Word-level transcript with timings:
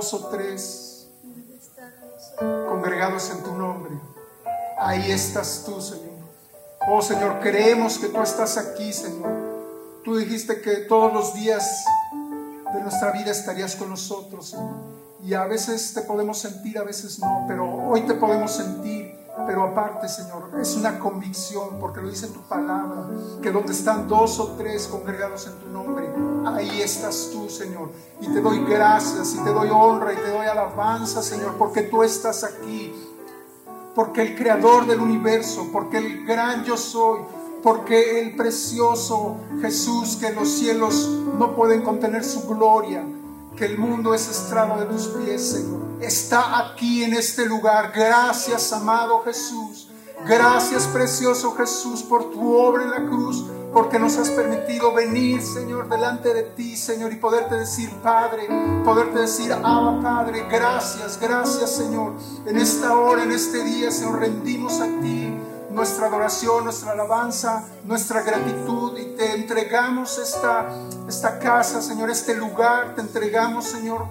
dos 0.00 0.14
o 0.14 0.28
tres 0.28 1.08
congregados 2.38 3.30
en 3.32 3.42
tu 3.42 3.52
nombre, 3.52 3.92
ahí 4.78 5.12
estás 5.12 5.62
tú, 5.66 5.78
Señor. 5.78 6.08
Oh 6.88 7.02
Señor, 7.02 7.38
creemos 7.40 7.98
que 7.98 8.06
tú 8.06 8.22
estás 8.22 8.56
aquí, 8.56 8.94
Señor. 8.94 9.30
Tú 10.02 10.16
dijiste 10.16 10.62
que 10.62 10.76
todos 10.88 11.12
los 11.12 11.34
días 11.34 11.84
de 12.72 12.80
nuestra 12.80 13.12
vida 13.12 13.30
estarías 13.30 13.76
con 13.76 13.90
nosotros, 13.90 14.48
Señor. 14.48 14.74
Y 15.22 15.34
a 15.34 15.44
veces 15.44 15.92
te 15.92 16.00
podemos 16.00 16.38
sentir, 16.38 16.78
a 16.78 16.84
veces 16.84 17.18
no, 17.18 17.44
pero 17.46 17.70
hoy 17.70 18.00
te 18.06 18.14
podemos 18.14 18.52
sentir. 18.52 19.19
Pero 19.46 19.64
aparte, 19.64 20.08
Señor, 20.08 20.50
es 20.60 20.76
una 20.76 20.98
convicción, 20.98 21.78
porque 21.80 22.00
lo 22.00 22.08
dice 22.08 22.28
tu 22.28 22.40
palabra, 22.40 23.06
que 23.42 23.50
donde 23.50 23.72
están 23.72 24.06
dos 24.06 24.38
o 24.38 24.52
tres 24.56 24.86
congregados 24.88 25.46
en 25.46 25.58
tu 25.58 25.68
nombre, 25.68 26.08
ahí 26.46 26.80
estás 26.80 27.30
tú, 27.32 27.48
Señor. 27.48 27.90
Y 28.20 28.28
te 28.28 28.40
doy 28.40 28.64
gracias, 28.64 29.34
y 29.34 29.38
te 29.38 29.50
doy 29.50 29.68
honra, 29.70 30.12
y 30.12 30.16
te 30.16 30.30
doy 30.30 30.46
alabanza, 30.46 31.22
Señor, 31.22 31.54
porque 31.58 31.82
tú 31.82 32.02
estás 32.02 32.44
aquí. 32.44 32.94
Porque 33.94 34.22
el 34.22 34.36
creador 34.36 34.86
del 34.86 35.00
universo, 35.00 35.68
porque 35.72 35.98
el 35.98 36.24
gran 36.24 36.64
yo 36.64 36.76
soy, 36.76 37.20
porque 37.62 38.20
el 38.20 38.36
precioso 38.36 39.36
Jesús, 39.60 40.16
que 40.16 40.32
los 40.32 40.48
cielos 40.48 41.08
no 41.38 41.54
pueden 41.54 41.82
contener 41.82 42.24
su 42.24 42.46
gloria, 42.46 43.04
que 43.56 43.66
el 43.66 43.78
mundo 43.78 44.14
es 44.14 44.28
estrado 44.28 44.80
de 44.80 44.86
tus 44.86 45.08
pies, 45.08 45.50
Señor. 45.50 45.89
Está 46.00 46.58
aquí 46.58 47.04
en 47.04 47.14
este 47.14 47.44
lugar. 47.46 47.92
Gracias, 47.94 48.72
amado 48.72 49.22
Jesús. 49.22 49.88
Gracias, 50.26 50.86
precioso 50.86 51.52
Jesús, 51.52 52.02
por 52.02 52.30
tu 52.30 52.54
obra 52.54 52.84
en 52.84 52.90
la 52.90 53.06
cruz, 53.06 53.44
porque 53.72 53.98
nos 53.98 54.18
has 54.18 54.28
permitido 54.28 54.92
venir, 54.92 55.40
Señor, 55.42 55.88
delante 55.88 56.34
de 56.34 56.42
ti, 56.42 56.76
Señor, 56.76 57.12
y 57.12 57.16
poderte 57.16 57.54
decir, 57.54 57.90
Padre, 58.02 58.46
poderte 58.84 59.20
decir, 59.20 59.50
Abba, 59.52 60.00
Padre, 60.02 60.46
gracias, 60.50 61.18
gracias, 61.18 61.70
Señor. 61.70 62.12
En 62.44 62.58
esta 62.58 62.98
hora, 62.98 63.22
en 63.22 63.32
este 63.32 63.64
día, 63.64 63.90
Señor, 63.90 64.20
rendimos 64.20 64.80
a 64.80 64.86
ti 65.00 65.34
nuestra 65.70 66.06
adoración, 66.06 66.64
nuestra 66.64 66.92
alabanza, 66.92 67.64
nuestra 67.84 68.22
gratitud 68.22 68.98
y 68.98 69.16
te 69.16 69.34
entregamos 69.34 70.18
esta, 70.18 70.68
esta 71.08 71.38
casa, 71.38 71.80
Señor, 71.80 72.10
este 72.10 72.34
lugar, 72.34 72.94
te 72.94 73.00
entregamos, 73.00 73.64
Señor, 73.64 74.06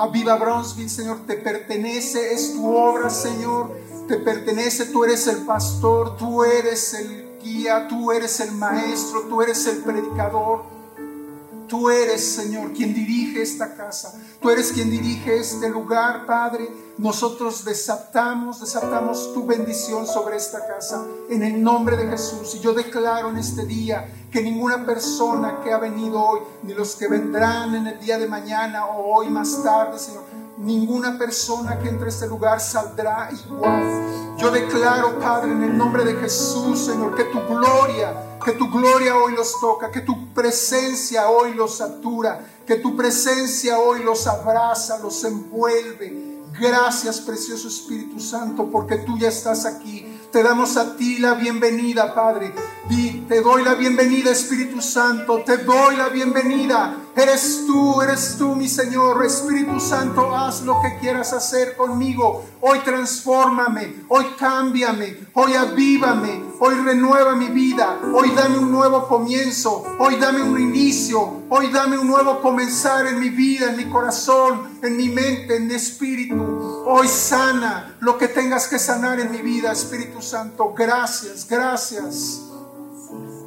a 0.00 0.06
Viva 0.06 0.34
Bronzeville, 0.36 0.88
Señor, 0.88 1.26
te 1.26 1.34
pertenece, 1.34 2.32
es 2.32 2.54
tu 2.54 2.74
obra, 2.74 3.10
Señor, 3.10 3.76
te 4.08 4.16
pertenece, 4.16 4.86
tú 4.86 5.04
eres 5.04 5.26
el 5.26 5.44
pastor, 5.44 6.16
tú 6.16 6.42
eres 6.42 6.94
el 6.94 7.38
guía, 7.42 7.86
tú 7.86 8.10
eres 8.10 8.40
el 8.40 8.52
maestro, 8.52 9.26
tú 9.28 9.42
eres 9.42 9.66
el 9.66 9.82
predicador. 9.82 10.62
Tú 11.68 11.90
eres, 11.90 12.24
Señor, 12.24 12.72
quien 12.72 12.94
dirige 12.94 13.42
esta 13.42 13.76
casa. 13.76 14.18
Tú 14.40 14.48
eres 14.48 14.72
quien 14.72 14.90
dirige 14.90 15.36
este 15.36 15.68
lugar, 15.68 16.24
Padre. 16.24 16.66
Nosotros 16.96 17.62
desatamos, 17.62 18.60
desatamos 18.60 19.34
tu 19.34 19.44
bendición 19.44 20.06
sobre 20.06 20.36
esta 20.36 20.66
casa 20.66 21.04
en 21.28 21.42
el 21.42 21.62
nombre 21.62 21.96
de 21.96 22.08
Jesús. 22.08 22.54
Y 22.54 22.60
yo 22.60 22.72
declaro 22.72 23.28
en 23.28 23.36
este 23.36 23.66
día 23.66 24.08
que 24.32 24.42
ninguna 24.42 24.86
persona 24.86 25.60
que 25.62 25.72
ha 25.72 25.78
venido 25.78 26.18
hoy, 26.18 26.40
ni 26.62 26.72
los 26.72 26.96
que 26.96 27.08
vendrán 27.08 27.74
en 27.74 27.86
el 27.86 28.00
día 28.00 28.18
de 28.18 28.26
mañana 28.26 28.86
o 28.86 29.14
hoy 29.14 29.28
más 29.28 29.62
tarde, 29.62 29.98
Señor, 29.98 30.24
ninguna 30.56 31.18
persona 31.18 31.78
que 31.78 31.90
entre 31.90 32.06
a 32.06 32.08
este 32.08 32.26
lugar 32.26 32.60
saldrá 32.60 33.28
igual. 33.44 34.36
Yo 34.38 34.50
declaro, 34.50 35.18
Padre, 35.18 35.52
en 35.52 35.64
el 35.64 35.76
nombre 35.76 36.02
de 36.02 36.14
Jesús, 36.14 36.78
Señor, 36.78 37.14
que 37.14 37.24
tu 37.24 37.40
gloria 37.46 38.29
que 38.44 38.52
tu 38.52 38.70
gloria 38.70 39.16
hoy 39.16 39.34
los 39.34 39.60
toca, 39.60 39.90
que 39.90 40.00
tu 40.00 40.32
presencia 40.32 41.28
hoy 41.28 41.54
los 41.54 41.76
satura, 41.76 42.44
que 42.66 42.76
tu 42.76 42.96
presencia 42.96 43.78
hoy 43.78 44.02
los 44.02 44.26
abraza, 44.26 44.98
los 44.98 45.22
envuelve. 45.24 46.40
Gracias, 46.58 47.20
precioso 47.20 47.68
Espíritu 47.68 48.18
Santo, 48.18 48.68
porque 48.70 48.96
tú 48.98 49.16
ya 49.18 49.28
estás 49.28 49.64
aquí. 49.64 50.06
Te 50.32 50.44
damos 50.44 50.76
a 50.76 50.96
ti 50.96 51.18
la 51.18 51.34
bienvenida, 51.34 52.14
Padre. 52.14 52.54
te 53.28 53.40
doy 53.40 53.64
la 53.64 53.74
bienvenida, 53.74 54.30
Espíritu 54.30 54.80
Santo. 54.80 55.42
Te 55.44 55.56
doy 55.58 55.96
la 55.96 56.08
bienvenida. 56.08 56.94
Eres 57.16 57.64
tú, 57.66 58.00
eres 58.00 58.36
tú, 58.38 58.54
mi 58.54 58.68
Señor. 58.68 59.24
Espíritu 59.24 59.80
Santo, 59.80 60.32
haz 60.36 60.62
lo 60.62 60.80
que 60.82 60.98
quieras 61.00 61.32
hacer 61.32 61.76
conmigo. 61.76 62.44
Hoy 62.60 62.78
transfórmame, 62.84 64.04
hoy 64.06 64.24
cámbiame, 64.38 65.16
hoy 65.32 65.54
avívame, 65.54 66.44
hoy 66.60 66.76
renueva 66.76 67.34
mi 67.34 67.48
vida. 67.48 67.98
Hoy 68.14 68.30
dame 68.30 68.58
un 68.58 68.70
nuevo 68.70 69.08
comienzo, 69.08 69.84
hoy 69.98 70.14
dame 70.14 70.42
un 70.42 70.60
inicio, 70.60 71.42
hoy 71.48 71.72
dame 71.72 71.98
un 71.98 72.06
nuevo 72.06 72.40
comenzar 72.40 73.04
en 73.08 73.18
mi 73.18 73.30
vida, 73.30 73.70
en 73.70 73.76
mi 73.76 73.86
corazón, 73.86 74.78
en 74.80 74.96
mi 74.96 75.08
mente, 75.08 75.56
en 75.56 75.66
mi 75.66 75.74
espíritu. 75.74 76.59
Hoy 76.86 77.08
sana 77.08 77.96
lo 78.00 78.16
que 78.16 78.28
tengas 78.28 78.66
que 78.66 78.78
sanar 78.78 79.20
en 79.20 79.30
mi 79.30 79.42
vida, 79.42 79.72
Espíritu 79.72 80.22
Santo. 80.22 80.72
Gracias, 80.74 81.46
gracias. 81.48 82.40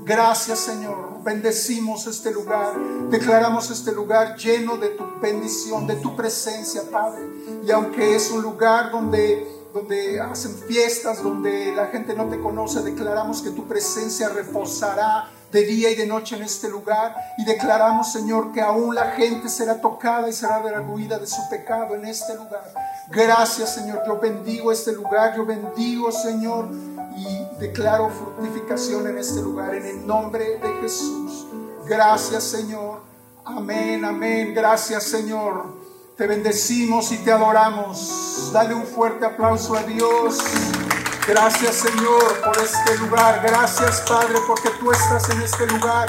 Gracias 0.05 0.59
Señor, 0.59 1.23
bendecimos 1.23 2.07
este 2.07 2.31
lugar, 2.31 2.73
declaramos 3.09 3.71
este 3.71 3.93
lugar 3.93 4.35
lleno 4.35 4.75
de 4.75 4.89
tu 4.89 5.05
bendición, 5.21 5.87
de 5.87 5.95
tu 5.95 6.13
presencia, 6.13 6.81
Padre. 6.91 7.23
Y 7.65 7.71
aunque 7.71 8.13
es 8.13 8.29
un 8.29 8.41
lugar 8.41 8.91
donde, 8.91 9.47
donde 9.73 10.19
hacen 10.19 10.57
fiestas, 10.67 11.23
donde 11.23 11.73
la 11.73 11.87
gente 11.87 12.15
no 12.15 12.25
te 12.25 12.37
conoce, 12.41 12.81
declaramos 12.81 13.41
que 13.41 13.51
tu 13.51 13.65
presencia 13.65 14.27
reposará 14.27 15.29
de 15.53 15.63
día 15.63 15.91
y 15.91 15.95
de 15.95 16.07
noche 16.07 16.35
en 16.35 16.43
este 16.43 16.67
lugar. 16.67 17.15
Y 17.37 17.45
declaramos, 17.45 18.11
Señor, 18.11 18.51
que 18.51 18.59
aún 18.59 18.93
la 18.93 19.11
gente 19.11 19.47
será 19.47 19.79
tocada 19.79 20.27
y 20.27 20.33
será 20.33 20.59
derruida 20.59 21.17
de 21.19 21.27
su 21.27 21.47
pecado 21.49 21.95
en 21.95 22.05
este 22.05 22.35
lugar. 22.35 22.73
Gracias, 23.13 23.75
Señor. 23.75 24.01
Yo 24.05 24.19
bendigo 24.19 24.71
este 24.71 24.91
lugar. 24.91 25.35
Yo 25.35 25.45
bendigo, 25.45 26.11
Señor 26.11 26.67
y 27.15 27.47
declaro 27.59 28.09
fructificación 28.09 29.07
en 29.07 29.17
este 29.17 29.41
lugar 29.41 29.75
en 29.75 29.85
el 29.85 30.07
nombre 30.07 30.57
de 30.57 30.81
Jesús. 30.81 31.45
Gracias 31.85 32.43
Señor. 32.43 33.01
Amén, 33.45 34.03
amén. 34.05 34.53
Gracias 34.53 35.03
Señor. 35.03 35.65
Te 36.17 36.27
bendecimos 36.27 37.11
y 37.11 37.17
te 37.17 37.31
adoramos. 37.31 38.51
Dale 38.53 38.73
un 38.73 38.85
fuerte 38.85 39.25
aplauso 39.25 39.75
a 39.75 39.83
Dios. 39.83 40.37
Gracias 41.27 41.75
Señor 41.75 42.41
por 42.43 42.57
este 42.57 42.97
lugar. 42.97 43.41
Gracias 43.43 44.01
Padre 44.07 44.39
porque 44.47 44.69
tú 44.79 44.91
estás 44.91 45.29
en 45.29 45.41
este 45.41 45.67
lugar. 45.67 46.07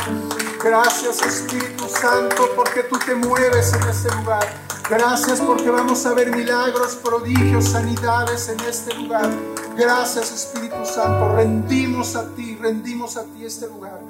Gracias 0.63 1.23
Espíritu 1.23 1.74
Santo 2.01 2.49
porque 2.57 2.83
tú 2.83 2.99
te 2.99 3.15
mueves 3.15 3.73
en 3.73 3.83
este 3.89 4.15
lugar. 4.17 4.45
Gracias 4.89 5.41
porque 5.41 5.71
vamos 5.71 6.05
a 6.07 6.15
ver 6.15 6.35
milagros, 6.35 6.97
prodigios, 6.97 7.71
sanidades 7.71 8.49
en 8.49 8.61
este 8.61 8.95
lugar. 8.95 9.31
Gracias 9.77 10.33
Espíritu 10.33 10.85
Santo. 10.85 11.37
Rendimos 11.37 12.17
a 12.17 12.35
ti, 12.35 12.57
rendimos 12.57 13.17
a 13.17 13.25
ti 13.25 13.45
este 13.45 13.69
lugar. 13.69 14.01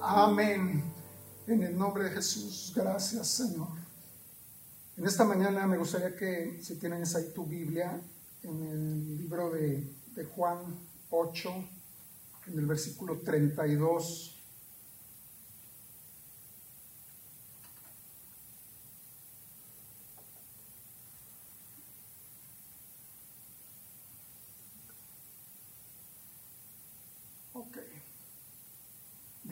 Amén. 0.00 0.84
En 1.46 1.62
el 1.62 1.76
nombre 1.76 2.04
de 2.04 2.10
Jesús. 2.10 2.72
Gracias 2.74 3.28
Señor. 3.28 3.68
En 4.96 5.06
esta 5.06 5.24
mañana 5.24 5.66
me 5.66 5.78
gustaría 5.78 6.14
que 6.14 6.60
si 6.62 6.76
tienes 6.76 7.14
ahí 7.16 7.32
tu 7.34 7.44
Biblia, 7.46 8.00
en 8.42 8.62
el 8.62 9.16
libro 9.18 9.50
de, 9.50 9.88
de 10.14 10.24
Juan 10.24 10.58
8, 11.10 11.50
en 12.48 12.58
el 12.58 12.66
versículo 12.66 13.18
32. 13.20 14.31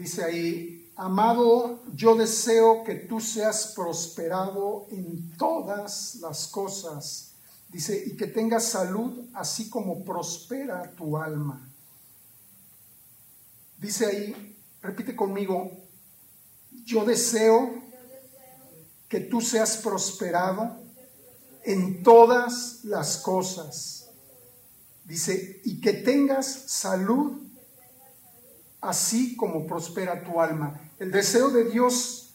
Dice 0.01 0.25
ahí, 0.25 0.91
amado, 0.97 1.81
yo 1.95 2.15
deseo 2.15 2.83
que 2.85 2.95
tú 2.95 3.21
seas 3.21 3.75
prosperado 3.77 4.87
en 4.91 5.37
todas 5.37 6.15
las 6.23 6.47
cosas. 6.47 7.33
Dice, 7.69 8.03
y 8.07 8.17
que 8.17 8.27
tengas 8.27 8.65
salud 8.65 9.27
así 9.35 9.69
como 9.69 10.03
prospera 10.03 10.91
tu 10.97 11.19
alma. 11.19 11.69
Dice 13.77 14.07
ahí, 14.07 14.57
repite 14.81 15.15
conmigo, 15.15 15.71
yo 16.87 17.05
deseo 17.05 17.75
que 19.07 19.21
tú 19.21 19.43
seas 19.43 19.77
prosperado 19.77 20.79
en 21.63 22.03
todas 22.03 22.85
las 22.85 23.19
cosas 23.19 24.01
Dice, 25.11 25.61
y 25.65 25.81
que 25.81 25.93
tengas 25.93 26.47
salud 26.47 27.33
así 28.81 29.37
como 29.37 29.67
prospera 29.67 30.25
tu 30.25 30.41
alma. 30.41 30.81
El 30.99 31.11
deseo 31.11 31.51
de 31.51 31.65
Dios 31.65 32.35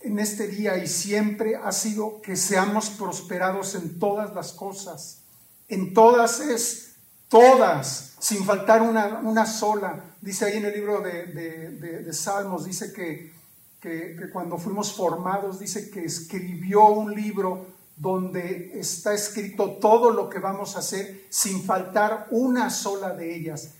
en 0.00 0.18
este 0.18 0.48
día 0.48 0.76
y 0.76 0.86
siempre 0.86 1.56
ha 1.56 1.72
sido 1.72 2.20
que 2.20 2.36
seamos 2.36 2.90
prosperados 2.90 3.74
en 3.74 3.98
todas 3.98 4.34
las 4.34 4.52
cosas. 4.52 5.22
En 5.68 5.94
todas 5.94 6.40
es, 6.40 6.96
todas, 7.28 8.12
sin 8.18 8.44
faltar 8.44 8.82
una, 8.82 9.20
una 9.20 9.46
sola. 9.46 10.16
Dice 10.20 10.44
ahí 10.44 10.58
en 10.58 10.66
el 10.66 10.74
libro 10.74 11.00
de, 11.00 11.26
de, 11.26 12.12
Salmos, 12.12 12.64
dice 12.64 12.92
que, 12.92 13.32
que 13.80 14.30
cuando 14.30 14.58
fuimos 14.58 14.92
formados, 14.92 15.58
dice 15.58 15.90
que 15.90 16.04
escribió 16.04 16.86
un 16.86 17.14
libro 17.14 17.66
donde 17.96 18.78
está 18.78 19.14
escrito 19.14 19.72
todo 19.72 20.10
lo 20.10 20.28
que 20.28 20.38
vamos 20.38 20.76
a 20.76 20.80
hacer 20.80 21.26
sin 21.30 21.62
faltar 21.62 22.26
una 22.30 22.68
sola 22.68 23.14
de 23.14 23.34
ellas. 23.34 23.70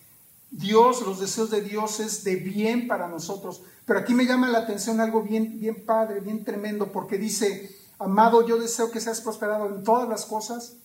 Dios, 0.57 1.03
los 1.03 1.19
deseos 1.19 1.51
de 1.51 1.63
Dios 1.63 1.99
es 1.99 2.23
de 2.23 2.37
bien 2.37 2.87
para 2.87 3.09
nosotros. 3.09 3.63
Pero 3.87 3.99
aquí 3.99 4.15
me 4.15 4.25
llama 4.25 4.49
la 4.49 4.61
atención 4.61 5.01
algo 5.01 5.23
bien, 5.23 5.59
bien 5.59 5.85
padre, 5.85 6.21
bien 6.21 6.45
tremendo, 6.45 6.93
porque 6.93 7.19
dice, 7.19 7.77
amado, 7.99 8.47
yo 8.47 8.57
deseo 8.57 8.91
que 8.91 9.01
seas 9.01 9.21
prosperado 9.21 9.67
en 9.67 9.83
todas 9.83 10.09
las 10.09 10.25
cosas, 10.25 10.77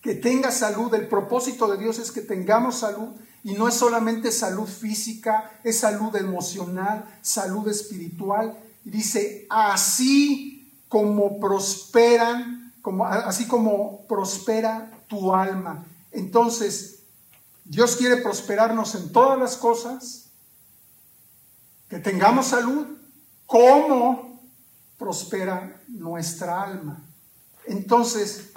que 0.00 0.14
tengas 0.14 0.58
salud. 0.58 0.92
El 0.94 1.06
propósito 1.06 1.70
de 1.70 1.76
Dios 1.76 1.98
es 1.98 2.12
que 2.12 2.22
tengamos 2.22 2.76
salud 2.76 3.10
y 3.42 3.52
no 3.52 3.68
es 3.68 3.74
solamente 3.74 4.32
salud 4.32 4.66
física, 4.66 5.60
es 5.62 5.80
salud 5.80 6.16
emocional, 6.16 7.04
salud 7.20 7.68
espiritual. 7.68 8.58
Y 8.86 8.90
dice, 8.90 9.46
así 9.50 10.72
como 10.88 11.38
prosperan, 11.38 12.72
como, 12.80 13.04
así 13.04 13.46
como 13.46 14.06
prospera 14.06 14.90
tu 15.08 15.34
alma. 15.34 15.84
Entonces, 16.10 17.03
Dios 17.64 17.96
quiere 17.96 18.18
prosperarnos 18.18 18.94
en 18.94 19.10
todas 19.12 19.38
las 19.38 19.56
cosas, 19.56 20.26
que 21.88 21.98
tengamos 21.98 22.46
salud, 22.46 22.86
como 23.46 24.40
prospera 24.98 25.80
nuestra 25.88 26.62
alma. 26.62 27.02
Entonces, 27.66 28.50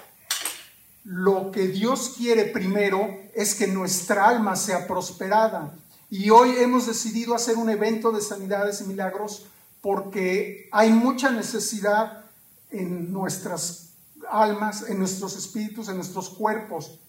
lo 1.03 1.51
que 1.51 1.67
Dios 1.67 2.15
quiere 2.17 2.45
primero 2.45 3.07
es 3.33 3.55
que 3.55 3.67
nuestra 3.67 4.27
alma 4.27 4.55
sea 4.55 4.87
prosperada. 4.87 5.73
Y 6.09 6.29
hoy 6.29 6.55
hemos 6.57 6.87
decidido 6.87 7.35
hacer 7.35 7.57
un 7.57 7.69
evento 7.69 8.11
de 8.11 8.21
sanidades 8.21 8.81
y 8.81 8.85
milagros 8.85 9.45
porque 9.81 10.67
hay 10.71 10.91
mucha 10.91 11.31
necesidad 11.31 12.25
en 12.71 13.11
nuestras 13.13 13.91
almas, 14.29 14.89
en 14.89 14.99
nuestros 14.99 15.37
espíritus, 15.37 15.87
en 15.87 15.95
nuestros 15.95 16.29
cuerpos. 16.29 16.99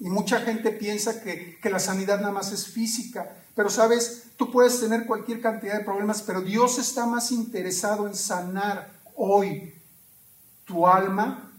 Y 0.00 0.08
mucha 0.08 0.40
gente 0.40 0.70
piensa 0.70 1.22
que, 1.22 1.58
la 1.62 1.78
sanidad 1.78 2.20
nada 2.20 2.32
más 2.32 2.52
es 2.52 2.66
física. 2.66 3.30
Pero 3.54 3.70
sabes, 3.70 4.24
tú 4.36 4.50
puedes 4.50 4.80
tener 4.80 5.06
cualquier 5.06 5.40
cantidad 5.40 5.78
de 5.78 5.84
problemas, 5.84 6.22
pero 6.22 6.40
Dios 6.40 6.78
está 6.78 7.06
más 7.06 7.30
interesado 7.30 8.06
en 8.06 8.14
sanar 8.14 8.92
hoy 9.14 9.74
tu 10.64 10.86
alma, 10.86 11.52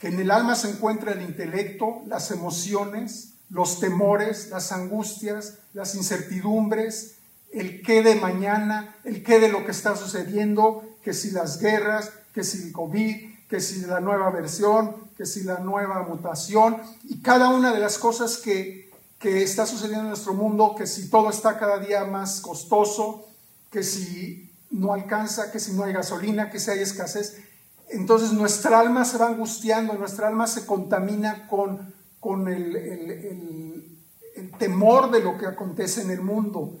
que 0.00 0.08
en 0.08 0.20
el 0.20 0.30
alma 0.30 0.54
se 0.54 0.70
encuentra 0.70 1.12
el 1.12 1.22
intelecto, 1.22 2.02
las 2.06 2.30
emociones, 2.30 3.34
los 3.50 3.80
temores, 3.80 4.48
las 4.50 4.72
angustias, 4.72 5.58
las 5.74 5.94
incertidumbres, 5.94 7.16
el 7.52 7.82
qué 7.82 8.02
de 8.02 8.14
mañana, 8.14 8.96
el 9.04 9.22
qué 9.22 9.40
de 9.40 9.48
lo 9.48 9.64
que 9.64 9.72
está 9.72 9.96
sucediendo, 9.96 10.96
que 11.02 11.12
si 11.12 11.30
las 11.30 11.60
guerras, 11.60 12.12
que 12.34 12.44
si 12.44 12.62
el 12.62 12.72
COVID, 12.72 13.37
que 13.48 13.60
si 13.60 13.80
la 13.80 14.00
nueva 14.00 14.30
versión, 14.30 15.08
que 15.16 15.24
si 15.24 15.42
la 15.42 15.58
nueva 15.58 16.02
mutación 16.02 16.76
y 17.04 17.20
cada 17.22 17.48
una 17.48 17.72
de 17.72 17.80
las 17.80 17.98
cosas 17.98 18.36
que, 18.36 18.90
que 19.18 19.42
está 19.42 19.66
sucediendo 19.66 20.02
en 20.02 20.08
nuestro 20.08 20.34
mundo, 20.34 20.74
que 20.76 20.86
si 20.86 21.08
todo 21.08 21.30
está 21.30 21.58
cada 21.58 21.78
día 21.78 22.04
más 22.04 22.40
costoso, 22.40 23.26
que 23.70 23.82
si 23.82 24.52
no 24.70 24.92
alcanza, 24.92 25.50
que 25.50 25.60
si 25.60 25.72
no 25.72 25.84
hay 25.84 25.94
gasolina, 25.94 26.50
que 26.50 26.60
si 26.60 26.70
hay 26.70 26.80
escasez. 26.80 27.42
Entonces 27.88 28.32
nuestra 28.32 28.80
alma 28.80 29.06
se 29.06 29.16
va 29.16 29.28
angustiando, 29.28 29.94
nuestra 29.94 30.28
alma 30.28 30.46
se 30.46 30.66
contamina 30.66 31.48
con, 31.48 31.94
con 32.20 32.48
el, 32.48 32.76
el, 32.76 33.10
el, 34.36 34.50
temor 34.58 35.10
de 35.10 35.20
lo 35.20 35.38
que 35.38 35.46
acontece 35.46 36.02
en 36.02 36.10
el 36.10 36.20
mundo. 36.20 36.78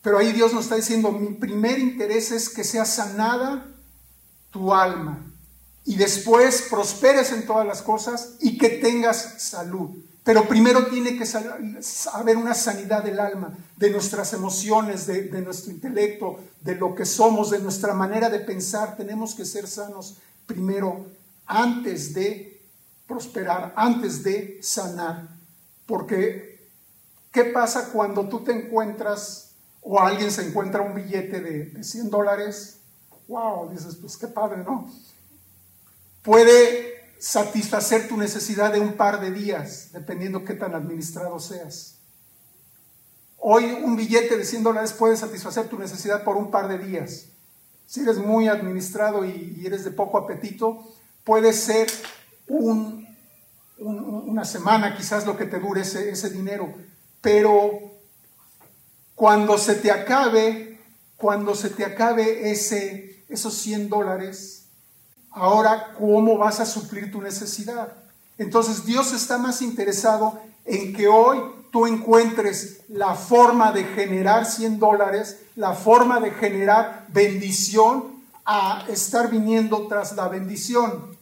Pero 0.00 0.18
ahí 0.18 0.32
Dios 0.32 0.54
nos 0.54 0.64
está 0.64 0.76
diciendo, 0.76 1.12
mi 1.12 1.34
primer 1.34 1.78
interés 1.78 2.32
es 2.32 2.48
que 2.48 2.64
sea 2.64 2.84
sanada 2.84 3.66
tu 4.50 4.72
alma 4.72 5.31
y 5.84 5.96
después 5.96 6.66
prosperes 6.70 7.32
en 7.32 7.46
todas 7.46 7.66
las 7.66 7.82
cosas 7.82 8.34
y 8.40 8.56
que 8.58 8.68
tengas 8.68 9.42
salud. 9.42 9.90
Pero 10.24 10.46
primero 10.46 10.86
tiene 10.86 11.18
que 11.18 11.26
haber 12.12 12.36
una 12.36 12.54
sanidad 12.54 13.02
del 13.02 13.18
alma, 13.18 13.56
de 13.76 13.90
nuestras 13.90 14.32
emociones, 14.32 15.06
de, 15.06 15.28
nuestro 15.42 15.72
intelecto, 15.72 16.38
de 16.60 16.76
lo 16.76 16.94
que 16.94 17.04
somos, 17.04 17.50
de 17.50 17.58
nuestra 17.58 17.92
manera 17.92 18.30
de 18.30 18.38
pensar. 18.38 18.96
Tenemos 18.96 19.34
que 19.34 19.44
ser 19.44 19.66
sanos 19.66 20.18
primero 20.46 21.06
antes 21.46 22.14
de 22.14 22.60
prosperar, 23.08 23.72
antes 23.74 24.22
de 24.22 24.60
sanar. 24.62 25.28
Porque, 25.86 26.68
¿qué 27.32 27.46
pasa 27.46 27.90
cuando 27.92 28.28
tú 28.28 28.44
te 28.44 28.52
encuentras 28.52 29.50
o 29.80 29.98
alguien 29.98 30.30
se 30.30 30.46
encuentra 30.46 30.82
un 30.82 30.94
billete 30.94 31.40
de, 31.40 31.64
de 31.64 31.82
100 31.82 32.10
dólares? 32.10 32.78
Wow, 33.26 33.70
dices, 33.70 33.96
pues 33.96 34.16
qué 34.16 34.28
padre, 34.28 34.62
¿no? 34.64 34.88
Puede 36.22 36.92
satisfacer 37.18 38.08
tu 38.08 38.16
necesidad 38.16 38.72
de 38.72 38.80
un 38.80 38.94
par 38.94 39.20
de 39.20 39.30
días, 39.30 39.90
dependiendo 39.92 40.44
qué 40.44 40.54
tan 40.54 40.74
administrado 40.74 41.38
seas. 41.38 41.98
Hoy 43.38 43.64
un 43.72 43.96
billete 43.96 44.36
de 44.36 44.44
100 44.44 44.62
dólares 44.62 44.92
puede 44.92 45.16
satisfacer 45.16 45.68
tu 45.68 45.78
necesidad 45.78 46.24
por 46.24 46.36
un 46.36 46.50
par 46.50 46.68
de 46.68 46.78
días. 46.78 47.26
Si 47.86 48.00
eres 48.00 48.18
muy 48.18 48.48
administrado 48.48 49.24
y, 49.24 49.62
eres 49.64 49.84
de 49.84 49.90
poco 49.90 50.16
apetito, 50.16 50.82
puede 51.24 51.52
ser 51.52 51.88
una 52.48 54.44
semana 54.44 54.96
quizás 54.96 55.26
lo 55.26 55.36
que 55.36 55.46
te 55.46 55.58
dure 55.58 55.82
ese, 55.82 56.30
dinero. 56.30 56.72
Pero 57.20 57.92
cuando 59.14 59.58
se 59.58 59.74
te 59.74 59.90
acabe, 59.90 60.80
cuando 61.16 61.54
se 61.54 61.70
te 61.70 61.84
acabe 61.84 62.50
ese, 62.50 63.24
esos 63.28 63.54
100 63.54 63.88
dólares, 63.88 64.61
Ahora, 65.32 65.94
¿cómo 65.98 66.36
vas 66.36 66.60
a 66.60 66.66
suplir 66.66 67.10
tu 67.10 67.20
necesidad? 67.22 67.92
Entonces 68.38 68.84
Dios 68.84 69.12
está 69.12 69.38
más 69.38 69.62
interesado 69.62 70.38
en 70.64 70.92
que 70.92 71.08
hoy 71.08 71.40
tú 71.70 71.86
encuentres 71.86 72.80
la 72.88 73.14
forma 73.14 73.72
de 73.72 73.84
generar 73.84 74.44
100 74.44 74.78
dólares, 74.78 75.38
la 75.56 75.72
forma 75.72 76.20
de 76.20 76.32
generar 76.32 77.06
bendición 77.08 78.22
a 78.44 78.84
estar 78.88 79.30
viniendo 79.30 79.86
tras 79.86 80.14
la 80.14 80.28
bendición. 80.28 81.16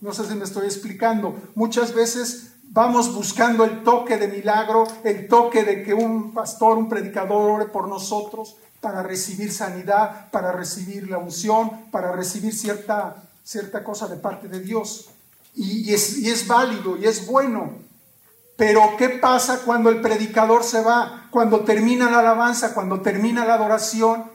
No 0.00 0.12
sé 0.12 0.26
si 0.26 0.34
me 0.34 0.44
estoy 0.44 0.66
explicando. 0.66 1.36
Muchas 1.54 1.92
veces 1.92 2.52
vamos 2.64 3.14
buscando 3.14 3.64
el 3.64 3.82
toque 3.84 4.16
de 4.16 4.28
milagro, 4.28 4.84
el 5.04 5.28
toque 5.28 5.62
de 5.62 5.82
que 5.82 5.92
un 5.92 6.32
pastor, 6.32 6.78
un 6.78 6.88
predicador 6.88 7.50
ore 7.50 7.66
por 7.66 7.86
nosotros 7.86 8.56
para 8.80 9.02
recibir 9.02 9.52
sanidad, 9.52 10.30
para 10.30 10.52
recibir 10.52 11.08
la 11.08 11.18
unción, 11.18 11.90
para 11.90 12.12
recibir 12.12 12.54
cierta 12.54 13.16
cierta 13.44 13.82
cosa 13.84 14.08
de 14.08 14.16
parte 14.16 14.48
de 14.48 14.60
Dios. 14.60 15.10
Y, 15.54 15.92
es, 15.92 16.18
es 16.18 16.46
válido 16.46 16.96
y 16.96 17.06
es 17.06 17.26
bueno. 17.26 17.72
Pero 18.56 18.96
¿qué 18.96 19.08
pasa 19.08 19.62
cuando 19.64 19.90
el 19.90 20.00
predicador 20.00 20.64
se 20.64 20.82
va? 20.82 21.28
Cuando 21.30 21.60
termina 21.60 22.10
la 22.10 22.20
alabanza, 22.20 22.74
cuando 22.74 23.00
termina 23.00 23.44
la 23.44 23.54
adoración 23.54 24.30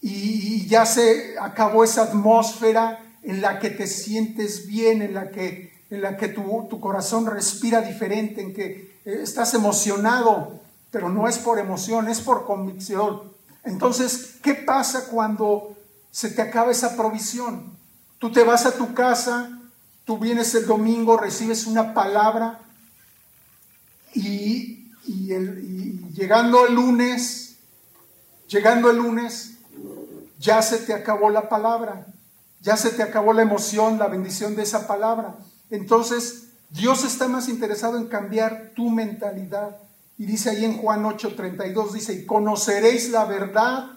y, 0.00 0.66
ya 0.66 0.86
se 0.86 1.38
acabó 1.38 1.84
esa 1.84 2.02
atmósfera 2.02 3.00
en 3.22 3.40
la 3.40 3.58
que 3.58 3.70
te 3.70 3.86
sientes 3.86 4.66
bien, 4.66 5.02
en 5.02 5.14
la 5.14 5.30
que, 5.30 5.72
en 5.90 6.02
la 6.02 6.16
que 6.16 6.28
tu, 6.28 6.66
tu 6.68 6.80
corazón 6.80 7.26
respira 7.26 7.80
diferente, 7.80 8.40
en 8.40 8.54
que 8.54 8.98
eh, 9.04 9.20
estás 9.22 9.54
emocionado, 9.54 10.60
pero 10.90 11.08
no 11.08 11.28
es 11.28 11.38
por 11.38 11.58
emoción, 11.58 12.08
es 12.08 12.20
por 12.20 12.46
convicción. 12.46 13.22
Entonces, 13.64 14.36
¿qué 14.42 14.54
pasa 14.54 15.06
cuando 15.06 15.76
se 16.10 16.30
te 16.30 16.42
acaba 16.42 16.70
esa 16.72 16.96
provisión? 16.96 17.74
Tú 18.18 18.32
te 18.32 18.42
vas 18.44 18.66
a 18.66 18.72
tu 18.72 18.94
casa, 18.94 19.50
tú 20.04 20.18
vienes 20.18 20.54
el 20.54 20.66
domingo, 20.66 21.16
recibes 21.16 21.66
una 21.66 21.94
palabra 21.94 22.60
y, 24.14 24.90
llegando 26.14 26.66
el 26.66 26.74
lunes, 26.74 27.56
llegando 28.48 28.90
el 28.90 28.98
lunes, 28.98 29.58
ya 30.38 30.62
se 30.62 30.78
te 30.78 30.94
acabó 30.94 31.30
la 31.30 31.48
palabra, 31.48 32.06
ya 32.60 32.76
se 32.76 32.90
te 32.90 33.02
acabó 33.02 33.32
la 33.32 33.42
emoción, 33.42 33.98
la 33.98 34.08
bendición 34.08 34.56
de 34.56 34.62
esa 34.62 34.86
palabra. 34.86 35.36
Entonces, 35.70 36.48
Dios 36.70 37.04
está 37.04 37.28
más 37.28 37.48
interesado 37.48 37.96
en 37.96 38.06
cambiar 38.06 38.72
tu 38.74 38.90
mentalidad. 38.90 39.76
Y 40.16 40.26
dice 40.26 40.50
ahí 40.50 40.64
en 40.64 40.78
Juan 40.78 41.04
8:32, 41.04 41.92
dice, 41.92 42.14
y 42.14 42.26
conoceréis 42.26 43.10
la 43.10 43.24
verdad 43.24 43.90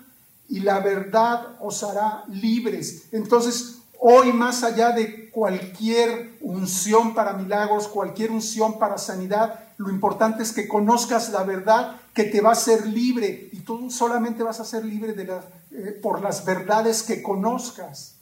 y 0.49 0.61
la 0.61 0.79
verdad 0.79 1.57
os 1.59 1.83
hará 1.83 2.23
libres. 2.27 3.07
Entonces, 3.11 3.76
Hoy, 3.99 4.31
más 4.31 4.63
allá 4.63 4.91
de 4.91 5.29
cualquier 5.31 6.37
unción 6.41 7.13
para 7.13 7.33
milagros, 7.33 7.87
cualquier 7.87 8.31
unción 8.31 8.79
para 8.79 8.97
sanidad, 8.97 9.67
lo 9.77 9.89
importante 9.89 10.43
es 10.43 10.51
que 10.51 10.67
conozcas 10.67 11.29
la 11.29 11.43
verdad 11.43 12.01
que 12.13 12.23
te 12.23 12.41
va 12.41 12.49
a 12.49 12.53
hacer 12.53 12.87
libre 12.87 13.49
y 13.51 13.59
tú 13.59 13.91
solamente 13.91 14.43
vas 14.43 14.59
a 14.59 14.65
ser 14.65 14.83
libre 14.83 15.15
eh, 15.71 15.99
por 16.01 16.21
las 16.21 16.45
verdades 16.45 17.03
que 17.03 17.21
conozcas. 17.21 18.15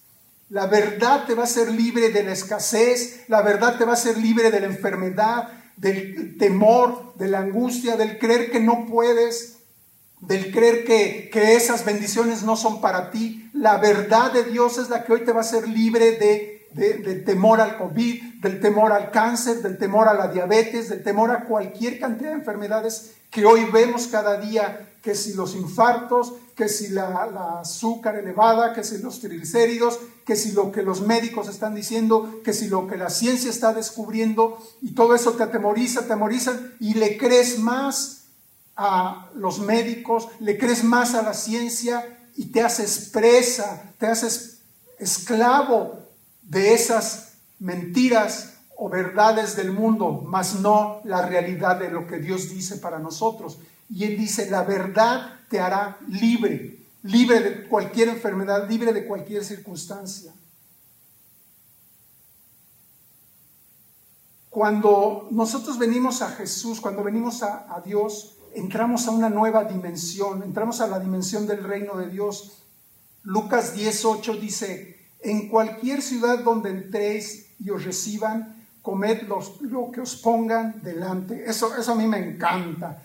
La 0.50 0.68
verdad 0.68 1.26
te 1.26 1.34
va 1.34 1.44
a 1.44 1.48
ser 1.48 1.72
libre 1.72 2.10
de 2.10 2.24
la 2.24 2.34
escasez, 2.34 3.24
la 3.30 3.42
verdad 3.42 3.78
te 3.78 3.86
va 3.86 3.94
a 3.94 3.98
ser 3.98 4.18
libre 4.18 4.52
de 4.52 4.60
la 4.60 4.68
enfermedad, 4.68 5.50
del 5.78 6.38
temor, 6.38 7.14
de 7.16 7.28
la 7.28 7.40
angustia, 7.40 7.98
del 7.98 8.20
creer 8.20 8.52
que 8.52 8.60
no 8.60 8.86
puedes, 8.86 9.55
del 10.28 10.52
creer 10.52 10.86
que, 10.86 11.30
que 11.32 11.56
esas 11.56 11.86
bendiciones 11.86 12.44
no 12.44 12.56
son 12.56 12.82
para 12.82 13.12
ti. 13.12 13.50
La 13.54 13.78
verdad 13.78 14.32
de 14.32 14.44
Dios 14.44 14.78
es 14.78 14.90
la 14.90 15.04
que 15.04 15.14
hoy 15.14 15.24
te 15.24 15.32
va 15.32 15.42
a 15.42 15.46
ser 15.46 15.68
libre 15.68 16.14
de, 16.18 16.56
de, 16.76 17.16
temor 17.16 17.62
al 17.62 17.78
COVID, 17.78 18.42
del 18.42 18.60
temor 18.60 18.92
al 18.92 19.12
cáncer, 19.12 19.62
del 19.62 19.78
temor 19.78 20.08
a 20.08 20.14
la 20.14 20.28
diabetes, 20.28 20.90
del 20.90 21.04
temor 21.04 21.32
a 21.32 21.46
cualquier 21.46 22.00
cantidad 22.00 22.32
de 22.32 22.36
enfermedades 22.36 23.14
que 23.30 23.46
hoy 23.46 23.66
vemos 23.72 24.08
cada 24.08 24.38
día, 24.40 24.90
que 25.02 25.16
si 25.16 25.34
los 25.34 25.56
infartos, 25.56 26.34
que 26.56 26.68
si 26.68 26.90
la, 26.90 27.60
azúcar 27.62 28.16
elevada, 28.16 28.74
que 28.74 28.84
si 28.84 28.98
los 28.98 29.20
triglicéridos, 29.20 30.00
que 30.26 30.36
si 30.36 30.52
lo 30.52 30.72
que 30.72 30.84
los 30.84 31.02
médicos 31.02 31.48
están 31.48 31.76
diciendo, 31.76 32.42
que 32.44 32.54
si 32.54 32.68
lo 32.68 32.88
que 32.88 32.98
la 32.98 33.10
ciencia 33.10 33.50
está 33.50 33.74
descubriendo, 33.74 34.58
y 34.82 34.96
todo 34.96 35.16
eso 35.16 35.34
te 35.34 35.44
atemoriza, 35.44 36.02
atemoriza, 36.02 36.60
y 36.80 36.96
le 36.96 37.18
crees 37.18 37.60
más 37.60 38.25
a 38.76 39.30
los 39.36 39.60
médicos, 39.60 40.28
le 40.40 40.58
crees 40.58 40.84
más 40.84 41.16
a 41.16 41.22
la 41.22 41.34
ciencia 41.34 42.18
y 42.36 42.48
te 42.48 42.62
haces 42.62 43.10
presa, 43.12 43.94
te 43.98 44.08
haces 44.08 44.60
esclavo 45.00 46.00
de 46.42 46.74
esas 46.74 47.34
mentiras 47.60 48.54
o 48.78 48.90
verdades 48.90 49.56
del 49.56 49.72
mundo, 49.72 50.22
mas 50.26 50.56
no 50.60 51.02
la 51.06 51.26
realidad 51.26 51.80
de 51.80 51.90
lo 51.90 52.06
que 52.08 52.20
Dios 52.20 52.50
dice 52.50 52.78
para 52.78 53.00
nosotros. 53.00 53.60
Y 53.90 54.04
Él 54.04 54.18
dice, 54.18 54.50
la 54.50 54.64
verdad 54.64 55.40
te 55.50 55.60
hará 55.60 55.98
libre, 56.08 56.80
libre 57.04 57.40
de 57.40 57.68
cualquier 57.68 58.10
enfermedad, 58.10 58.70
libre 58.70 58.92
de 58.92 59.06
cualquier 59.06 59.44
circunstancia. 59.46 60.34
Cuando 64.50 65.28
nosotros 65.32 65.78
venimos 65.78 66.22
a 66.22 66.30
Jesús, 66.30 66.80
cuando 66.80 67.04
venimos 67.04 67.44
a, 67.44 67.82
Dios, 67.86 68.35
entramos 68.56 69.08
a 69.08 69.12
una 69.12 69.30
nueva 69.30 69.66
dimensión, 69.66 70.44
entramos 70.44 70.82
a 70.82 70.88
la 70.88 71.00
dimensión 71.00 71.46
del 71.46 71.64
reino 71.64 71.96
de 71.98 72.10
Dios. 72.10 72.64
Lucas 73.24 73.76
18 73.76 74.34
dice, 74.36 74.98
en 75.22 75.50
cualquier 75.50 76.02
ciudad 76.02 76.40
donde 76.40 76.70
entréis 76.70 77.48
y 77.60 77.70
os 77.70 77.84
reciban, 77.84 78.68
comed 78.82 79.24
lo 79.24 79.92
que 79.92 80.02
os 80.02 80.16
pongan 80.16 80.82
delante. 80.84 81.44
Eso, 81.50 81.76
eso 81.76 81.92
a 81.92 81.96
mí 81.96 82.08
me 82.08 82.20
encanta. 82.20 83.02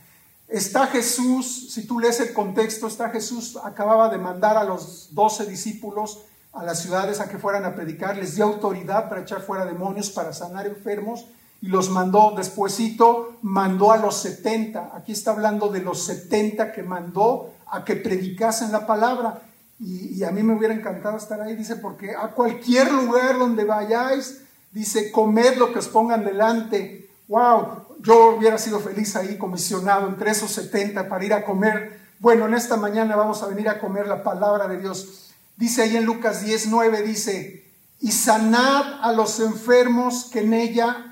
Está 0.46 0.86
Jesús, 0.88 1.72
si 1.72 1.86
tú 1.86 2.00
lees 2.00 2.20
el 2.20 2.32
contexto, 2.32 2.86
está 2.86 3.08
Jesús, 3.10 3.56
acababa 3.62 4.08
de 4.08 4.18
mandar 4.18 4.56
a 4.56 4.64
los 4.64 5.14
doce 5.14 5.46
discípulos 5.46 6.24
a 6.52 6.64
las 6.64 6.80
ciudades 6.80 7.20
a 7.20 7.28
que 7.28 7.38
fueran 7.38 7.64
a 7.64 7.74
predicar, 7.74 8.16
les 8.16 8.34
dio 8.34 8.44
autoridad 8.44 9.08
para 9.08 9.22
echar 9.22 9.40
fuera 9.40 9.64
demonios, 9.64 10.10
para 10.10 10.32
sanar 10.32 10.66
enfermos, 10.66 11.26
y 11.62 11.68
los 11.68 11.90
mandó, 11.90 12.34
despuesito 12.36 13.36
mandó 13.42 13.92
a 13.92 13.98
los 13.98 14.16
setenta, 14.16 14.92
aquí 14.94 15.12
está 15.12 15.32
hablando 15.32 15.68
de 15.68 15.80
los 15.80 16.04
setenta 16.04 16.72
que 16.72 16.82
mandó 16.82 17.52
a 17.66 17.84
que 17.84 17.96
predicasen 17.96 18.72
la 18.72 18.86
palabra, 18.86 19.42
y, 19.78 20.18
y, 20.18 20.24
a 20.24 20.30
mí 20.30 20.42
me 20.42 20.54
hubiera 20.54 20.74
encantado 20.74 21.16
estar 21.16 21.40
ahí, 21.40 21.56
dice, 21.56 21.76
porque 21.76 22.14
a 22.14 22.28
cualquier 22.28 22.92
lugar 22.92 23.38
donde 23.38 23.64
vayáis, 23.64 24.42
dice, 24.72 25.10
comed 25.10 25.56
lo 25.56 25.72
que 25.72 25.78
os 25.78 25.88
pongan 25.88 26.22
delante, 26.22 27.08
wow, 27.28 27.86
yo 28.02 28.36
hubiera 28.36 28.58
sido 28.58 28.80
feliz 28.80 29.14
ahí 29.16 29.38
comisionado 29.38 30.08
entre 30.08 30.30
esos 30.30 30.50
70 30.52 31.08
para 31.08 31.24
ir 31.24 31.32
a 31.34 31.44
comer. 31.44 32.00
Bueno, 32.18 32.46
en 32.46 32.54
esta 32.54 32.76
mañana 32.76 33.16
vamos 33.16 33.42
a 33.42 33.46
venir 33.46 33.68
a 33.68 33.78
comer 33.78 34.06
la 34.06 34.22
palabra 34.22 34.68
de 34.68 34.78
Dios. 34.78 35.30
Dice 35.56 35.82
ahí 35.82 35.96
en 35.96 36.04
Lucas 36.04 36.44
10, 36.44 36.68
9, 36.68 37.02
dice, 37.02 37.70
y 38.00 38.12
sanad 38.12 39.02
a 39.02 39.12
los 39.12 39.40
enfermos 39.40 40.28
que 40.32 40.40
en 40.40 40.54
ella 40.54 41.09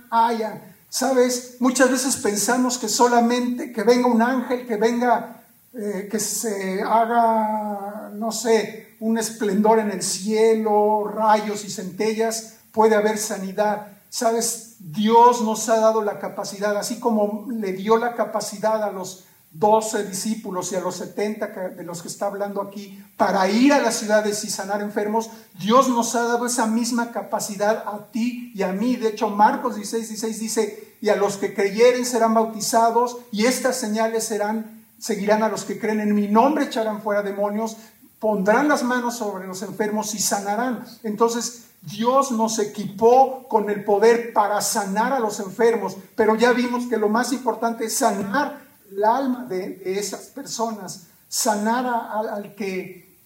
Sabes, 0.91 1.57
muchas 1.61 1.91
veces 1.91 2.17
pensamos 2.17 2.79
que 2.79 2.89
solamente 2.89 3.73
que 3.73 3.83
venga 3.83 4.07
un 4.07 4.23
ángel, 4.23 4.67
que 4.67 4.77
venga, 4.77 5.43
eh, 5.75 6.09
que 6.11 6.19
se 6.19 6.83
haga, 6.83 8.11
no 8.15 8.33
sé, 8.33 8.97
un 9.01 9.19
esplendor 9.19 9.79
en 9.79 9.91
el 9.91 10.03
cielo, 10.03 11.05
rayos 11.05 11.65
y 11.65 11.71
centellas, 11.71 12.55
puede 12.73 12.95
haber 12.95 13.19
sanidad. 13.19 13.89
Sabes, 14.09 14.77
Dios 14.79 15.43
nos 15.43 15.69
ha 15.69 15.79
dado 15.79 16.03
la 16.03 16.19
capacidad, 16.19 16.77
así 16.77 16.99
como 16.99 17.47
le 17.51 17.73
dio 17.75 17.99
la 17.99 18.15
capacidad 18.15 18.83
a 18.83 18.91
los 18.91 19.28
doce 19.51 20.05
discípulos 20.05 20.73
y 20.73 20.77
a 20.77 20.81
los 20.81 20.97
setenta 20.97 21.47
de 21.47 21.83
los 21.83 22.03
que 22.03 22.09
está 22.09 22.27
hablando 22.27 22.61
aquí 22.61 23.03
para 23.17 23.49
ir 23.49 23.73
a 23.73 23.81
las 23.81 23.97
ciudades 23.97 24.45
y 24.45 24.51
sanar 24.51 24.83
enfermos, 24.83 25.31
Dios 25.59 25.89
nos 25.89 26.15
ha 26.15 26.23
dado 26.23 26.47
esa 26.47 26.67
misma 26.67 27.13
capacidad 27.13 27.85
a 27.87 28.11
ti 28.13 28.53
y 28.55 28.63
a 28.63 28.73
mí. 28.73 28.97
De 28.97 29.09
hecho, 29.09 29.31
Marcos 29.31 29.77
16, 29.77 30.09
16 30.09 30.41
dice, 30.41 30.97
y 31.01 31.09
a 31.09 31.17
los 31.17 31.37
que 31.37 31.55
creyeren 31.55 32.05
serán 32.05 32.35
bautizados 32.35 33.19
y 33.33 33.47
estas 33.47 33.77
señales 33.77 34.25
serán, 34.25 34.85
seguirán 34.99 35.43
a 35.43 35.49
los 35.49 35.65
que 35.65 35.79
creen 35.79 36.01
en 36.01 36.15
mi 36.15 36.29
nombre, 36.29 36.65
echarán 36.65 37.03
fuera 37.03 37.23
demonios, 37.23 37.77
pondrán 38.19 38.69
las 38.69 38.83
manos 38.83 39.17
sobre 39.17 39.47
los 39.47 39.63
enfermos 39.63 40.15
y 40.15 40.19
sanarán. 40.19 40.85
Entonces, 41.03 41.65
Dios 41.83 42.33
nos 42.33 42.59
equipó 42.59 43.47
con 43.49 43.71
el 43.71 43.85
poder 43.85 44.33
para 44.33 44.61
sanar 44.61 45.13
a 45.13 45.21
los 45.21 45.39
enfermos, 45.41 45.97
pero 46.17 46.35
ya 46.35 46.53
vimos 46.53 46.87
que 46.87 46.97
lo 46.97 47.09
más 47.09 47.33
importante 47.33 47.85
es 47.85 47.97
sanar 47.97 48.68
el 48.91 49.05
alma 49.05 49.45
de, 49.45 49.83
esas 49.85 50.27
personas, 50.27 51.07
sanar 51.29 51.87
al, 51.87 52.55
que, 52.55 53.19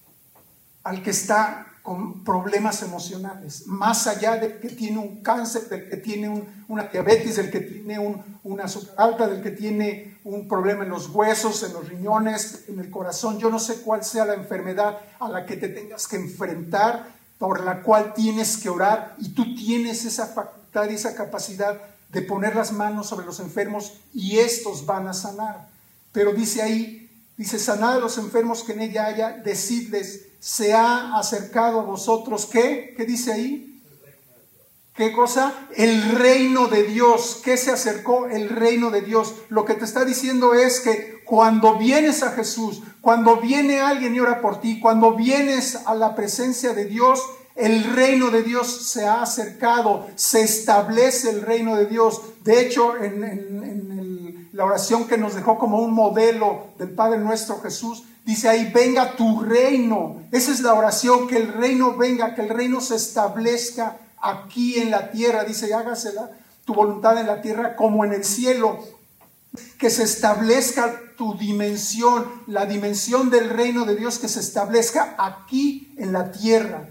al 0.85 1.03
que 1.03 1.11
está 1.11 1.67
con 1.83 2.23
problemas 2.23 2.83
emocionales, 2.83 3.67
más 3.67 4.07
allá 4.07 4.37
del 4.37 4.61
que 4.61 4.69
tiene 4.69 4.99
un 4.99 5.23
cáncer, 5.23 5.69
del 5.69 5.89
que 5.89 5.97
tiene 5.97 6.45
una 6.69 6.85
diabetes, 6.85 7.37
del 7.37 7.51
que 7.51 7.61
tiene 7.61 7.99
un, 7.99 8.23
una 8.45 8.65
azúcar 8.65 8.95
alta, 8.99 9.27
del 9.27 9.43
que 9.43 9.51
tiene 9.51 10.19
un 10.25 10.47
problema 10.47 10.85
en 10.85 10.91
los 10.91 11.09
huesos, 11.09 11.63
en 11.65 11.73
los 11.73 11.89
riñones, 11.89 12.65
en 12.69 12.79
el 12.79 12.89
corazón. 12.89 13.39
Yo 13.39 13.51
no 13.51 13.59
sé 13.59 13.83
cuál 13.83 14.05
sea 14.05 14.25
la 14.25 14.35
enfermedad 14.35 14.99
a 15.19 15.29
la 15.29 15.45
que 15.45 15.57
te 15.57 15.69
tengas 15.69 16.07
que 16.07 16.17
enfrentar, 16.17 17.21
por 17.39 17.65
la 17.65 17.83
cual 17.83 18.15
tienes 18.15 18.57
que 18.57 18.69
orar 18.69 19.17
y 19.19 19.31
tú 19.31 19.57
tienes 19.57 20.05
esa 20.05 20.27
facultad 20.27 20.89
y 20.89 20.95
esa 20.95 21.17
capacidad 21.17 21.77
de 22.13 22.23
poner 22.23 22.55
las 22.55 22.73
manos 22.73 23.09
sobre 23.09 23.27
los 23.27 23.41
enfermos 23.41 23.95
y 24.13 24.39
estos 24.39 24.87
van 24.87 25.09
a 25.09 25.15
sanar. 25.15 25.69
Pero 26.13 26.33
dice 26.33 26.63
ahí, 26.63 27.11
dice, 27.37 27.59
sanad 27.59 27.95
a 27.95 28.01
los 28.01 28.19
enfermos 28.19 28.63
que 28.63 28.73
en 28.73 28.83
ella 28.83 29.07
haya, 29.07 29.31
decidles, 29.33 30.27
se 30.39 30.75
ha 30.75 31.17
acercado 31.19 31.81
a 31.81 31.85
vosotros, 31.85 32.47
¿qué? 32.47 32.95
¿Qué 32.97 33.07
dice 33.07 33.33
ahí? 33.33 33.73
¿Qué 34.95 35.11
cosa? 35.13 35.55
El 35.75 36.11
reino 36.11 36.69
de 36.69 36.83
Dios. 36.83 37.41
¿Qué 37.43 37.57
se 37.57 37.71
acercó? 37.71 38.27
El 38.27 38.51
reino 38.51 38.91
de 38.91 39.01
Dios. 39.01 39.35
Lo 39.49 39.65
que 39.65 39.75
te 39.75 39.87
está 39.87 40.05
diciendo 40.05 40.53
es 40.53 40.81
que 40.81 41.23
cuando 41.25 41.79
vienes 41.79 42.23
a 42.23 42.33
Jesús, 42.33 42.83
cuando 43.01 43.37
viene 43.37 43.81
alguien 43.81 44.15
y 44.15 44.21
ora 44.21 44.43
por 44.43 44.61
ti, 44.61 44.81
cuando 44.81 45.17
vienes 45.17 45.77
a 45.87 45.95
la 45.95 46.15
presencia 46.15 46.75
de 46.75 46.85
Dios, 46.85 47.23
el 47.55 47.85
reino 47.95 48.31
de 48.31 48.43
Dios 48.43 48.89
se 48.89 49.07
ha 49.07 49.23
acercado, 49.23 50.07
se 50.15 50.43
establece 50.43 51.31
el 51.31 51.43
reino 51.43 51.77
de 51.77 51.87
Dios. 51.87 52.21
De 52.45 52.61
hecho, 52.61 52.97
en, 52.97 54.49
la 54.53 54.65
oración 54.65 55.07
que 55.07 55.17
nos 55.17 55.35
dejó 55.35 55.59
como 55.59 55.79
un 55.79 55.95
modelo 55.95 56.67
del 56.79 56.91
Padre 56.91 57.19
nuestro 57.19 57.61
Jesús, 57.61 58.05
dice 58.25 58.49
ahí, 58.49 58.71
venga 58.73 59.17
tu 59.17 59.41
reino. 59.41 60.23
Esa 60.31 60.53
es 60.53 60.61
la 60.61 60.75
oración, 60.75 61.27
que 61.27 61.39
el 61.39 61.53
reino 61.53 61.97
venga, 61.97 62.35
que 62.35 62.43
el 62.43 62.51
reino 62.51 62.81
se 62.81 62.97
establezca 62.97 63.97
aquí 64.21 64.79
en 64.79 64.91
la 64.91 65.11
tierra. 65.11 65.45
Dice, 65.45 65.73
hágase 65.73 66.11
tu 66.65 66.75
voluntad 66.75 67.19
en 67.19 67.27
la 67.27 67.41
tierra 67.41 67.77
como 67.77 68.05
en 68.05 68.13
el 68.13 68.25
cielo 68.25 68.79
que 69.79 69.91
se 69.91 70.05
establezca 70.05 71.01
tu 71.17 71.37
dimensión, 71.37 72.25
la 72.47 72.67
dimensión 72.67 73.31
del 73.31 73.51
reino 73.51 73.85
de 73.85 73.97
Dios 73.97 74.19
que 74.19 74.29
se 74.29 74.41
establezca 74.41 75.15
aquí 75.19 75.95
en 75.99 76.13
la 76.13 76.33
tierra. 76.33 76.89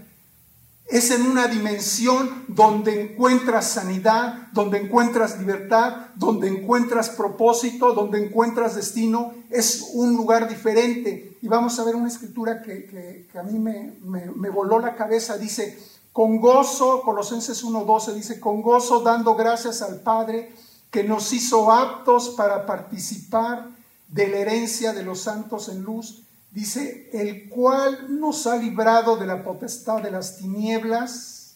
Es 0.86 1.10
en 1.10 1.22
una 1.22 1.48
dimensión 1.48 2.44
donde 2.48 3.00
encuentras 3.00 3.68
sanidad, 3.68 4.48
donde 4.52 4.78
encuentras 4.78 5.38
libertad, 5.38 6.08
donde 6.16 6.48
encuentras 6.48 7.10
propósito, 7.10 7.94
donde 7.94 8.24
encuentras 8.24 8.74
destino. 8.74 9.32
Es 9.48 9.90
un 9.94 10.16
lugar 10.16 10.48
diferente. 10.48 11.38
Y 11.40 11.48
vamos 11.48 11.78
a 11.78 11.84
ver 11.84 11.96
una 11.96 12.08
escritura 12.08 12.62
que, 12.62 13.26
a 13.34 13.42
mí 13.42 13.58
me, 13.58 13.94
me 14.02 14.50
voló 14.50 14.78
la 14.80 14.94
cabeza. 14.94 15.38
Dice, 15.38 15.78
con 16.12 16.40
gozo, 16.40 17.00
Colosenses 17.02 17.64
1.12 17.64 18.12
dice, 18.12 18.38
con 18.38 18.60
gozo 18.60 19.00
dando 19.00 19.34
gracias 19.34 19.80
al 19.80 20.00
Padre 20.00 20.52
que 20.90 21.04
nos 21.04 21.32
hizo 21.32 21.72
aptos 21.72 22.30
para 22.36 22.66
participar 22.66 23.70
de 24.08 24.28
la 24.28 24.36
herencia 24.36 24.92
de 24.92 25.04
los 25.04 25.20
santos 25.20 25.70
en 25.70 25.82
luz 25.82 26.22
dice, 26.52 27.10
el 27.12 27.48
cual 27.48 28.20
nos 28.20 28.46
ha 28.46 28.56
librado 28.56 29.16
de 29.16 29.26
la 29.26 29.42
potestad 29.42 30.02
de 30.02 30.10
las 30.10 30.36
tinieblas. 30.36 31.54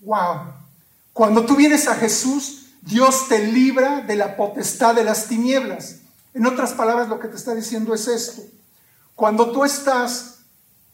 Wow. 0.00 0.54
Cuando 1.12 1.44
tú 1.44 1.56
vienes 1.56 1.88
a 1.88 1.96
Jesús, 1.96 2.66
Dios 2.80 3.28
te 3.28 3.46
libra 3.48 4.00
de 4.02 4.16
la 4.16 4.36
potestad 4.36 4.94
de 4.94 5.04
las 5.04 5.26
tinieblas. 5.26 5.96
En 6.32 6.46
otras 6.46 6.72
palabras, 6.72 7.08
lo 7.08 7.18
que 7.18 7.28
te 7.28 7.36
está 7.36 7.54
diciendo 7.54 7.92
es 7.92 8.06
esto. 8.06 8.42
Cuando 9.16 9.50
tú 9.50 9.64
estás 9.64 10.38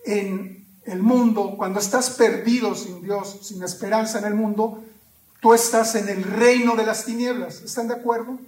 en 0.06 0.66
el 0.84 1.02
mundo, 1.02 1.54
cuando 1.56 1.80
estás 1.80 2.10
perdido 2.10 2.74
sin 2.74 3.02
Dios, 3.02 3.40
sin 3.42 3.62
esperanza 3.62 4.18
en 4.18 4.24
el 4.24 4.34
mundo, 4.34 4.82
tú 5.40 5.52
estás 5.52 5.94
en 5.94 6.08
el 6.08 6.24
reino 6.24 6.74
de 6.76 6.86
las 6.86 7.04
tinieblas. 7.04 7.60
¿Están 7.60 7.88
de 7.88 7.94
acuerdo? 7.94 8.38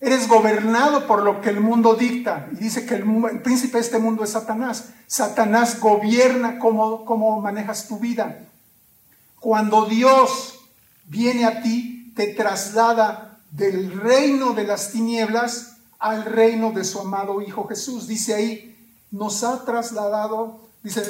Eres 0.00 0.28
gobernado 0.28 1.06
por 1.06 1.22
lo 1.22 1.42
que 1.42 1.50
el 1.50 1.60
mundo 1.60 1.94
dicta. 1.94 2.48
Y 2.52 2.56
dice 2.56 2.86
que 2.86 2.94
el, 2.94 3.42
príncipe 3.42 3.76
de 3.76 3.84
este 3.84 3.98
mundo 3.98 4.24
es 4.24 4.30
Satanás. 4.30 4.90
Satanás 5.06 5.78
gobierna 5.78 6.58
cómo, 6.58 7.04
cómo 7.04 7.40
manejas 7.40 7.86
tu 7.86 7.98
vida. 7.98 8.46
Cuando 9.38 9.84
Dios 9.86 10.58
viene 11.06 11.44
a 11.44 11.62
ti, 11.62 12.12
te 12.16 12.28
traslada 12.28 13.38
del 13.50 13.92
reino 14.00 14.52
de 14.52 14.64
las 14.64 14.90
tinieblas 14.90 15.76
al 15.98 16.24
reino 16.24 16.72
de 16.72 16.84
su 16.84 17.00
amado 17.00 17.42
Hijo 17.42 17.66
Jesús. 17.68 18.06
Dice 18.06 18.34
ahí, 18.34 18.76
nos 19.10 19.44
ha 19.44 19.64
trasladado, 19.64 20.60
dice, 20.82 21.02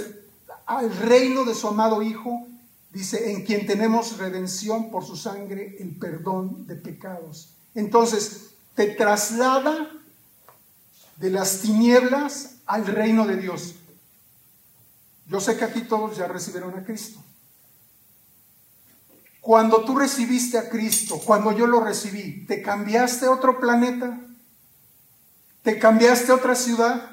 al 0.66 0.94
reino 0.96 1.44
de 1.44 1.54
su 1.54 1.68
amado 1.68 2.02
Hijo, 2.02 2.46
dice, 2.92 3.30
en 3.30 3.44
quien 3.44 3.66
tenemos 3.66 4.18
redención 4.18 4.90
por 4.90 5.04
su 5.04 5.16
sangre, 5.16 5.76
el 5.78 5.96
perdón 5.96 6.66
de 6.66 6.74
pecados. 6.74 7.54
Entonces, 7.74 8.49
te 8.74 8.86
traslada 8.88 9.90
de 11.16 11.30
las 11.30 11.60
tinieblas 11.60 12.56
al 12.66 12.86
reino 12.86 13.26
de 13.26 13.36
Dios. 13.36 13.74
Yo 15.26 15.40
sé 15.40 15.56
que 15.56 15.64
aquí 15.64 15.82
todos 15.82 16.16
ya 16.16 16.26
recibieron 16.26 16.76
a 16.78 16.84
Cristo. 16.84 17.22
Cuando 19.40 19.84
tú 19.84 19.96
recibiste 19.98 20.58
a 20.58 20.68
Cristo, 20.68 21.18
cuando 21.24 21.52
yo 21.52 21.66
lo 21.66 21.80
recibí, 21.80 22.44
¿te 22.46 22.62
cambiaste 22.62 23.26
a 23.26 23.30
otro 23.30 23.58
planeta? 23.58 24.20
¿Te 25.62 25.78
cambiaste 25.78 26.32
a 26.32 26.36
otra 26.36 26.54
ciudad? 26.54 27.10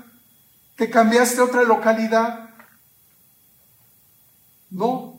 ¿Te 0.76 0.90
cambiaste 0.90 1.42
a 1.42 1.46
otra 1.46 1.64
localidad? 1.64 2.50
No. 4.70 5.17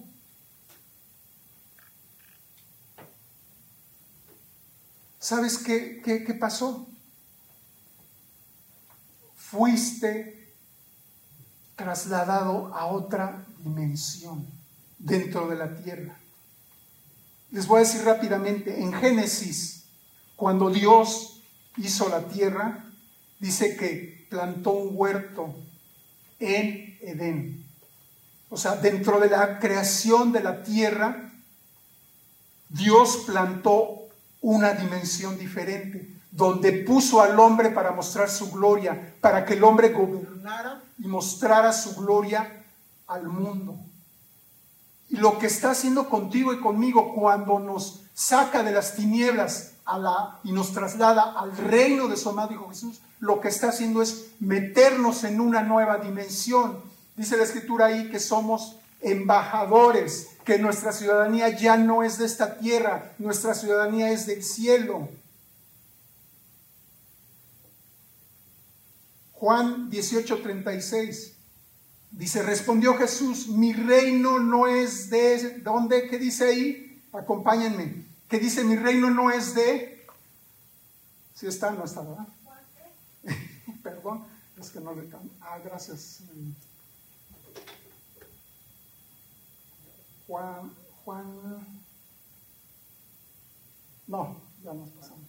¿Sabes 5.29 5.59
qué, 5.59 6.01
qué, 6.03 6.33
pasó? 6.33 6.87
Fuiste 9.37 10.55
trasladado 11.77 12.75
a 12.75 12.87
otra 12.87 13.45
dimensión 13.59 14.47
dentro 14.99 15.47
de 15.49 15.57
la 15.57 15.77
tierra. 15.77 16.19
Les 17.51 17.67
voy 17.67 17.77
a 17.77 17.81
decir 17.81 18.05
rápidamente, 18.05 18.81
en 18.81 18.91
Génesis, 18.95 19.85
cuando 20.35 20.71
Dios 20.71 21.43
hizo 21.77 22.09
la 22.09 22.23
tierra, 22.23 22.87
dice 23.39 23.77
que 23.77 24.27
plantó 24.31 24.71
un 24.71 24.97
huerto 24.97 25.55
en 26.41 26.97
Edén. 27.03 27.67
O 28.49 28.57
sea, 28.57 28.77
dentro 28.77 29.21
de 29.21 29.29
la 29.29 29.59
creación 29.59 30.33
de 30.33 30.41
la 30.41 30.63
tierra, 30.63 31.35
Dios 32.71 33.25
plantó 33.27 33.98
una 34.41 34.73
dimensión 34.73 35.39
diferente, 35.39 36.09
donde 36.31 36.73
puso 36.73 37.21
al 37.21 37.39
hombre 37.39 37.71
para 37.71 37.93
mostrar 37.93 38.29
su 38.31 38.51
gloria, 38.51 39.15
para 39.21 39.45
que 39.45 39.55
el 39.55 39.65
hombre 39.65 39.91
gobernara 39.91 40.83
y 40.99 41.07
mostrara 41.07 41.73
su 41.73 41.95
gloria 41.97 42.65
al 43.07 43.29
mundo. 43.29 43.77
Y 45.09 45.17
lo 45.17 45.39
que 45.39 45.47
está 45.47 45.71
haciendo 45.71 46.09
contigo 46.09 46.53
y 46.53 46.61
conmigo 46.61 47.15
cuando 47.15 47.59
nos 47.59 48.03
saca 48.15 48.63
de 48.63 48.73
las 48.73 48.95
tinieblas 48.95 49.73
a 49.85 49.99
la, 49.99 50.39
y 50.45 50.53
nos 50.53 50.73
traslada 50.73 51.33
al 51.39 51.57
reino 51.57 52.09
de 52.09 52.17
su 52.17 52.29
amado 52.29 52.53
Hijo 52.53 52.69
Jesús, 52.69 53.01
lo 53.21 53.41
que 53.41 53.49
está 53.49 53.71
haciendo 53.71 54.03
es 54.03 54.33
meternos 54.39 55.25
en 55.25 55.41
una 55.41 55.63
nueva 55.63 55.97
dimensión. 55.99 56.79
Dice 57.17 57.37
la 57.37 57.45
escritura 57.45 57.87
ahí 57.87 58.11
que 58.11 58.21
somos 58.21 58.77
embajadores, 59.01 60.29
que 60.49 60.59
nuestra 60.59 60.93
ciudadanía 60.93 61.51
ya 61.51 61.77
no 61.77 62.03
es 62.03 62.17
de 62.17 62.25
esta 62.25 62.57
tierra, 62.57 63.13
nuestra 63.19 63.53
ciudadanía 63.53 64.11
es 64.11 64.25
del 64.25 64.43
cielo. 64.43 65.11
Juan 69.35 69.91
18:36 69.91 71.35
dice, 72.13 72.43
respondió 72.43 72.97
Jesús, 72.97 73.49
mi 73.49 73.75
reino 73.75 74.39
no 74.39 74.67
es 74.67 75.11
de, 75.11 75.59
¿dónde? 75.59 76.09
¿Qué 76.09 76.19
dice 76.19 76.49
ahí? 76.49 77.03
Acompáñenme. 77.13 78.07
¿Qué 78.27 78.39
dice? 78.39 78.65
Mi 78.65 78.77
reino 78.77 79.11
no 79.11 79.31
es 79.31 79.55
de... 79.55 80.07
Si 81.35 81.47
está, 81.47 81.73
no 81.73 81.85
está, 81.85 82.01
¿verdad? 82.01 82.29
Perdón, 83.83 84.25
es 84.59 84.71
que 84.71 84.81
no 84.81 84.95
le... 84.95 85.11
Ah, 85.43 85.59
gracias. 85.63 86.21
Juan, 90.29 90.71
Juan, 91.07 91.25
no, 94.07 94.37
ya 94.63 94.75
nos 94.75 94.91
pasamos. 94.91 95.27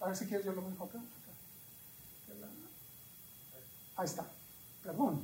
A 0.00 0.06
ver, 0.06 0.16
si 0.16 0.24
quieres 0.24 0.46
yo 0.46 0.52
lo 0.52 0.62
dejo 0.62 0.84
acá. 0.84 0.98
Ahí 3.96 4.06
está, 4.06 4.26
perdón, 4.82 5.22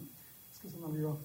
es 0.52 0.61
que 0.61 0.68
se 0.68 0.76
me 0.76 0.85
olvidó. 0.85 1.18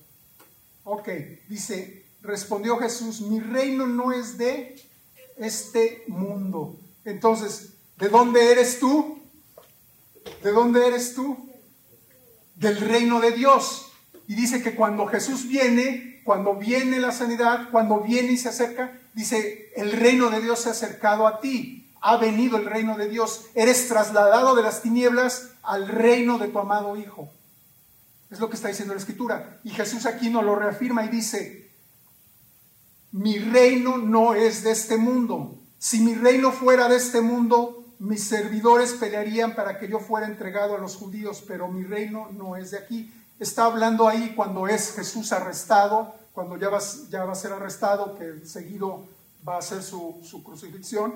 Ok, 0.86 1.10
dice, 1.50 2.06
respondió 2.22 2.78
Jesús, 2.78 3.20
mi 3.20 3.42
reino 3.42 3.86
no 3.86 4.14
es 4.14 4.38
de 4.38 4.82
este 5.38 6.06
mundo. 6.08 6.80
Entonces, 7.04 7.74
¿de 7.98 8.08
dónde 8.08 8.54
eres 8.54 8.80
tú? 8.80 9.20
¿De 10.42 10.52
dónde 10.54 10.88
eres 10.88 11.14
tú? 11.14 11.50
Del 12.56 12.80
reino 12.80 13.20
de 13.20 13.32
Dios. 13.32 13.88
Y 14.30 14.36
dice 14.36 14.64
que 14.64 14.76
cuando 14.76 15.08
Jesús 15.08 15.46
viene, 15.46 16.11
cuando 16.24 16.56
viene 16.56 17.00
la 17.00 17.12
sanidad, 17.12 17.70
cuando 17.72 18.00
viene 18.00 18.34
y 18.34 18.38
se 18.38 18.50
acerca, 18.50 19.00
dice, 19.14 19.72
el 19.76 19.92
reino 19.92 20.30
de 20.30 20.42
Dios 20.42 20.60
se 20.60 20.70
ha 20.70 20.72
acercado 20.72 21.28
a 21.28 21.42
ti, 21.42 21.92
ha 22.02 22.18
venido 22.18 22.58
el 22.58 22.66
reino 22.66 22.98
de 22.98 23.10
Dios, 23.10 23.46
eres 23.54 23.88
trasladado 23.88 24.56
de 24.56 24.64
las 24.64 24.82
tinieblas 24.82 25.50
al 25.64 25.88
reino 25.88 26.38
de 26.38 26.48
tu 26.48 26.60
amado 26.60 26.98
Hijo. 26.98 27.30
Es 28.30 28.40
lo 28.40 28.50
que 28.50 28.56
está 28.56 28.70
diciendo 28.70 28.94
la 28.94 29.00
Escritura. 29.00 29.60
Y 29.64 29.72
Jesús 29.72 30.06
aquí 30.06 30.30
nos 30.30 30.44
lo 30.44 30.56
reafirma 30.56 31.06
y 31.06 31.10
dice, 31.10 31.70
mi 33.12 33.40
reino 33.40 33.98
no 33.98 34.34
es 34.34 34.64
de 34.64 34.72
este 34.72 34.98
mundo. 34.98 35.60
Si 35.78 36.00
mi 36.00 36.16
reino 36.16 36.52
fuera 36.52 36.88
de 36.88 36.96
este 36.96 37.22
mundo, 37.22 37.86
mis 38.00 38.24
servidores 38.24 38.94
pelearían 38.94 39.54
para 39.54 39.78
que 39.78 39.88
yo 39.88 40.00
fuera 40.00 40.26
entregado 40.26 40.76
a 40.76 40.80
los 40.80 40.96
judíos, 40.96 41.44
pero 41.46 41.68
mi 41.68 41.84
reino 41.84 42.30
no 42.32 42.56
es 42.56 42.72
de 42.72 42.78
aquí 42.78 43.14
está 43.44 43.66
hablando 43.66 44.08
ahí 44.08 44.34
cuando 44.36 44.68
es 44.68 44.94
Jesús 44.94 45.32
arrestado, 45.32 46.14
cuando 46.32 46.58
ya 46.58 46.70
va, 46.70 46.80
ya 47.10 47.26
va 47.26 47.34
a 47.34 47.36
ser 47.36 47.52
arrestado, 47.52 48.16
que 48.18 48.46
seguido 48.46 49.06
va 49.48 49.58
a 49.58 49.62
ser 49.62 49.82
su, 49.82 50.22
crucifixión, 50.46 51.14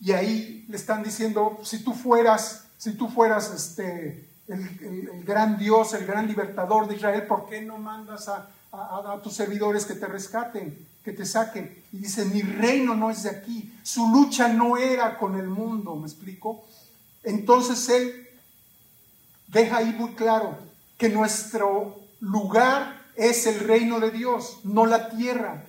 y 0.00 0.12
ahí 0.12 0.64
le 0.68 0.76
están 0.76 1.02
diciendo, 1.02 1.58
si 1.62 1.84
tú 1.84 1.92
fueras, 1.92 2.64
si 2.78 2.94
tú 2.94 3.08
fueras 3.08 3.52
este, 3.52 4.26
el, 4.48 5.24
gran 5.24 5.58
Dios, 5.58 5.92
el 5.92 6.06
gran 6.06 6.26
libertador 6.26 6.88
de 6.88 6.96
Israel, 6.96 7.26
¿por 7.26 7.46
qué 7.48 7.60
no 7.60 7.76
mandas 7.76 8.28
a, 8.28 8.48
a, 8.72 9.20
tus 9.22 9.34
servidores 9.34 9.84
que 9.84 9.94
te 9.94 10.06
rescaten, 10.06 10.86
que 11.04 11.12
te 11.12 11.26
saquen? 11.26 11.84
Y 11.92 11.98
dice, 11.98 12.24
mi 12.24 12.40
reino 12.40 12.94
no 12.94 13.10
es 13.10 13.24
de 13.24 13.30
aquí, 13.30 13.78
su 13.82 14.08
lucha 14.08 14.48
no 14.48 14.78
era 14.78 15.18
con 15.18 15.38
el 15.38 15.48
mundo, 15.48 15.96
¿me 15.96 16.06
explico? 16.06 16.64
Entonces 17.22 17.86
él 17.90 18.28
deja 19.48 19.78
ahí 19.78 19.92
muy 19.92 20.14
claro, 20.14 20.67
que 20.98 21.08
nuestro 21.08 21.96
lugar 22.20 23.00
es 23.14 23.46
el 23.46 23.60
reino 23.60 24.00
de 24.00 24.10
Dios, 24.10 24.58
no 24.64 24.84
la 24.84 25.08
tierra. 25.10 25.64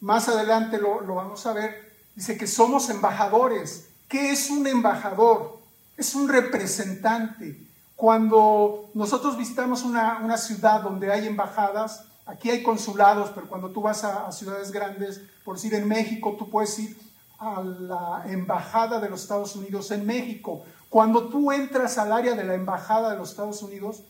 Más 0.00 0.28
adelante 0.28 0.78
lo, 0.78 1.02
vamos 1.14 1.46
a 1.46 1.52
ver. 1.52 1.92
Dice 2.14 2.36
que 2.36 2.46
somos 2.46 2.90
embajadores. 2.90 3.88
¿Qué 4.08 4.30
es 4.30 4.50
un 4.50 4.66
embajador? 4.66 5.58
Es 5.96 6.14
un 6.14 6.28
representante. 6.28 7.58
Cuando 7.94 8.90
nosotros 8.94 9.38
visitamos 9.38 9.82
una, 9.82 10.36
ciudad 10.36 10.82
donde 10.82 11.10
hay 11.12 11.26
embajadas, 11.26 12.04
aquí 12.26 12.50
hay 12.50 12.62
consulados, 12.62 13.30
pero 13.34 13.48
cuando 13.48 13.70
tú 13.70 13.80
vas 13.80 14.04
a, 14.04 14.26
a, 14.26 14.32
ciudades 14.32 14.70
grandes, 14.70 15.22
por 15.44 15.56
decir 15.56 15.74
en 15.74 15.88
México, 15.88 16.36
tú 16.38 16.50
puedes 16.50 16.78
ir 16.78 16.96
a 17.38 17.62
la 17.62 18.24
embajada 18.26 19.00
de 19.00 19.08
los 19.08 19.22
Estados 19.22 19.56
Unidos 19.56 19.90
en 19.92 20.04
México. 20.04 20.64
Cuando 20.90 21.28
tú 21.28 21.52
entras 21.52 21.98
al 21.98 22.12
área 22.12 22.34
de 22.34 22.44
la 22.44 22.54
embajada 22.54 23.10
de 23.10 23.16
los 23.16 23.30
Estados 23.30 23.62
Unidos, 23.62 24.02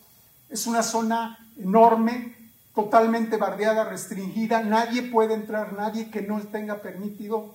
es 0.48 0.66
una 0.66 0.82
zona 0.82 1.38
enorme, 1.58 2.36
totalmente 2.74 3.36
bardeada, 3.36 3.84
restringida. 3.84 4.62
Nadie 4.62 5.02
puede 5.02 5.34
entrar, 5.34 5.72
nadie 5.72 6.10
que 6.10 6.22
no 6.22 6.40
tenga 6.40 6.82
permitido 6.82 7.54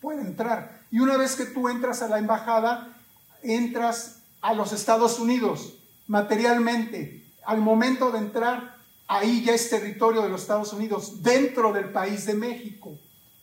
puede 0.00 0.22
entrar. 0.22 0.80
Y 0.90 1.00
una 1.00 1.16
vez 1.16 1.36
que 1.36 1.46
tú 1.46 1.68
entras 1.68 2.02
a 2.02 2.08
la 2.08 2.18
embajada, 2.18 2.96
entras 3.42 4.20
a 4.40 4.54
los 4.54 4.72
Estados 4.72 5.18
Unidos 5.18 5.74
materialmente. 6.06 7.18
al 7.46 7.58
momento 7.58 8.10
de 8.12 8.18
entrar, 8.18 8.76
ahí 9.08 9.42
ya 9.42 9.54
es 9.54 9.70
territorio 9.70 10.22
de 10.22 10.28
los 10.28 10.42
Estados 10.42 10.72
Unidos, 10.72 11.22
dentro 11.22 11.72
del 11.72 11.90
país 11.90 12.26
de 12.26 12.34
México. 12.34 12.96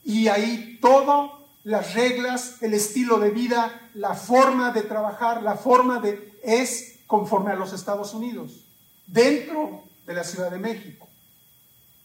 Y 0.03 0.27
ahí 0.27 0.77
todo, 0.81 1.45
las 1.63 1.93
reglas, 1.93 2.61
el 2.61 2.73
estilo 2.73 3.19
de 3.19 3.31
vida, 3.31 3.89
la 3.95 4.13
forma 4.13 4.71
de 4.71 4.83
trabajar, 4.83 5.41
la 5.41 5.55
forma 5.55 5.99
de, 5.99 6.31
es 6.43 6.99
conforme 7.07 7.51
a 7.51 7.55
los 7.55 7.73
Estados 7.73 8.13
Unidos, 8.13 8.66
dentro 9.07 9.83
de 10.05 10.13
la 10.13 10.23
Ciudad 10.23 10.51
de 10.51 10.59
México. 10.59 11.07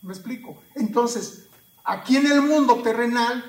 ¿Me 0.00 0.12
explico? 0.12 0.56
Entonces, 0.74 1.46
aquí 1.84 2.16
en 2.16 2.26
el 2.26 2.40
mundo 2.40 2.82
terrenal 2.82 3.44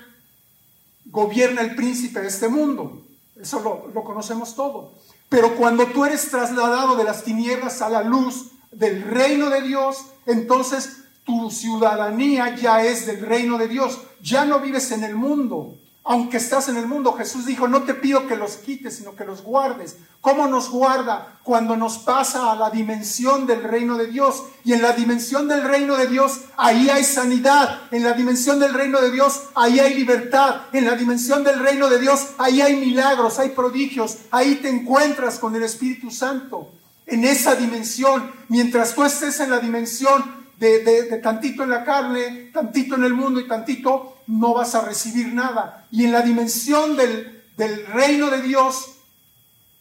gobierna 1.05 1.61
el 1.61 1.75
príncipe 1.75 2.21
de 2.21 2.27
este 2.27 2.47
mundo. 2.47 3.05
Eso 3.39 3.61
lo, 3.61 3.87
lo 3.93 4.03
conocemos 4.03 4.55
todo. 4.55 4.93
Pero 5.29 5.55
cuando 5.55 5.87
tú 5.87 6.05
eres 6.05 6.29
trasladado 6.29 6.95
de 6.95 7.03
las 7.03 7.23
tinieblas 7.23 7.81
a 7.81 7.89
la 7.89 8.03
luz 8.03 8.51
del 8.71 9.01
reino 9.03 9.49
de 9.49 9.61
Dios, 9.61 10.05
entonces 10.25 11.03
tu 11.25 11.49
ciudadanía 11.49 12.55
ya 12.55 12.83
es 12.83 13.05
del 13.05 13.21
reino 13.21 13.57
de 13.57 13.67
Dios. 13.67 13.99
Ya 14.21 14.45
no 14.45 14.59
vives 14.59 14.91
en 14.91 15.03
el 15.03 15.15
mundo. 15.15 15.77
Aunque 16.05 16.35
estás 16.35 16.67
en 16.67 16.75
el 16.75 16.85
mundo, 16.85 17.13
Jesús 17.13 17.45
dijo, 17.45 17.67
no 17.69 17.83
te 17.83 17.93
pido 17.93 18.27
que 18.27 18.35
los 18.35 18.57
quites, 18.57 18.97
sino 18.97 19.15
que 19.15 19.23
los 19.23 19.41
guardes. 19.41 19.95
¿Cómo 20.19 20.47
nos 20.47 20.69
guarda? 20.69 21.39
Cuando 21.43 21.77
nos 21.77 21.97
pasa 21.97 22.51
a 22.51 22.55
la 22.55 22.69
dimensión 22.69 23.47
del 23.47 23.63
reino 23.63 23.97
de 23.97 24.07
Dios. 24.07 24.43
Y 24.65 24.73
en 24.73 24.81
la 24.81 24.91
dimensión 24.91 25.47
del 25.47 25.63
reino 25.63 25.95
de 25.95 26.07
Dios, 26.07 26.41
ahí 26.57 26.89
hay 26.89 27.05
sanidad. 27.05 27.83
En 27.91 28.03
la 28.03 28.11
dimensión 28.11 28.59
del 28.59 28.73
reino 28.73 28.99
de 28.99 29.11
Dios, 29.11 29.43
ahí 29.55 29.79
hay 29.79 29.93
libertad. 29.93 30.63
En 30.73 30.85
la 30.85 30.95
dimensión 30.95 31.43
del 31.45 31.59
reino 31.59 31.89
de 31.89 31.99
Dios, 31.99 32.31
ahí 32.37 32.59
hay 32.61 32.75
milagros, 32.75 33.39
hay 33.39 33.49
prodigios. 33.49 34.17
Ahí 34.31 34.55
te 34.55 34.69
encuentras 34.69 35.39
con 35.39 35.55
el 35.55 35.63
Espíritu 35.63 36.11
Santo. 36.11 36.69
En 37.05 37.23
esa 37.23 37.55
dimensión, 37.55 38.29
mientras 38.49 38.93
tú 38.93 39.03
estés 39.05 39.39
en 39.39 39.51
la 39.51 39.59
dimensión 39.59 40.43
de, 40.57 41.19
tantito 41.21 41.63
en 41.63 41.69
la 41.69 41.83
carne, 41.83 42.49
tantito 42.53 42.95
en 42.95 43.03
el 43.03 43.13
mundo 43.13 43.39
y 43.39 43.47
tantito, 43.47 44.12
no 44.27 44.53
vas 44.53 44.75
a 44.75 44.81
recibir 44.81 45.33
nada. 45.33 45.85
Y 45.91 46.05
en 46.05 46.11
la 46.11 46.21
dimensión 46.21 46.95
del, 46.95 47.43
del 47.57 47.85
reino 47.87 48.29
de 48.29 48.41
Dios, 48.41 48.93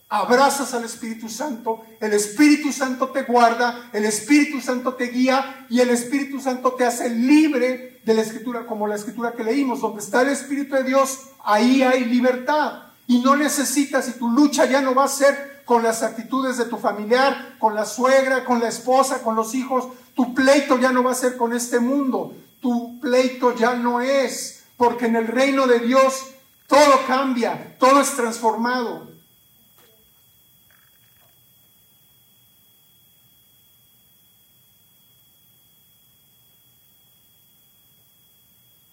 abrazas 0.08 0.74
al 0.74 0.84
Espíritu 0.84 1.28
Santo, 1.28 1.82
el 1.98 2.12
Espíritu 2.12 2.70
Santo 2.70 3.08
te 3.08 3.22
guarda, 3.22 3.88
el 3.94 4.04
Espíritu 4.04 4.60
Santo 4.60 4.94
te 4.94 5.06
guía 5.06 5.66
y 5.70 5.80
el 5.80 5.88
Espíritu 5.88 6.38
Santo 6.38 6.72
te 6.72 6.84
hace 6.84 7.08
libre 7.08 8.00
de 8.04 8.14
la 8.14 8.20
escritura, 8.20 8.66
como 8.66 8.86
la 8.86 8.96
escritura 8.96 9.32
que 9.32 9.42
leímos, 9.42 9.80
donde 9.80 10.02
está 10.02 10.20
el 10.20 10.28
Espíritu 10.28 10.74
de 10.74 10.84
Dios, 10.84 11.18
ahí 11.44 11.82
hay 11.82 12.04
libertad. 12.04 12.82
Y 13.06 13.20
no 13.20 13.36
necesitas, 13.36 14.08
y 14.08 14.12
tu 14.12 14.30
lucha 14.30 14.66
ya 14.66 14.80
no 14.80 14.94
va 14.94 15.04
a 15.04 15.08
ser 15.08 15.62
con 15.64 15.82
las 15.82 16.02
actitudes 16.02 16.58
de 16.58 16.66
tu 16.66 16.76
familiar, 16.76 17.56
con 17.58 17.74
la 17.74 17.86
suegra, 17.86 18.44
con 18.44 18.60
la 18.60 18.68
esposa, 18.68 19.22
con 19.22 19.34
los 19.34 19.54
hijos, 19.54 19.88
tu 20.14 20.34
pleito 20.34 20.78
ya 20.78 20.92
no 20.92 21.02
va 21.02 21.12
a 21.12 21.14
ser 21.14 21.36
con 21.36 21.54
este 21.54 21.80
mundo. 21.80 22.34
Tu 22.62 23.00
pleito 23.00 23.54
ya 23.54 23.74
no 23.74 24.00
es, 24.00 24.62
porque 24.76 25.06
en 25.06 25.16
el 25.16 25.26
reino 25.26 25.66
de 25.66 25.80
Dios 25.80 26.28
todo 26.68 27.04
cambia, 27.06 27.76
todo 27.78 28.00
es 28.00 28.14
transformado. 28.14 29.10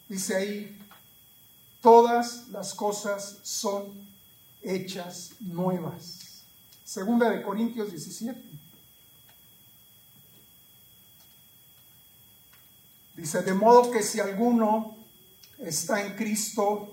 Dice 0.10 0.36
ahí, 0.36 0.80
todas 1.80 2.48
las 2.50 2.74
cosas 2.74 3.38
son 3.44 4.10
hechas 4.64 5.36
nuevas. 5.40 6.44
Segunda 6.84 7.30
de 7.30 7.44
Corintios 7.44 7.92
17. 7.92 8.49
Dice, 13.20 13.42
de 13.42 13.54
modo 13.54 13.92
que 13.92 14.02
si 14.02 14.22
alguno 14.22 14.96
está 15.58 16.06
en 16.06 16.16
Cristo, 16.16 16.90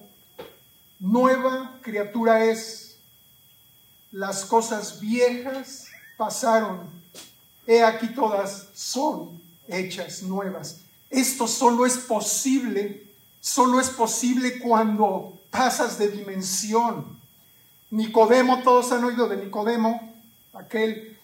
nueva 0.98 1.78
criatura 1.82 2.44
es. 2.44 2.98
Las 4.10 4.44
cosas 4.44 4.98
viejas 4.98 5.86
pasaron, 6.16 6.88
he 7.66 7.82
aquí 7.82 8.08
todas 8.08 8.68
son 8.74 9.40
hechas 9.68 10.22
nuevas. 10.22 10.80
Esto 11.10 11.46
solo 11.46 11.86
es 11.86 11.96
posible, 11.96 13.06
solo 13.40 13.78
es 13.78 13.90
posible 13.90 14.58
cuando 14.58 15.38
pasas 15.50 15.96
de 15.96 16.08
dimensión. 16.08 17.20
Nicodemo, 17.90 18.62
todos 18.64 18.90
han 18.90 19.04
oído 19.04 19.28
de 19.28 19.36
Nicodemo, 19.36 20.12
aquel 20.54 21.16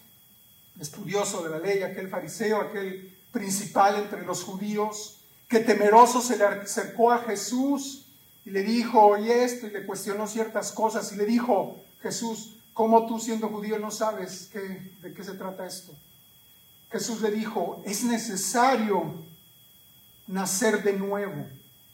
estudioso 0.79 1.43
de 1.43 1.49
la 1.49 1.59
ley, 1.59 1.83
aquel 1.83 2.07
fariseo, 2.07 2.61
aquel 2.61 3.12
principal 3.33 3.97
entre 3.97 4.23
los 4.23 4.43
judíos, 4.43 5.17
que 5.49 5.59
temeroso 5.59 6.21
se 6.21 6.37
le 6.37 6.45
acercó 6.45 7.11
a 7.11 7.19
Jesús 7.19 8.05
y 8.45 8.51
le 8.51 8.61
dijo, 8.61 9.01
oye 9.01 9.43
esto, 9.43 9.67
y 9.67 9.71
le 9.71 9.85
cuestionó 9.85 10.27
ciertas 10.27 10.71
cosas, 10.71 11.11
y 11.11 11.17
le 11.17 11.25
dijo, 11.25 11.77
Jesús, 12.01 12.55
¿cómo 12.73 13.05
tú 13.07 13.19
siendo 13.19 13.49
judío 13.49 13.79
no 13.79 13.91
sabes 13.91 14.49
de 14.53 15.13
qué 15.13 15.23
se 15.23 15.33
trata 15.33 15.65
esto? 15.65 15.93
Jesús 16.91 17.21
le 17.21 17.31
dijo, 17.31 17.81
es 17.85 18.03
necesario 18.03 19.15
nacer 20.27 20.83
de 20.83 20.93
nuevo. 20.93 21.45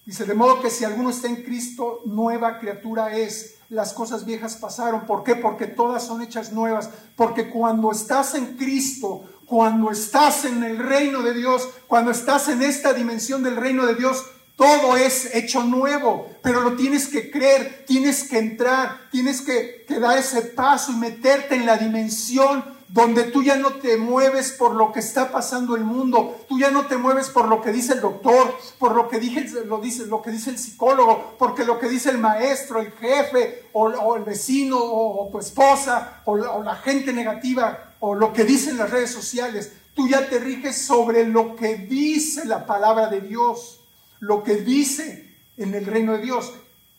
Dice, 0.05 0.25
de 0.25 0.33
modo 0.33 0.61
que 0.61 0.69
si 0.69 0.83
alguno 0.83 1.09
está 1.09 1.27
en 1.27 1.43
Cristo, 1.43 2.01
nueva 2.05 2.59
criatura 2.59 3.15
es. 3.15 3.55
Las 3.69 3.93
cosas 3.93 4.25
viejas 4.25 4.55
pasaron. 4.55 5.05
¿Por 5.05 5.23
qué? 5.23 5.35
Porque 5.35 5.67
todas 5.67 6.03
son 6.03 6.21
hechas 6.23 6.51
nuevas. 6.51 6.89
Porque 7.15 7.49
cuando 7.49 7.91
estás 7.91 8.33
en 8.33 8.57
Cristo, 8.57 9.23
cuando 9.49 9.89
estás 9.89 10.45
en 10.45 10.63
el 10.63 10.77
reino 10.77 11.23
de 11.23 11.33
Dios, 11.33 11.67
cuando 11.87 12.11
estás 12.11 12.49
en 12.49 12.61
esta 12.61 12.93
dimensión 12.93 13.41
del 13.41 13.55
reino 13.55 13.87
de 13.87 13.95
Dios, 13.95 14.23
todo 14.55 14.95
es 14.95 15.33
hecho 15.33 15.63
nuevo, 15.63 16.29
pero 16.43 16.61
lo 16.61 16.73
tienes 16.73 17.07
que 17.07 17.31
creer, 17.31 17.83
tienes 17.87 18.29
que 18.29 18.37
entrar, 18.37 19.09
tienes 19.09 19.41
que, 19.41 19.85
dar 19.99 20.19
ese 20.19 20.43
paso 20.43 20.91
y 20.91 20.97
meterte 20.97 21.55
en 21.55 21.65
la 21.65 21.77
dimensión 21.77 22.63
donde 22.89 23.23
tú 23.23 23.41
ya 23.41 23.55
no 23.55 23.73
te 23.73 23.97
mueves 23.97 24.51
por 24.51 24.75
lo 24.75 24.91
que 24.91 24.99
está 24.99 25.31
pasando 25.31 25.75
el 25.75 25.83
mundo, 25.83 26.45
tú 26.47 26.59
ya 26.59 26.69
no 26.69 26.85
te 26.85 26.97
mueves 26.97 27.29
por 27.29 27.47
lo 27.47 27.59
que 27.59 27.71
dice 27.71 27.93
el 27.93 28.01
doctor, 28.01 28.55
por 28.77 28.95
lo 28.95 29.09
que, 29.09 29.19
dije, 29.19 29.47
lo, 29.65 29.79
dice, 29.79 30.05
lo 30.05 30.21
que 30.21 30.29
dice 30.29 30.51
el 30.51 30.59
psicólogo, 30.59 31.33
porque 31.39 31.65
lo 31.65 31.79
que 31.79 31.89
dice 31.89 32.11
el 32.11 32.19
maestro, 32.19 32.81
el 32.81 32.91
jefe, 32.91 33.69
o, 33.73 34.15
el 34.15 34.23
vecino, 34.23 34.77
o, 34.79 35.27
tu 35.31 35.39
esposa, 35.39 36.21
o, 36.25 36.33
o 36.33 36.63
la 36.63 36.75
gente 36.75 37.13
negativa 37.13 37.88
o 37.99 38.15
lo 38.15 38.33
que 38.33 38.43
dicen 38.43 38.77
las 38.77 38.89
redes 38.89 39.11
sociales, 39.11 39.73
tú 39.93 40.07
ya 40.07 40.29
te 40.29 40.39
riges 40.39 40.85
sobre 40.85 41.27
lo 41.27 41.55
que 41.55 41.75
dice 41.75 42.45
la 42.45 42.65
palabra 42.65 43.07
de 43.07 43.21
Dios, 43.21 43.81
lo 44.19 44.43
que 44.43 44.55
dice 44.55 45.35
en 45.57 45.75
el 45.75 45.85
reino 45.85 46.13
de 46.13 46.23
Dios. 46.23 46.53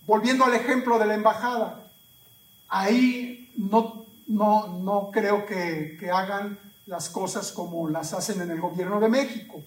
Volviendo 0.07 0.45
al 0.45 0.55
ejemplo 0.55 0.99
de 0.99 1.07
la 1.07 1.15
embajada, 1.15 1.87
ahí 2.69 3.53
no, 3.57 4.05
no, 4.27 4.79
no 4.79 5.11
creo 5.13 5.47
que, 5.47 5.97
que 5.99 6.11
hagan 6.11 6.59
las 6.87 7.09
cosas 7.09 7.53
como 7.53 7.89
las 7.89 8.13
hacen 8.13 8.41
en 8.41 8.51
el 8.51 8.61
gobierno 8.61 9.01
de 9.01 9.09
México. 9.09 9.63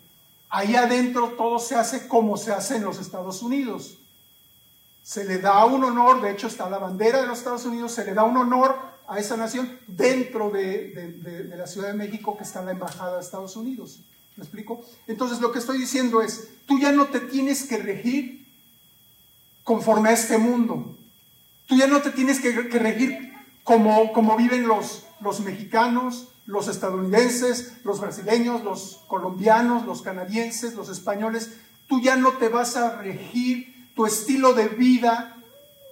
Ahí 0.50 0.76
adentro 0.76 1.30
todo 1.30 1.58
se 1.58 1.76
hace 1.76 2.08
como 2.08 2.38
se 2.38 2.52
hace 2.52 2.76
en 2.76 2.84
los 2.84 3.00
Estados 3.00 3.41
Unidos. 3.41 3.98
Se 5.02 5.24
le 5.24 5.39
da 5.39 5.65
un 5.65 5.84
honor, 5.84 6.22
de 6.22 6.32
hecho 6.32 6.48
está 6.48 6.69
la 6.69 6.78
bandera 6.78 7.22
de 7.22 7.28
los 7.28 7.39
Estados 7.39 7.65
Unidos, 7.65 7.93
se 7.93 8.06
le 8.06 8.13
da 8.13 8.24
un 8.24 8.38
honor 8.38 8.93
a 9.08 9.20
esa 9.20 9.38
nación 9.38 9.78
dentro 9.88 10.50
de, 10.50 11.52
la 11.56 11.68
Ciudad 11.68 11.89
de 11.89 11.94
México 11.94 12.38
que 12.38 12.44
está 12.44 12.63
la 12.63 12.72
Embajada 12.72 13.16
de 13.16 13.22
Estados 13.22 13.56
Unidos. 13.56 14.00
¿Me 14.36 14.44
explico? 14.44 14.84
Entonces 15.08 15.39
lo 15.39 15.52
que 15.52 15.60
estoy 15.60 15.78
diciendo 15.78 16.22
es, 16.22 16.50
tú 16.66 16.80
ya 16.80 16.92
no 16.92 17.08
te 17.08 17.20
tienes 17.20 17.63
que 17.63 17.78
regir 17.78 18.48
conforme 19.63 20.10
a 20.10 20.13
este 20.13 20.38
mundo. 20.38 20.98
Tú 21.68 21.76
ya 21.76 21.88
no 21.88 22.02
te 22.02 22.12
tienes 22.12 22.39
que, 22.39 22.52
regir 22.52 23.34
como, 23.63 24.12
como 24.12 24.36
viven 24.36 24.68
los, 24.68 25.06
los 25.22 25.39
mexicanos, 25.42 26.30
los 26.46 26.68
estadounidenses, 26.68 27.74
los 27.84 28.02
brasileños, 28.02 28.63
los 28.63 29.02
colombianos, 29.08 29.86
los 29.86 30.02
canadienses, 30.02 30.74
los 30.74 30.89
españoles. 30.89 31.58
Tú 31.88 32.02
ya 32.02 32.16
no 32.16 32.34
te 32.34 32.50
vas 32.50 32.76
a 32.76 32.98
regir 32.98 33.92
tu 33.96 34.06
estilo 34.06 34.54
de 34.54 34.68
vida, 34.68 35.38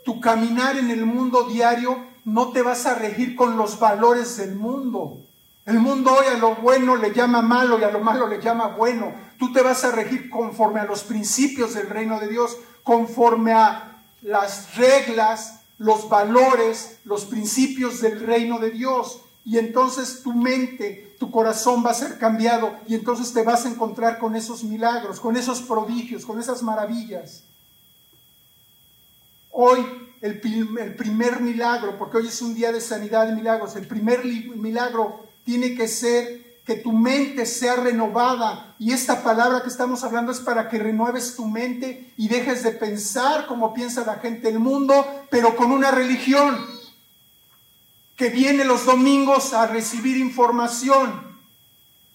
tu 0.04 0.19
caminar 0.19 0.78
en 0.78 0.89
el 0.89 1.06
mundo 1.06 1.43
diario 1.43 2.11
no 2.25 2.51
te 2.51 2.62
vas 2.62 2.86
a 2.86 2.95
regir 2.95 3.36
con 3.36 3.57
los 3.57 3.79
valores 3.79 4.38
del 4.38 4.55
mundo. 4.55 5.17
El 5.65 5.79
mundo 5.79 6.12
hoy 6.12 6.25
a 6.27 6.38
lo 6.38 6.55
bueno 6.55 6.95
le 6.95 7.13
llama 7.13 7.41
malo 7.41 7.79
y 7.79 7.84
a 7.84 7.91
lo 7.91 7.99
malo 7.99 8.27
le 8.27 8.41
llama 8.41 8.67
bueno. 8.67 9.13
Tú 9.38 9.53
te 9.53 9.62
vas 9.62 9.84
a 9.84 9.91
regir 9.91 10.29
conforme 10.29 10.79
a 10.79 10.86
los 10.86 11.03
principios 11.03 11.73
del 11.73 11.89
reino 11.89 12.19
de 12.19 12.27
Dios, 12.27 12.57
conforme 12.84 13.53
a 13.53 13.97
las 14.21 14.75
reglas, 14.75 15.62
los 15.77 16.10
valores, 16.10 16.99
los 17.05 17.25
principios 17.25 18.01
del 18.01 18.19
reino 18.25 18.60
de 18.60 18.71
Dios. 18.71 19.21
Y 19.43 19.57
entonces 19.57 20.21
tu 20.23 20.34
mente, 20.34 21.15
tu 21.19 21.31
corazón 21.31 21.84
va 21.86 21.91
a 21.91 21.95
ser 21.95 22.17
cambiado 22.19 22.75
y 22.88 22.95
entonces 22.95 23.34
te 23.34 23.43
vas 23.43 23.65
a 23.65 23.69
encontrar 23.69 24.19
con 24.19 24.36
esos 24.36 24.63
milagros, 24.63 25.19
con 25.19 25.38
esos 25.38 25.62
prodigios, 25.62 26.25
con 26.25 26.39
esas 26.39 26.62
maravillas. 26.62 27.43
Hoy 29.51 29.86
el, 30.21 30.39
primer 30.39 31.41
milagro, 31.41 31.97
porque 31.97 32.17
hoy 32.17 32.27
es 32.27 32.41
un 32.41 32.53
día 32.53 32.71
de 32.71 32.79
sanidad 32.79 33.27
de 33.27 33.36
milagros, 33.36 33.75
el 33.75 33.88
primer 33.88 34.23
milagro 34.23 35.25
tiene 35.43 35.75
que 35.75 35.88
ser 35.88 36.60
que 36.65 36.75
tu 36.75 36.91
mente 36.91 37.45
sea 37.47 37.75
renovada. 37.75 38.75
Y 38.77 38.91
esta 38.91 39.23
palabra 39.23 39.63
que 39.63 39.69
estamos 39.69 40.03
hablando 40.03 40.31
es 40.31 40.39
para 40.39 40.69
que 40.69 40.77
renueves 40.77 41.36
tu 41.36 41.45
mente 41.45 42.13
y 42.17 42.27
dejes 42.27 42.63
de 42.63 42.71
pensar 42.71 43.47
como 43.47 43.73
piensa 43.73 44.05
la 44.05 44.15
gente 44.15 44.51
del 44.51 44.60
mundo, 44.60 45.05
pero 45.31 45.55
con 45.55 45.71
una 45.71 45.89
religión 45.89 46.55
que 48.15 48.29
viene 48.29 48.63
los 48.63 48.86
domingos 48.86 49.53
a 49.53 49.65
recibir 49.65 50.17
información, 50.17 51.31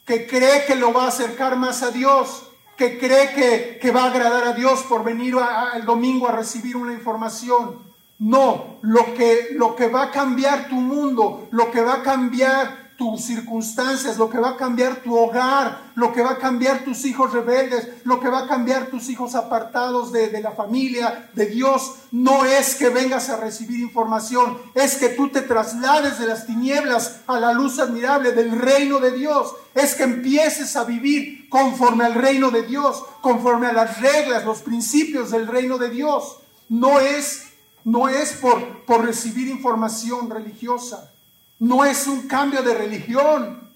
que 0.04 0.28
cree 0.28 0.64
que 0.64 0.76
lo 0.76 0.92
va 0.92 1.06
a 1.06 1.08
acercar 1.08 1.56
más 1.56 1.82
a 1.82 1.90
Dios, 1.90 2.44
que 2.76 2.98
cree 2.98 3.80
que, 3.80 3.90
va 3.90 4.04
a 4.04 4.10
agradar 4.10 4.44
a 4.44 4.52
Dios 4.52 4.84
por 4.84 5.02
venir 5.02 5.34
el 5.74 5.84
domingo 5.84 6.28
a 6.28 6.32
recibir 6.32 6.76
una 6.76 6.92
información. 6.92 7.86
No, 8.18 8.79
lo 8.83 9.14
que, 9.14 9.48
lo 9.52 9.76
que 9.76 9.88
va 9.88 10.05
a 10.05 10.11
cambiar 10.11 10.68
tu 10.68 10.76
mundo, 10.76 11.48
lo 11.50 11.70
que 11.70 11.83
va 11.83 11.94
a 11.94 12.02
cambiar 12.02 12.87
tus 12.96 13.22
circunstancias, 13.22 14.16
lo 14.16 14.31
que 14.31 14.38
va 14.38 14.50
a 14.50 14.57
cambiar 14.57 14.96
tu 14.96 15.14
hogar, 15.14 15.90
lo 15.94 16.12
que 16.12 16.22
va 16.22 16.33
a 16.33 16.38
cambiar 16.38 16.83
tus 16.83 17.05
hijos 17.05 17.33
rebeldes, 17.33 17.88
lo 18.05 18.20
que 18.20 18.29
va 18.29 18.40
a 18.40 18.48
cambiar 18.48 18.87
tus 18.87 19.11
hijos 19.11 19.35
apartados 19.35 20.12
de, 20.12 20.40
la 20.40 20.52
familia, 20.52 21.29
de 21.35 21.46
Dios, 21.46 21.96
no 22.11 22.46
es 22.46 22.74
que 22.74 22.88
vengas 22.88 23.29
a 23.29 23.37
recibir 23.37 23.81
información, 23.81 24.59
es 24.74 24.96
que 24.96 25.11
tú 25.11 25.29
te 25.29 25.42
traslades 25.42 26.18
de 26.18 26.26
las 26.26 26.46
tinieblas 26.46 27.20
a 27.26 27.38
la 27.38 27.52
luz 27.52 27.79
admirable 27.79 28.33
del 28.33 28.59
reino 28.59 28.98
de 28.98 29.11
Dios, 29.11 29.55
es 29.74 29.94
que 29.94 30.05
empieces 30.05 30.74
a 30.76 30.85
vivir 30.85 31.50
conforme 31.50 32.05
al 32.05 32.14
reino 32.14 32.50
de 32.50 32.62
Dios, 32.62 33.05
conforme 33.20 33.66
a 33.66 33.74
las 33.74 34.00
reglas, 34.00 34.46
los 34.46 34.62
principios 34.62 35.31
del 35.31 35.46
reino 35.46 35.76
de 35.76 35.90
Dios. 35.90 36.38
No 36.68 36.98
es, 36.98 37.45
no 37.87 38.09
es 38.09 38.33
por, 38.33 38.85
por 38.85 39.05
recibir 39.05 39.46
información 39.46 40.29
religiosa. 40.29 41.12
No 41.61 41.85
es 41.85 42.09
un 42.09 42.27
cambio 42.27 42.61
de 42.64 42.75
religión, 42.75 43.70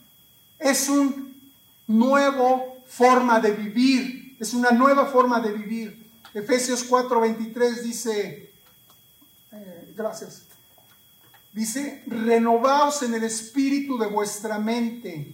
es 0.59 0.89
una 0.89 1.15
nueva 1.87 2.61
forma 2.89 3.39
de 3.39 3.53
vivir, 3.53 4.37
es 4.41 4.53
una 4.53 4.73
nueva 4.73 5.07
forma 5.07 5.41
de 5.41 5.53
vivir. 5.53 6.11
Efesios 6.35 6.85
4:23 6.91 7.83
dice, 7.83 8.53
eh, 9.53 9.95
gracias, 9.97 10.43
dice, 11.53 12.03
renovaos 12.09 13.05
en 13.05 13.15
el 13.15 13.23
espíritu 13.23 13.97
de 13.97 14.09
vuestra 14.09 14.59
mente 14.59 15.33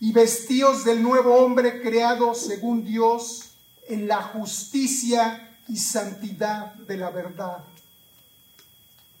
y 0.00 0.12
vestíos 0.12 0.82
del 0.86 1.02
nuevo 1.02 1.34
hombre 1.34 1.82
creado 1.82 2.34
según 2.34 2.86
Dios 2.86 3.50
en 3.86 4.08
la 4.08 4.22
justicia 4.22 5.50
y 5.68 5.76
santidad 5.76 6.74
de 6.74 6.96
la 6.96 7.10
verdad. 7.10 7.58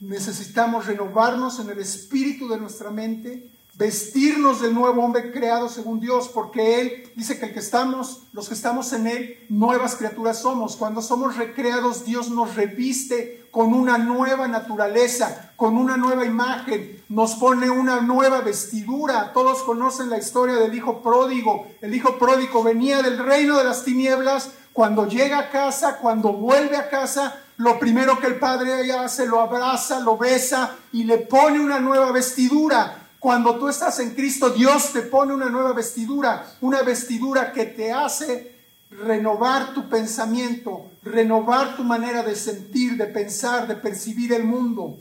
Necesitamos 0.00 0.86
renovarnos 0.86 1.58
en 1.60 1.70
el 1.70 1.78
espíritu 1.78 2.48
de 2.48 2.58
nuestra 2.58 2.90
mente, 2.90 3.50
vestirnos 3.76 4.60
del 4.60 4.74
nuevo 4.74 5.02
hombre 5.02 5.32
creado 5.32 5.68
según 5.68 5.98
Dios, 5.98 6.28
porque 6.28 6.80
Él 6.80 7.12
dice 7.16 7.38
que 7.38 7.46
el 7.46 7.54
que 7.54 7.60
estamos, 7.60 8.22
los 8.32 8.48
que 8.48 8.54
estamos 8.54 8.92
en 8.92 9.06
Él, 9.06 9.38
nuevas 9.48 9.96
criaturas 9.96 10.42
somos. 10.42 10.76
Cuando 10.76 11.00
somos 11.02 11.36
recreados, 11.36 12.04
Dios 12.04 12.30
nos 12.30 12.54
reviste 12.54 13.44
con 13.50 13.72
una 13.72 13.98
nueva 13.98 14.48
naturaleza, 14.48 15.52
con 15.56 15.76
una 15.76 15.96
nueva 15.96 16.24
imagen, 16.24 17.00
nos 17.08 17.36
pone 17.36 17.70
una 17.70 18.00
nueva 18.00 18.40
vestidura. 18.40 19.32
Todos 19.32 19.62
conocen 19.62 20.10
la 20.10 20.18
historia 20.18 20.56
del 20.56 20.74
hijo 20.74 21.02
pródigo. 21.02 21.68
El 21.80 21.94
hijo 21.94 22.18
pródigo 22.18 22.64
venía 22.64 23.00
del 23.00 23.16
reino 23.18 23.56
de 23.56 23.64
las 23.64 23.84
tinieblas, 23.84 24.50
cuando 24.74 25.06
llega 25.06 25.38
a 25.38 25.50
casa, 25.50 25.98
cuando 25.98 26.32
vuelve 26.32 26.76
a 26.76 26.90
casa, 26.90 27.40
lo 27.58 27.78
primero 27.78 28.18
que 28.18 28.26
el 28.26 28.40
padre 28.40 28.92
hace, 28.92 29.24
lo 29.24 29.40
abraza, 29.40 30.00
lo 30.00 30.18
besa 30.18 30.76
y 30.90 31.04
le 31.04 31.18
pone 31.18 31.60
una 31.60 31.78
nueva 31.78 32.10
vestidura. 32.10 33.08
Cuando 33.20 33.56
tú 33.56 33.68
estás 33.68 34.00
en 34.00 34.16
Cristo, 34.16 34.50
Dios 34.50 34.92
te 34.92 35.02
pone 35.02 35.32
una 35.32 35.48
nueva 35.48 35.74
vestidura, 35.74 36.44
una 36.60 36.82
vestidura 36.82 37.52
que 37.52 37.66
te 37.66 37.92
hace 37.92 38.52
renovar 38.90 39.74
tu 39.74 39.88
pensamiento, 39.88 40.90
renovar 41.04 41.76
tu 41.76 41.84
manera 41.84 42.24
de 42.24 42.34
sentir, 42.34 42.96
de 42.96 43.06
pensar, 43.06 43.68
de 43.68 43.76
percibir 43.76 44.32
el 44.32 44.42
mundo. 44.42 44.98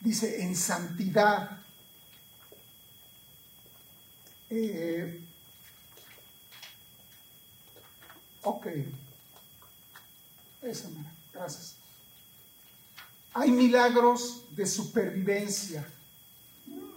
Dice, 0.00 0.42
en 0.42 0.56
santidad. 0.56 1.58
Eh, 4.48 5.25
Ok. 8.46 8.68
Esa. 10.62 10.88
Gracias. 11.34 11.74
Hay 13.34 13.50
milagros 13.50 14.44
de 14.52 14.64
supervivencia 14.66 15.84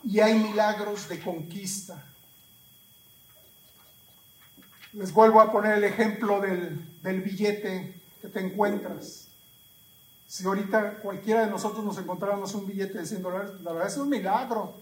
y 0.03 0.19
hay 0.19 0.37
milagros 0.37 1.09
de 1.09 1.19
conquista. 1.19 2.05
Les 4.93 5.11
vuelvo 5.11 5.41
a 5.41 5.51
poner 5.51 5.79
el 5.79 5.85
ejemplo 5.85 6.39
del, 6.39 7.21
billete 7.21 7.99
que 8.21 8.27
te 8.27 8.39
encuentras. 8.39 9.27
Si 10.27 10.45
ahorita 10.45 10.99
cualquiera 10.99 11.45
de 11.45 11.51
nosotros 11.51 11.83
nos 11.83 11.97
encontráramos 11.97 12.53
un 12.53 12.67
billete 12.67 12.99
de 12.99 13.07
100 13.07 13.23
dólares, 13.23 13.51
la 13.63 13.73
verdad 13.73 13.87
es 13.87 13.97
un 13.97 14.09
milagro, 14.09 14.75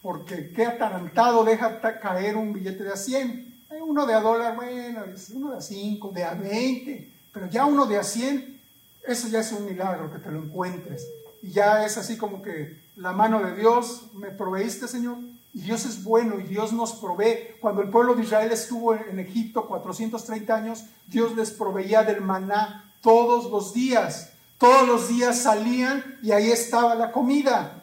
porque 0.00 0.50
qué 0.50 0.64
atarantado 0.64 1.44
deja 1.44 1.78
caer 2.00 2.38
un 2.38 2.54
billete 2.54 2.84
de 2.84 2.92
a 2.92 2.96
100 2.96 3.49
uno 3.78 4.06
de 4.06 4.14
a 4.14 4.20
dólar, 4.20 4.56
bueno, 4.56 5.04
uno 5.34 5.50
de 5.50 5.56
a 5.56 5.60
cinco, 5.60 6.10
de 6.12 6.24
a 6.24 6.34
veinte, 6.34 7.10
pero 7.32 7.46
ya 7.46 7.66
uno 7.66 7.86
de 7.86 7.98
a 7.98 8.04
cien, 8.04 8.60
eso 9.06 9.28
ya 9.28 9.40
es 9.40 9.52
un 9.52 9.64
milagro 9.64 10.12
que 10.12 10.18
te 10.18 10.30
lo 10.30 10.42
encuentres. 10.42 11.06
Y 11.42 11.52
ya 11.52 11.84
es 11.84 11.96
así 11.96 12.16
como 12.16 12.42
que 12.42 12.78
la 12.96 13.12
mano 13.12 13.42
de 13.42 13.54
Dios, 13.54 14.12
me 14.14 14.30
proveíste, 14.30 14.88
Señor. 14.88 15.18
Y 15.52 15.62
Dios 15.62 15.84
es 15.84 16.04
bueno 16.04 16.38
y 16.38 16.44
Dios 16.44 16.72
nos 16.72 16.92
provee. 16.92 17.56
Cuando 17.60 17.82
el 17.82 17.88
pueblo 17.88 18.14
de 18.14 18.22
Israel 18.22 18.52
estuvo 18.52 18.94
en 18.94 19.18
Egipto 19.18 19.66
430 19.66 20.54
años, 20.54 20.84
Dios 21.06 21.34
les 21.34 21.50
proveía 21.50 22.04
del 22.04 22.20
maná 22.20 22.92
todos 23.00 23.50
los 23.50 23.72
días. 23.72 24.30
Todos 24.58 24.86
los 24.86 25.08
días 25.08 25.38
salían 25.38 26.18
y 26.22 26.32
ahí 26.32 26.50
estaba 26.50 26.94
la 26.94 27.10
comida. 27.10 27.79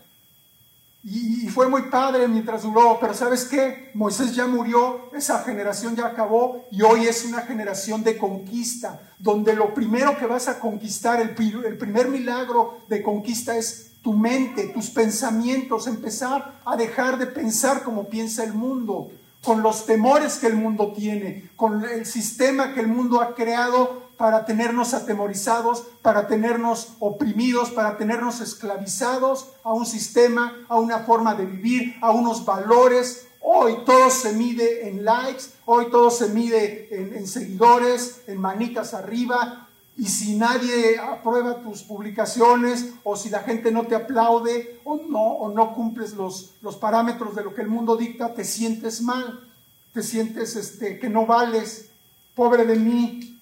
Y, 1.09 1.47
fue 1.47 1.69
muy 1.69 1.83
padre 1.83 2.27
mientras 2.27 2.63
duró, 2.63 2.97
pero 2.99 3.13
¿sabes 3.13 3.45
qué? 3.45 3.91
Moisés 3.93 4.35
ya 4.35 4.45
murió, 4.45 5.09
esa 5.15 5.39
generación 5.39 5.95
ya 5.95 6.05
acabó 6.05 6.65
y 6.69 6.81
hoy 6.81 7.07
es 7.07 7.23
una 7.23 7.43
generación 7.43 8.03
de 8.03 8.17
conquista, 8.17 8.99
donde 9.17 9.55
lo 9.55 9.73
primero 9.73 10.17
que 10.17 10.25
vas 10.25 10.49
a 10.49 10.59
conquistar, 10.59 11.21
el, 11.21 11.29
el 11.65 11.77
primer 11.77 12.09
milagro 12.09 12.79
de 12.89 13.01
conquista 13.01 13.55
es 13.55 13.91
tu 14.01 14.11
mente, 14.11 14.67
tus 14.67 14.89
pensamientos, 14.89 15.87
empezar 15.87 16.59
a 16.65 16.75
dejar 16.75 17.17
de 17.17 17.27
pensar 17.27 17.83
como 17.83 18.09
piensa 18.09 18.43
el 18.43 18.53
mundo, 18.53 19.09
con 19.41 19.63
los 19.63 19.85
temores 19.85 20.35
que 20.35 20.47
el 20.47 20.55
mundo 20.55 20.91
tiene, 20.91 21.49
con 21.55 21.85
el 21.85 22.05
sistema 22.05 22.73
que 22.73 22.81
el 22.81 22.87
mundo 22.87 23.21
ha 23.21 23.33
creado 23.33 24.06
para 24.17 24.45
tenernos 24.45 24.93
atemorizados, 24.95 25.83
para 26.01 26.27
tenernos 26.27 26.93
oprimidos, 26.99 27.69
para 27.69 27.97
tenernos 27.97 28.41
esclavizados 28.41 29.49
a 29.63 29.73
un 29.73 29.85
sistema, 29.85 30.65
a 30.67 30.79
una 30.79 30.99
forma 30.99 31.35
de 31.35 31.45
vivir, 31.45 31.95
a 32.01 32.11
unos 32.11 32.43
valores. 32.43 33.27
Hoy 33.41 33.77
todo 33.85 34.09
se 34.09 34.33
mide 34.33 34.89
en 34.89 35.05
likes, 35.05 35.43
hoy 35.65 35.91
todo 35.91 36.09
se 36.09 36.29
mide 36.29 36.87
en, 36.91 37.27
seguidores, 37.27 38.21
en 38.27 38.41
manitas 38.41 38.95
arriba. 38.95 39.67
Y 39.95 40.05
si 40.07 40.35
nadie 40.35 40.97
aprueba 40.99 41.61
tus 41.61 41.83
publicaciones 41.83 42.93
o 43.03 43.15
si 43.15 43.29
la 43.29 43.39
gente 43.39 43.71
no 43.71 43.85
te 43.85 43.95
aplaude 43.95 44.79
o 44.83 44.97
no, 44.97 45.23
o 45.23 45.51
no 45.51 45.73
cumples 45.73 46.13
los, 46.13 46.53
los 46.61 46.75
parámetros 46.75 47.35
de 47.35 47.43
lo 47.43 47.53
que 47.53 47.61
el 47.61 47.67
mundo 47.67 47.97
dicta, 47.97 48.33
te 48.33 48.43
sientes 48.43 49.01
mal, 49.01 49.47
te 49.93 50.03
sientes 50.03 50.55
este, 50.55 50.99
que 50.99 51.09
no 51.09 51.25
vales, 51.25 51.89
pobre 52.35 52.65
de 52.65 52.75
mí, 52.75 53.36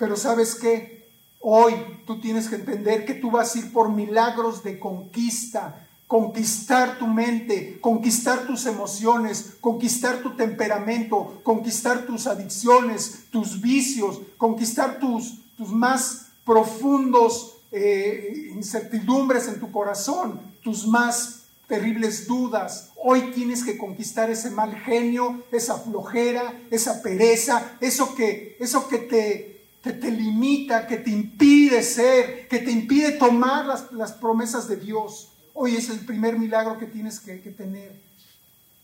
pero 0.00 0.16
sabes 0.16 0.54
qué? 0.54 1.06
Hoy 1.40 1.74
tú 2.06 2.20
tienes 2.20 2.48
que 2.48 2.56
entender 2.56 3.04
que 3.04 3.12
tú 3.12 3.30
vas 3.30 3.54
a 3.54 3.58
ir 3.58 3.70
por 3.70 3.90
milagros 3.90 4.64
de 4.64 4.78
conquista, 4.78 5.86
conquistar 6.06 6.98
tu 6.98 7.06
mente, 7.06 7.78
conquistar 7.82 8.46
tus 8.46 8.64
emociones, 8.64 9.56
conquistar 9.60 10.22
tu 10.22 10.34
temperamento, 10.36 11.40
conquistar 11.42 12.06
tus 12.06 12.26
adicciones, 12.26 13.26
tus 13.30 13.60
vicios, 13.60 14.22
conquistar 14.38 14.98
tus, 14.98 15.42
tus 15.58 15.68
más 15.68 16.28
profundos 16.46 17.58
eh, 17.70 18.50
incertidumbres 18.54 19.48
en 19.48 19.60
tu 19.60 19.70
corazón, 19.70 20.40
tus 20.62 20.86
más 20.86 21.42
terribles 21.68 22.26
dudas. 22.26 22.90
Hoy 22.96 23.32
tienes 23.34 23.64
que 23.64 23.76
conquistar 23.76 24.30
ese 24.30 24.50
mal 24.50 24.74
genio, 24.74 25.44
esa 25.52 25.78
flojera, 25.78 26.58
esa 26.70 27.02
pereza, 27.02 27.76
eso 27.80 28.14
que, 28.14 28.56
eso 28.60 28.88
que 28.88 28.98
te, 28.98 29.49
que 29.82 29.92
te 29.92 30.10
limita, 30.10 30.86
que 30.86 30.98
te 30.98 31.10
impide 31.10 31.82
ser, 31.82 32.48
que 32.48 32.58
te 32.58 32.70
impide 32.70 33.12
tomar 33.12 33.66
las, 33.92 34.12
promesas 34.12 34.68
de 34.68 34.76
Dios. 34.76 35.32
Hoy 35.54 35.76
es 35.76 35.88
el 35.88 36.00
primer 36.00 36.38
milagro 36.38 36.78
que 36.78 36.86
tienes 36.86 37.20
que, 37.20 37.40
que 37.40 37.50
tener, 37.50 38.00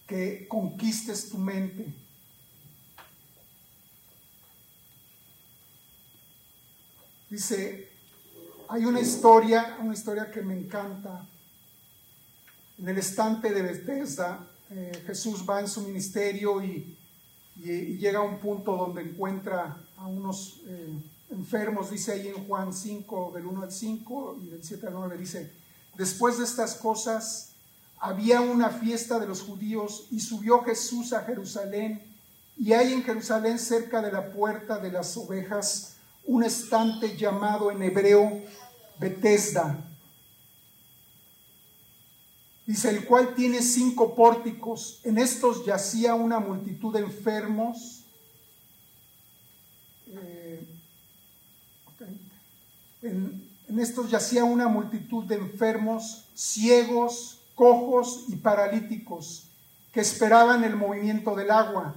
que 0.07 0.47
conquistes 0.49 1.29
tu 1.29 1.39
mente. 1.39 1.87
Dice, 7.29 7.89
hay 8.69 8.85
una 8.85 9.01
historia, 9.01 9.77
una 9.81 9.95
historia 9.95 10.31
que 10.31 10.43
me 10.43 10.55
encanta, 10.55 11.27
en 12.79 12.89
el 12.89 12.99
estante 12.99 13.53
de 13.53 13.63
Bethesda, 13.63 14.47
eh, 14.71 15.03
Jesús 15.07 15.45
va 15.49 15.61
en 15.61 15.69
su 15.69 15.83
ministerio 15.83 16.63
y, 16.63 16.97
llega 17.59 18.19
a 18.19 18.23
un 18.23 18.39
punto 18.39 18.77
donde 18.77 19.01
encuentra 19.01 19.79
a 19.97 20.07
unos 20.07 20.61
eh, 20.67 21.03
enfermos, 21.31 21.91
dice 21.91 22.13
ahí 22.13 22.29
en 22.29 22.47
Juan 22.47 22.73
5, 22.73 23.33
del 23.35 23.47
1 23.47 23.63
al 23.63 23.73
5 23.73 24.39
y 24.43 24.49
del 24.49 24.65
7 24.65 24.87
al 24.87 24.95
9, 24.95 25.19
dice, 25.19 25.53
después 25.97 26.39
de 26.39 26.45
estas 26.45 26.75
cosas 26.75 27.53
había 27.99 28.41
una 28.41 28.71
fiesta 28.71 29.19
de 29.19 29.27
los 29.27 29.43
judíos 29.43 30.07
y 30.11 30.21
subió 30.21 30.63
Jesús 30.63 31.13
a 31.13 31.23
Jerusalén 31.23 32.03
y 32.59 32.73
hay 32.73 32.93
en 32.93 33.03
Jerusalén 33.03 33.59
cerca 33.59 34.01
de 34.01 34.13
la 34.13 34.31
puerta 34.33 34.79
de 34.79 34.91
las 34.91 35.17
ovejas 35.17 35.97
un 36.25 36.43
estante 36.43 37.17
llamado 37.17 37.71
en 37.71 37.83
hebreo 37.83 38.43
Bethesda. 38.99 39.79
Dice, 42.67 42.91
el 42.91 43.05
cual 43.05 43.35
tiene 43.37 43.63
cinco 43.63 44.17
pórticos. 44.17 45.01
En 45.05 45.19
estos 45.19 45.65
yacía 45.65 46.15
una 46.15 46.41
multitud 46.41 46.93
de 46.93 47.01
enfermos. 47.01 48.06
Eh, 50.23 50.67
en, 53.03 53.49
en 53.69 53.81
estos 53.81 54.11
yacía 54.11 54.45
una 54.45 54.69
multitud 54.69 55.25
de 55.25 55.37
enfermos, 55.37 56.25
ciegos, 56.35 57.41
cojos 57.55 58.25
y 58.29 58.37
paralíticos, 58.37 59.49
que 59.93 60.01
esperaban 60.01 60.65
el 60.65 60.77
movimiento 60.77 61.35
del 61.35 61.51
agua 61.51 61.95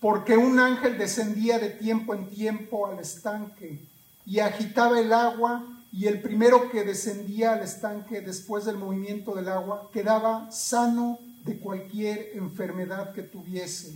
porque 0.00 0.36
un 0.36 0.58
ángel 0.60 0.98
descendía 0.98 1.58
de 1.58 1.70
tiempo 1.70 2.14
en 2.14 2.28
tiempo 2.28 2.86
al 2.86 2.98
estanque 2.98 3.80
y 4.24 4.40
agitaba 4.40 5.00
el 5.00 5.12
agua 5.12 5.64
y 5.92 6.06
el 6.06 6.20
primero 6.20 6.70
que 6.70 6.84
descendía 6.84 7.54
al 7.54 7.62
estanque 7.62 8.20
después 8.20 8.64
del 8.64 8.76
movimiento 8.76 9.34
del 9.34 9.48
agua 9.48 9.90
quedaba 9.92 10.50
sano 10.52 11.18
de 11.44 11.58
cualquier 11.58 12.30
enfermedad 12.34 13.14
que 13.14 13.22
tuviese. 13.22 13.94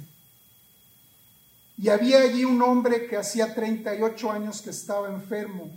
Y 1.81 1.89
había 1.89 2.21
allí 2.21 2.45
un 2.45 2.61
hombre 2.61 3.07
que 3.07 3.17
hacía 3.17 3.55
38 3.55 4.31
años 4.31 4.61
que 4.61 4.69
estaba 4.69 5.09
enfermo. 5.09 5.71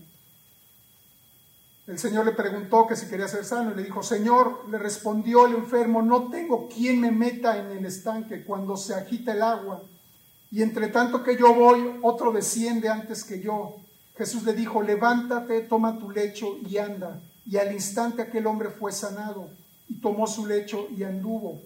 El 1.88 1.98
Señor 1.98 2.26
le 2.26 2.34
preguntó 2.34 2.86
que 2.88 2.98
si 2.98 3.08
quería 3.08 3.30
ser 3.30 3.46
sano 3.46 3.72
y 3.72 3.76
le 3.76 3.84
dijo, 3.84 4.04
Señor, 4.04 4.68
le 4.70 4.78
respondió 4.80 5.46
el 5.46 5.56
enfermo, 5.56 6.02
no 6.02 6.30
tengo 6.30 6.68
quien 6.68 7.00
me 7.00 7.10
meta 7.10 7.58
en 7.58 7.78
el 7.78 7.86
estanque 7.86 8.44
cuando 8.44 8.76
se 8.76 8.94
agita 8.94 9.32
el 9.32 9.42
agua. 9.42 9.82
Y 10.52 10.62
entre 10.62 10.90
tanto 10.90 11.24
que 11.24 11.38
yo 11.38 11.54
voy, 11.54 12.00
otro 12.02 12.34
desciende 12.34 12.90
antes 12.90 13.24
que 13.24 13.40
yo. 13.40 13.78
Jesús 14.18 14.44
le 14.44 14.52
dijo, 14.52 14.82
levántate, 14.82 15.62
toma 15.62 15.98
tu 16.00 16.12
lecho 16.12 16.58
y 16.70 16.80
anda. 16.80 17.22
Y 17.46 17.56
al 17.56 17.72
instante 17.72 18.24
aquel 18.24 18.46
hombre 18.46 18.72
fue 18.72 18.92
sanado 18.92 19.48
y 19.88 20.02
tomó 20.02 20.28
su 20.28 20.46
lecho 20.46 20.86
y 20.98 21.04
anduvo. 21.04 21.62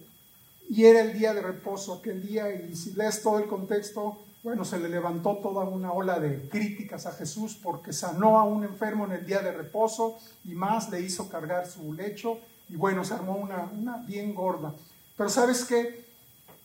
Y 0.70 0.84
era 0.84 1.00
el 1.00 1.18
día 1.18 1.34
de 1.34 1.42
reposo 1.42 1.94
aquel 1.94 2.24
día 2.24 2.52
y 2.52 2.76
si 2.76 2.92
lees 2.92 3.20
todo 3.20 3.40
el 3.40 3.48
contexto, 3.48 4.18
bueno, 4.42 4.64
se 4.64 4.78
le 4.78 4.88
levantó 4.88 5.36
toda 5.36 5.64
una 5.64 5.92
ola 5.92 6.20
de 6.20 6.48
críticas 6.48 7.06
a 7.06 7.12
Jesús 7.12 7.58
porque 7.60 7.92
sanó 7.92 8.38
a 8.38 8.44
un 8.44 8.64
enfermo 8.64 9.04
en 9.04 9.12
el 9.12 9.26
día 9.26 9.40
de 9.40 9.52
reposo 9.52 10.18
y 10.44 10.54
más 10.54 10.90
le 10.90 11.00
hizo 11.00 11.28
cargar 11.28 11.66
su 11.66 11.92
lecho 11.92 12.38
y 12.68 12.76
bueno, 12.76 13.04
se 13.04 13.14
armó 13.14 13.36
una, 13.36 13.64
una 13.64 13.96
bien 13.98 14.34
gorda. 14.34 14.74
Pero 15.16 15.28
¿sabes 15.28 15.64
qué? 15.64 16.06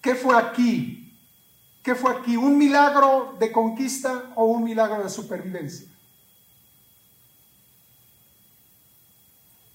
¿Qué 0.01 0.15
fue 0.15 0.37
aquí? 0.37 1.13
¿Qué 1.81 1.95
fue 1.95 2.11
aquí? 2.11 2.37
¿Un 2.37 2.57
milagro 2.57 3.35
de 3.39 3.51
conquista 3.51 4.31
o 4.35 4.45
un 4.45 4.63
milagro 4.63 5.03
de 5.03 5.09
supervivencia? 5.09 5.87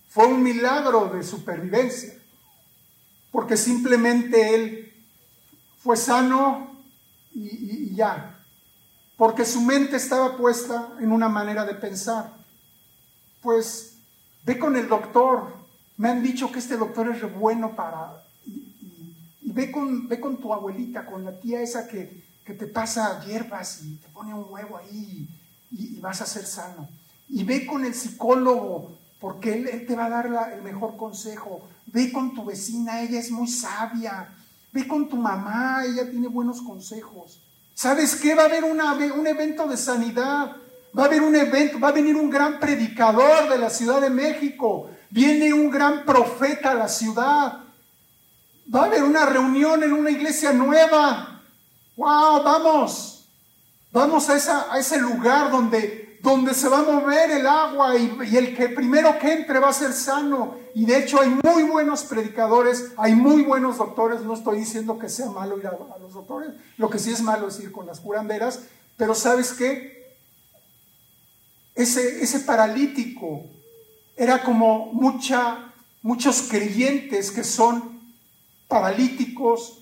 Fue 0.08 0.26
un 0.26 0.42
milagro 0.42 1.10
de 1.10 1.22
supervivencia, 1.22 2.14
porque 3.30 3.56
simplemente 3.56 4.54
él 4.54 4.92
fue 5.78 5.96
sano 5.96 6.82
y, 7.34 7.77
porque 9.16 9.44
su 9.44 9.60
mente 9.60 9.96
estaba 9.96 10.36
puesta 10.36 10.90
en 11.00 11.12
una 11.12 11.28
manera 11.28 11.64
de 11.64 11.74
pensar. 11.74 12.32
Pues 13.42 13.94
ve 14.44 14.58
con 14.58 14.76
el 14.76 14.88
doctor, 14.88 15.54
me 15.96 16.08
han 16.08 16.22
dicho 16.22 16.52
que 16.52 16.60
este 16.60 16.76
doctor 16.76 17.08
es 17.08 17.34
bueno 17.34 17.74
para 17.74 18.22
y 19.48 19.52
ve 19.52 19.72
con, 19.72 20.08
ve 20.08 20.20
con 20.20 20.36
tu 20.36 20.52
abuelita, 20.52 21.06
con 21.06 21.24
la 21.24 21.40
tía 21.40 21.62
esa 21.62 21.88
que, 21.88 22.28
te 22.44 22.66
pasa 22.66 23.22
hierbas 23.26 23.82
y 23.82 23.96
te 23.96 24.08
pone 24.08 24.32
un 24.32 24.46
huevo 24.48 24.78
ahí 24.78 25.28
y, 25.70 26.00
vas 26.00 26.22
a 26.22 26.26
ser 26.26 26.44
sano. 26.44 26.88
Y 27.28 27.44
ve 27.44 27.66
con 27.66 27.84
el 27.84 27.94
psicólogo, 27.94 28.96
porque 29.20 29.54
él, 29.54 29.86
te 29.86 29.94
va 29.94 30.06
a 30.06 30.10
dar 30.10 30.52
el 30.54 30.62
mejor 30.62 30.96
consejo. 30.96 31.68
Ve 31.86 32.10
con 32.12 32.34
tu 32.34 32.44
vecina, 32.44 33.02
ella 33.02 33.18
es 33.20 33.30
muy 33.30 33.48
sabia. 33.48 34.34
Ve 34.72 34.86
con 34.86 35.08
tu 35.08 35.16
mamá, 35.16 35.84
ella 35.84 36.10
tiene 36.10 36.28
buenos 36.28 36.62
consejos. 36.62 37.40
¿Sabes 37.78 38.16
qué? 38.16 38.34
Va 38.34 38.42
a 38.42 38.46
haber 38.46 38.64
una, 38.64 38.92
un 38.94 39.24
evento 39.28 39.68
de 39.68 39.76
sanidad. 39.76 40.56
Va 40.98 41.02
a 41.04 41.06
haber 41.06 41.22
un 41.22 41.36
evento, 41.36 41.78
va 41.78 41.90
a 41.90 41.92
venir 41.92 42.16
un 42.16 42.28
gran 42.28 42.58
predicador 42.58 43.48
de 43.48 43.56
la 43.56 43.70
Ciudad 43.70 44.00
de 44.00 44.10
México. 44.10 44.90
Viene 45.10 45.52
un 45.52 45.70
gran 45.70 46.04
profeta 46.04 46.72
a 46.72 46.74
la 46.74 46.88
ciudad. 46.88 47.60
Va 48.74 48.82
a 48.82 48.86
haber 48.86 49.04
una 49.04 49.26
reunión 49.26 49.80
en 49.84 49.92
una 49.92 50.10
iglesia 50.10 50.52
nueva. 50.52 51.40
¡Wow! 51.94 52.42
Vamos. 52.42 53.28
Vamos 53.92 54.28
a, 54.28 54.72
a 54.72 54.78
ese 54.80 54.98
lugar 54.98 55.52
donde, 55.52 56.07
donde 56.20 56.54
se 56.54 56.68
va 56.68 56.80
a 56.80 56.82
mover 56.82 57.30
el 57.30 57.46
agua 57.46 57.96
y, 57.96 58.36
el 58.36 58.56
que 58.56 58.68
primero 58.68 59.18
que 59.18 59.32
entre 59.32 59.58
va 59.58 59.68
a 59.68 59.72
ser 59.72 59.92
sano. 59.92 60.56
Y 60.74 60.84
de 60.84 60.98
hecho 60.98 61.20
hay 61.20 61.28
muy 61.28 61.62
buenos 61.64 62.04
predicadores, 62.04 62.92
hay 62.96 63.14
muy 63.14 63.42
buenos 63.42 63.78
doctores. 63.78 64.22
No 64.22 64.34
estoy 64.34 64.58
diciendo 64.60 64.98
que 64.98 65.08
sea 65.08 65.26
malo 65.30 65.58
ir 65.58 65.66
a, 65.66 65.70
a 65.70 65.98
los 65.98 66.12
doctores. 66.12 66.50
Lo 66.76 66.90
que 66.90 66.98
sí 66.98 67.12
es 67.12 67.22
malo 67.22 67.48
es 67.48 67.60
ir 67.60 67.72
con 67.72 67.86
las 67.86 68.00
curanderas. 68.00 68.60
Pero 68.96 69.14
¿sabes 69.14 69.52
qué? 69.52 70.16
Ese, 71.74 72.22
ese 72.22 72.40
paralítico 72.40 73.44
era 74.16 74.42
como 74.42 74.86
mucha, 74.92 75.72
muchos 76.02 76.42
creyentes 76.50 77.30
que 77.30 77.44
son 77.44 78.00
paralíticos 78.66 79.78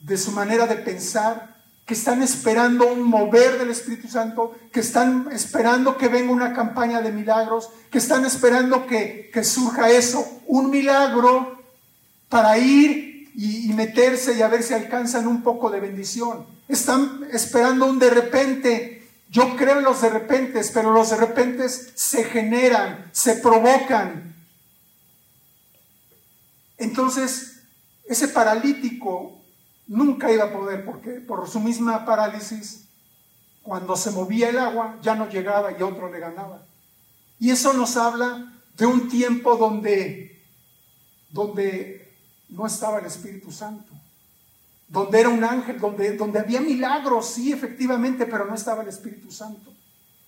de 0.00 0.16
su 0.16 0.32
manera 0.32 0.66
de 0.66 0.76
pensar, 0.76 1.57
que 1.88 1.94
están 1.94 2.22
esperando 2.22 2.86
un 2.86 3.02
mover 3.02 3.58
del 3.58 3.70
Espíritu 3.70 4.08
Santo, 4.08 4.54
que 4.70 4.80
están 4.80 5.30
esperando 5.32 5.96
que 5.96 6.08
venga 6.08 6.30
una 6.30 6.52
campaña 6.52 7.00
de 7.00 7.10
milagros, 7.10 7.70
que 7.90 7.96
están 7.96 8.26
esperando 8.26 8.86
que, 8.86 9.30
surja 9.42 9.88
eso, 9.88 10.42
un 10.48 10.68
milagro 10.68 11.62
para 12.28 12.58
ir 12.58 13.30
y, 13.34 13.70
y, 13.70 13.72
meterse 13.72 14.36
y 14.36 14.42
a 14.42 14.48
ver 14.48 14.62
si 14.62 14.74
alcanzan 14.74 15.26
un 15.26 15.42
poco 15.42 15.70
de 15.70 15.80
bendición. 15.80 16.46
Están 16.68 17.26
esperando 17.32 17.86
un 17.86 17.98
de 17.98 18.10
repente. 18.10 19.08
Yo 19.30 19.56
creo 19.56 19.78
en 19.78 19.84
los 19.84 20.02
de 20.02 20.10
repente, 20.10 20.60
pero 20.74 20.92
los 20.92 21.08
de 21.08 21.16
repente 21.16 21.70
se 21.70 22.24
generan, 22.24 23.08
se 23.12 23.36
provocan. 23.36 24.34
Entonces, 26.76 27.60
ese 28.04 28.28
paralítico 28.28 29.37
nunca 29.88 30.30
iba 30.30 30.44
a 30.44 30.52
poder, 30.52 30.84
porque 30.84 31.20
por 31.20 31.48
su 31.48 31.58
misma 31.58 32.04
parálisis, 32.04 32.84
cuando 33.62 33.96
se 33.96 34.10
movía 34.10 34.50
el 34.50 34.58
agua, 34.58 34.98
ya 35.02 35.14
no 35.14 35.28
llegaba 35.28 35.72
y 35.76 35.82
otro 35.82 36.10
le 36.12 36.20
ganaba. 36.20 36.62
Y 37.40 37.50
eso 37.50 37.72
nos 37.72 37.96
habla 37.96 38.52
de 38.76 38.86
un 38.86 39.08
tiempo 39.08 39.56
donde, 39.56 40.40
donde 41.30 42.14
no 42.48 42.66
estaba 42.66 43.00
el 43.00 43.06
Espíritu 43.06 43.50
Santo, 43.50 43.92
donde 44.88 45.20
era 45.20 45.28
un 45.28 45.42
ángel, 45.42 45.80
donde, 45.80 46.16
donde 46.16 46.38
había 46.38 46.60
milagros, 46.60 47.30
sí, 47.30 47.52
efectivamente, 47.52 48.26
pero 48.26 48.44
no 48.44 48.54
estaba 48.54 48.82
el 48.82 48.88
Espíritu 48.88 49.30
Santo. 49.30 49.72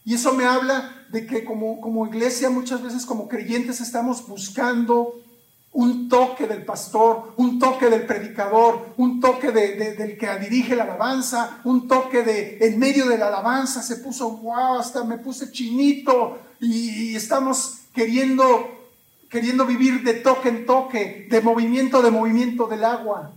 Y 0.05 0.15
eso 0.15 0.33
me 0.35 0.45
habla 0.45 1.07
de 1.11 1.27
que 1.27 1.45
como, 1.45 1.81
como 1.81 2.07
iglesia, 2.07 2.51
muchas 2.51 2.83
veces 2.83 3.05
como 3.05 3.29
creyentes 3.29 3.81
estamos 3.81 4.27
buscando 4.27 5.15
un 5.73 6.09
toque 6.09 6.47
del 6.49 6.65
pastor, 6.65 7.35
un 7.37 7.59
toque 7.59 7.89
del 7.89 8.05
predicador, 8.05 8.93
un 8.97 9.21
toque 9.21 9.53
del 9.53 10.19
que 10.19 10.39
dirige 10.41 10.75
la 10.75 10.83
alabanza, 10.83 11.61
un 11.65 11.87
toque 11.87 12.23
de 12.23 12.59
en 12.61 12.79
medio 12.79 13.07
de 13.07 13.17
la 13.17 13.29
alabanza 13.29 13.81
se 13.83 13.97
puso, 13.97 14.31
wow, 14.39 14.81
hasta 14.81 15.05
me 15.05 15.19
puse 15.19 15.53
chinito 15.53 16.39
y, 16.61 17.15
estamos 17.15 17.79
queriendo 17.95 18.79
queriendo 19.31 19.65
vivir 19.65 20.03
de 20.03 20.15
toque 20.15 20.49
en 20.49 20.67
toque, 20.67 21.29
de 21.31 21.41
movimiento 21.41 22.03
de 22.03 22.11
movimiento 22.11 22.67
del 22.67 22.85
agua. 22.85 23.31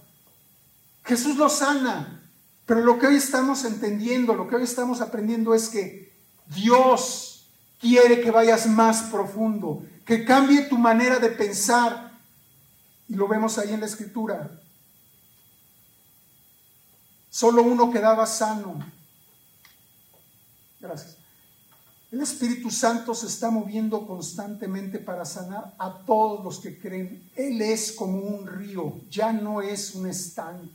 Jesús 1.06 1.38
lo 1.38 1.50
sana, 1.50 2.24
pero 2.66 2.82
lo 2.82 2.98
que 2.98 3.06
hoy 3.06 3.18
estamos 3.18 3.64
entendiendo, 3.64 4.34
lo 4.34 4.48
que 4.48 4.56
hoy 4.56 4.64
estamos 4.64 5.02
aprendiendo 5.02 5.54
es 5.54 5.70
que 5.70 6.12
Dios 6.48 7.46
quiere 7.80 8.22
que 8.22 8.32
vayas 8.32 8.66
más 8.66 9.04
profundo, 9.04 9.84
que 10.04 10.26
cambie 10.26 10.64
tu 10.64 10.80
manera 10.80 11.20
de 11.20 11.30
pensar, 11.30 12.13
y 12.13 12.13
lo 13.10 13.28
vemos 13.28 13.58
ahí 13.58 13.74
en 13.74 13.80
la 13.80 13.86
escritura. 13.86 14.52
Solo 17.30 17.64
uno 17.64 17.92
quedaba 17.92 18.26
sano. 18.26 18.80
Gracias. 20.80 21.18
El 22.14 22.22
Espíritu 22.22 22.70
Santo 22.70 23.16
se 23.16 23.26
está 23.26 23.50
moviendo 23.50 24.06
constantemente 24.06 25.00
para 25.00 25.26
sanar 25.26 25.74
a 25.80 25.98
todos 26.06 26.46
los 26.46 26.60
que 26.60 26.78
creen. 26.78 27.28
Él 27.36 27.60
es 27.60 27.92
como 27.92 28.20
un 28.20 28.46
río, 28.46 29.02
ya 29.10 29.34
no 29.34 29.64
es 29.64 29.96
un 29.96 30.08
estanque. 30.08 30.70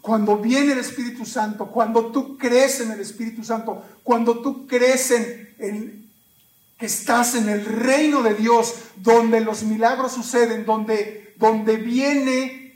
Cuando 0.00 0.36
viene 0.36 0.74
el 0.74 0.78
Espíritu 0.78 1.26
Santo, 1.26 1.66
cuando 1.66 2.12
tú 2.12 2.38
crees 2.38 2.78
en 2.80 2.92
el 2.92 3.00
Espíritu 3.00 3.42
Santo, 3.42 3.82
cuando 4.04 4.40
tú 4.40 4.68
crees 4.68 5.10
en, 5.10 6.08
que 6.78 6.86
estás 6.86 7.34
en 7.34 7.48
el 7.48 7.64
reino 7.64 8.22
de 8.22 8.34
Dios, 8.34 8.72
donde 8.98 9.40
los 9.40 9.64
milagros 9.64 10.12
suceden, 10.12 10.64
donde, 10.64 11.25
donde 11.38 11.76
viene 11.76 12.66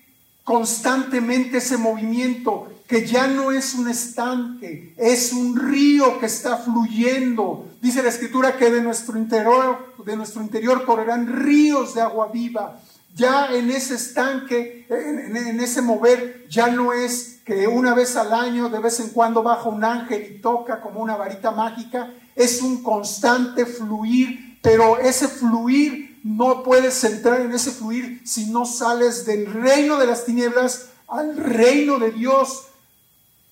constantemente 0.45 1.59
ese 1.59 1.77
movimiento, 1.77 2.69
que 2.89 3.07
ya 3.07 3.29
no 3.29 3.53
es 3.53 3.75
un 3.75 3.89
estanque, 3.89 4.95
es 4.97 5.33
un 5.33 5.57
río 5.57 6.19
que 6.19 6.27
está 6.27 6.57
fluyendo. 6.57 7.69
Dice 7.81 8.03
la 8.03 8.09
escritura 8.09 8.57
que 8.57 8.69
de 8.69 8.83
nuestro 8.83 9.17
interior, 9.17 9.95
de 10.05 10.17
nuestro 10.17 10.43
interior 10.43 10.85
correrán 10.85 11.45
ríos 11.45 11.95
de 11.95 12.01
agua 12.01 12.31
viva. 12.33 12.81
Ya 13.15 13.55
en 13.55 13.71
ese 13.71 13.95
estanque, 13.95 14.87
en, 14.89 15.61
ese 15.61 15.83
mover, 15.83 16.47
ya 16.49 16.67
no 16.67 16.93
es 16.93 17.39
que 17.45 17.69
una 17.69 17.95
vez 17.95 18.17
al 18.17 18.33
año, 18.33 18.69
de 18.69 18.81
vez 18.81 18.99
en 18.99 19.11
cuando 19.11 19.45
baja 19.45 19.69
un 19.69 19.85
ángel 19.85 20.27
y 20.29 20.41
toca 20.41 20.81
como 20.81 21.01
una 21.01 21.17
varita 21.17 21.53
mágica. 21.53 22.13
Es 22.35 22.61
un 22.61 22.83
constante 22.83 23.67
fluir, 23.67 24.59
pero 24.63 24.99
ese 24.99 25.29
fluir 25.29 26.10
no 26.23 26.63
puedes 26.63 27.03
entrar 27.05 27.41
en 27.41 27.53
ese 27.53 27.71
fluir 27.71 28.21
si 28.25 28.47
no 28.47 28.67
sales 28.67 29.25
del 29.25 29.47
reino 29.47 29.99
de 29.99 30.07
las 30.07 30.25
tinieblas 30.25 30.89
al 31.09 31.37
reino 31.37 31.99
de 31.99 32.13
Dios 32.13 32.67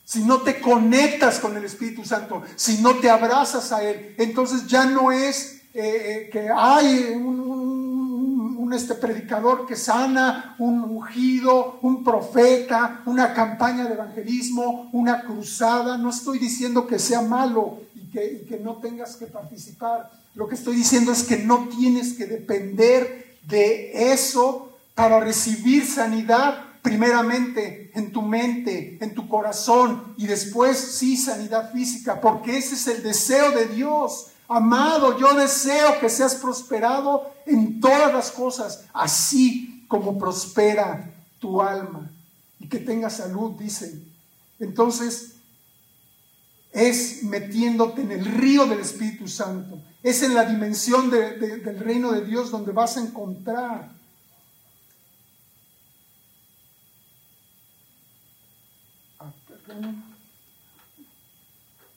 si 0.08 0.22
no 0.22 0.40
te 0.40 0.58
conectas 0.58 1.38
con 1.38 1.54
el 1.54 1.66
Espíritu 1.66 2.02
Santo, 2.02 2.42
si 2.56 2.80
no 2.80 2.94
te 2.94 3.10
abrazas 3.10 3.72
a 3.72 3.84
Él, 3.84 4.14
entonces 4.16 4.66
ya 4.66 4.86
no 4.86 5.12
es 5.12 5.60
eh, 5.74 5.82
eh, 6.24 6.30
que 6.32 6.48
hay 6.48 7.12
un, 7.14 8.72
este 8.72 8.94
predicador 8.94 9.66
que 9.66 9.76
sana, 9.76 10.54
un 10.58 10.82
ungido, 10.82 11.78
un 11.82 12.02
profeta, 12.02 13.02
una 13.04 13.34
campaña 13.34 13.84
de 13.84 13.94
evangelismo, 13.94 14.88
una 14.92 15.24
cruzada. 15.24 15.98
No 15.98 16.10
estoy 16.10 16.38
diciendo 16.38 16.86
que 16.86 16.98
sea 16.98 17.22
malo 17.22 17.80
y 17.94 18.10
que, 18.10 18.32
y 18.32 18.46
que 18.46 18.58
no 18.58 18.76
tengas 18.76 19.16
que 19.16 19.26
participar. 19.26 20.10
Lo 20.38 20.46
que 20.46 20.54
estoy 20.54 20.76
diciendo 20.76 21.10
es 21.10 21.24
que 21.24 21.38
no 21.38 21.68
tienes 21.68 22.12
que 22.12 22.24
depender 22.24 23.38
de 23.42 24.12
eso 24.12 24.78
para 24.94 25.18
recibir 25.18 25.84
sanidad 25.84 26.62
primeramente 26.80 27.90
en 27.96 28.12
tu 28.12 28.22
mente, 28.22 28.98
en 29.00 29.14
tu 29.14 29.28
corazón 29.28 30.14
y 30.16 30.28
después 30.28 30.78
sí 30.78 31.16
sanidad 31.16 31.72
física, 31.72 32.20
porque 32.20 32.56
ese 32.56 32.76
es 32.76 32.86
el 32.86 33.02
deseo 33.02 33.50
de 33.50 33.66
Dios. 33.66 34.28
Amado, 34.46 35.18
yo 35.18 35.34
deseo 35.34 35.98
que 35.98 36.08
seas 36.08 36.36
prosperado 36.36 37.34
en 37.44 37.80
todas 37.80 38.14
las 38.14 38.30
cosas, 38.30 38.84
así 38.92 39.84
como 39.88 40.20
prospera 40.20 41.10
tu 41.40 41.60
alma 41.60 42.12
y 42.60 42.68
que 42.68 42.78
tengas 42.78 43.16
salud, 43.16 43.58
dice. 43.58 43.92
Entonces, 44.60 45.32
es 46.70 47.24
metiéndote 47.24 48.02
en 48.02 48.12
el 48.12 48.24
río 48.24 48.66
del 48.66 48.78
Espíritu 48.78 49.26
Santo, 49.26 49.82
es 50.02 50.22
en 50.22 50.34
la 50.34 50.44
dimensión 50.44 51.10
del 51.10 51.78
reino 51.78 52.12
de 52.12 52.24
Dios 52.24 52.50
donde 52.50 52.72
vas 52.72 52.96
a 52.96 53.00
encontrar 53.00 53.98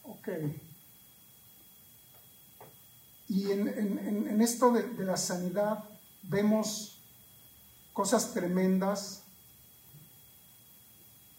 Ok. 0.04 0.28
Y 3.30 3.52
en, 3.52 4.42
esto 4.42 4.72
de, 4.74 4.84
de, 4.84 5.06
la 5.06 5.16
sanidad 5.16 5.86
vemos 6.24 6.98
cosas 7.94 8.34
tremendas. 8.34 9.24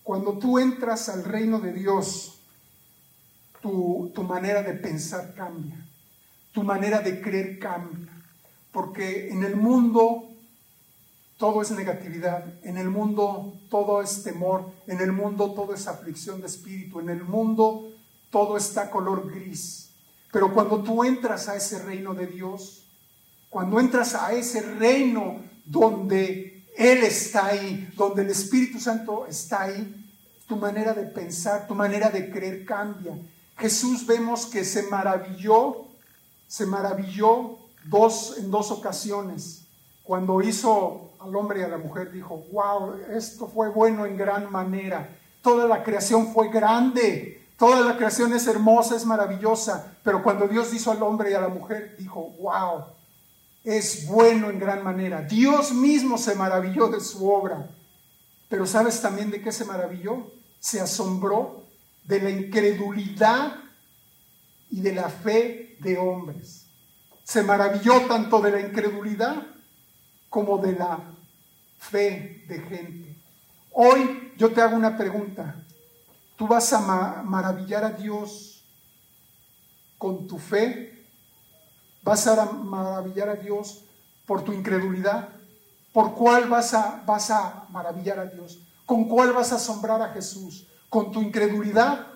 Cuando 0.03 0.39
tú 0.39 0.59
entras 0.59 1.09
al 1.09 1.25
reino 1.25 1.61
de 1.61 1.73
Dios, 1.73 2.39
tu 3.61 4.25
manera 4.27 4.63
de 4.63 4.73
pensar 4.73 5.35
cambia, 5.35 5.82
tu 6.53 6.63
manera 6.63 7.01
de 7.01 7.21
creer 7.21 7.59
cambia, 7.59 8.13
porque 8.73 9.31
en 9.31 9.43
el 9.43 9.57
mundo 9.57 10.29
todo 11.39 11.63
es 11.63 11.71
negatividad, 11.71 12.45
en 12.63 12.77
el 12.77 12.89
mundo 12.89 13.55
todo 13.69 14.01
es 14.01 14.23
temor, 14.23 14.71
en 14.87 15.01
el 15.01 15.13
mundo 15.13 15.53
todo 15.55 15.75
es 15.75 15.89
aflicción 15.89 16.41
de 16.41 16.47
espíritu, 16.47 17.01
en 17.01 17.11
el 17.11 17.25
mundo 17.25 17.91
todo 18.31 18.57
está 18.57 18.91
color 18.91 19.31
gris. 19.31 19.91
Pero 20.31 20.55
cuando 20.55 20.83
tú 20.83 21.05
entras 21.05 21.49
a 21.49 21.57
ese 21.57 21.83
reino 21.83 22.15
de 22.15 22.27
Dios, 22.27 22.85
cuando 23.51 23.81
entras 23.81 24.15
a 24.15 24.33
ese 24.33 24.63
reino 24.63 25.43
donde 25.67 26.65
Él 26.77 27.03
está 27.03 27.47
ahí, 27.47 27.91
donde 27.97 28.23
el 28.23 28.31
Espíritu 28.31 28.81
Santo 28.81 29.27
está 29.27 29.63
ahí, 29.65 30.03
tu 30.47 30.57
manera 30.57 30.95
de 30.95 31.05
pensar, 31.05 31.67
tu 31.67 31.75
manera 31.75 32.09
de 32.09 32.31
creer 32.31 32.65
cambia. 32.65 33.15
Jesús 33.59 34.07
vemos 34.07 34.47
que 34.47 34.65
se 34.65 34.85
maravilló, 34.85 35.87
se 36.53 36.67
maravilló 36.67 37.57
dos, 37.87 38.37
en 38.37 38.51
dos 38.51 38.71
ocasiones. 38.71 39.63
Cuando 40.03 40.43
hizo 40.43 41.13
al 41.19 41.35
hombre 41.35 41.61
y 41.61 41.63
a 41.63 41.69
la 41.69 41.79
mujer, 41.79 42.13
dijo, 42.13 42.45
wow, 42.53 42.93
esto 43.11 43.49
fue 43.49 43.71
bueno 43.71 44.05
en 44.05 44.19
gran 44.19 44.53
manera. 44.53 45.17
Toda 45.41 45.67
la 45.67 45.83
creación 45.83 46.31
fue 46.35 46.51
grande, 46.51 47.43
toda 47.57 47.81
la 47.81 47.97
creación 47.97 48.35
es 48.35 48.47
hermosa, 48.47 48.97
es 48.97 49.07
maravillosa, 49.07 49.97
pero 50.05 50.23
cuando 50.23 50.47
Dios 50.47 50.75
hizo 50.75 50.91
al 50.91 51.03
hombre 51.03 51.31
y 51.31 51.35
a 51.35 51.41
la 51.41 51.49
mujer, 51.49 51.97
dijo, 51.99 52.35
wow, 52.39 52.85
es 53.65 54.07
bueno 54.07 54.51
en 54.51 54.59
gran 54.59 54.85
manera. 54.85 55.23
Dios 55.23 55.73
mismo 55.73 56.19
se 56.19 56.35
maravilló 56.35 56.89
de 56.89 57.01
su 57.01 57.33
obra, 57.33 57.67
pero 58.51 58.67
¿sabes 58.67 59.01
también 59.01 59.31
de 59.31 59.41
qué 59.41 59.53
se 59.53 59.65
maravilló? 59.65 60.31
Se 60.61 60.83
asombró 60.83 61.63
de 62.05 62.21
la 62.21 62.29
incredulidad 62.29 63.55
y 64.71 64.83
de 64.83 64.93
la 64.93 65.09
fe 65.09 65.62
de 65.83 65.99
hombres. 65.99 66.67
Se 67.25 67.43
maravilló 67.43 68.07
tanto 68.07 68.41
de 68.41 68.51
la 68.51 68.61
incredulidad 68.61 69.47
como 70.29 70.59
de 70.59 70.73
la 70.73 70.99
fe 71.79 72.45
de 72.49 72.61
gente. 72.61 73.17
Hoy 73.73 74.33
yo 74.37 74.53
te 74.53 74.61
hago 74.61 74.77
una 74.77 74.97
pregunta. 74.97 75.57
¿Tú 76.37 76.47
vas 76.47 76.73
a 76.73 77.23
maravillar 77.23 77.85
a 77.85 77.91
Dios 77.91 78.65
con 79.99 80.27
tu 80.27 80.39
fe? 80.39 81.07
¿Vas 82.03 82.27
a 82.27 82.45
maravillar 82.47 83.29
a 83.29 83.37
Dios 83.37 83.85
por 84.27 84.43
tu 84.43 84.53
incredulidad? 84.53 85.29
¿Por 85.93 86.15
cuál 86.15 86.49
vas 86.49 86.75
a, 86.75 87.03
vas 87.07 87.31
a 87.31 87.67
maravillar 87.71 88.19
a 88.19 88.27
Dios? 88.27 88.59
¿Con 88.87 89.05
cuál 89.09 89.33
vas 89.33 89.53
a 89.53 89.57
asombrar 89.57 90.03
a 90.03 90.09
Jesús? 90.09 90.67
¿Con 90.89 91.13
tu 91.13 91.23
incredulidad 91.23 92.12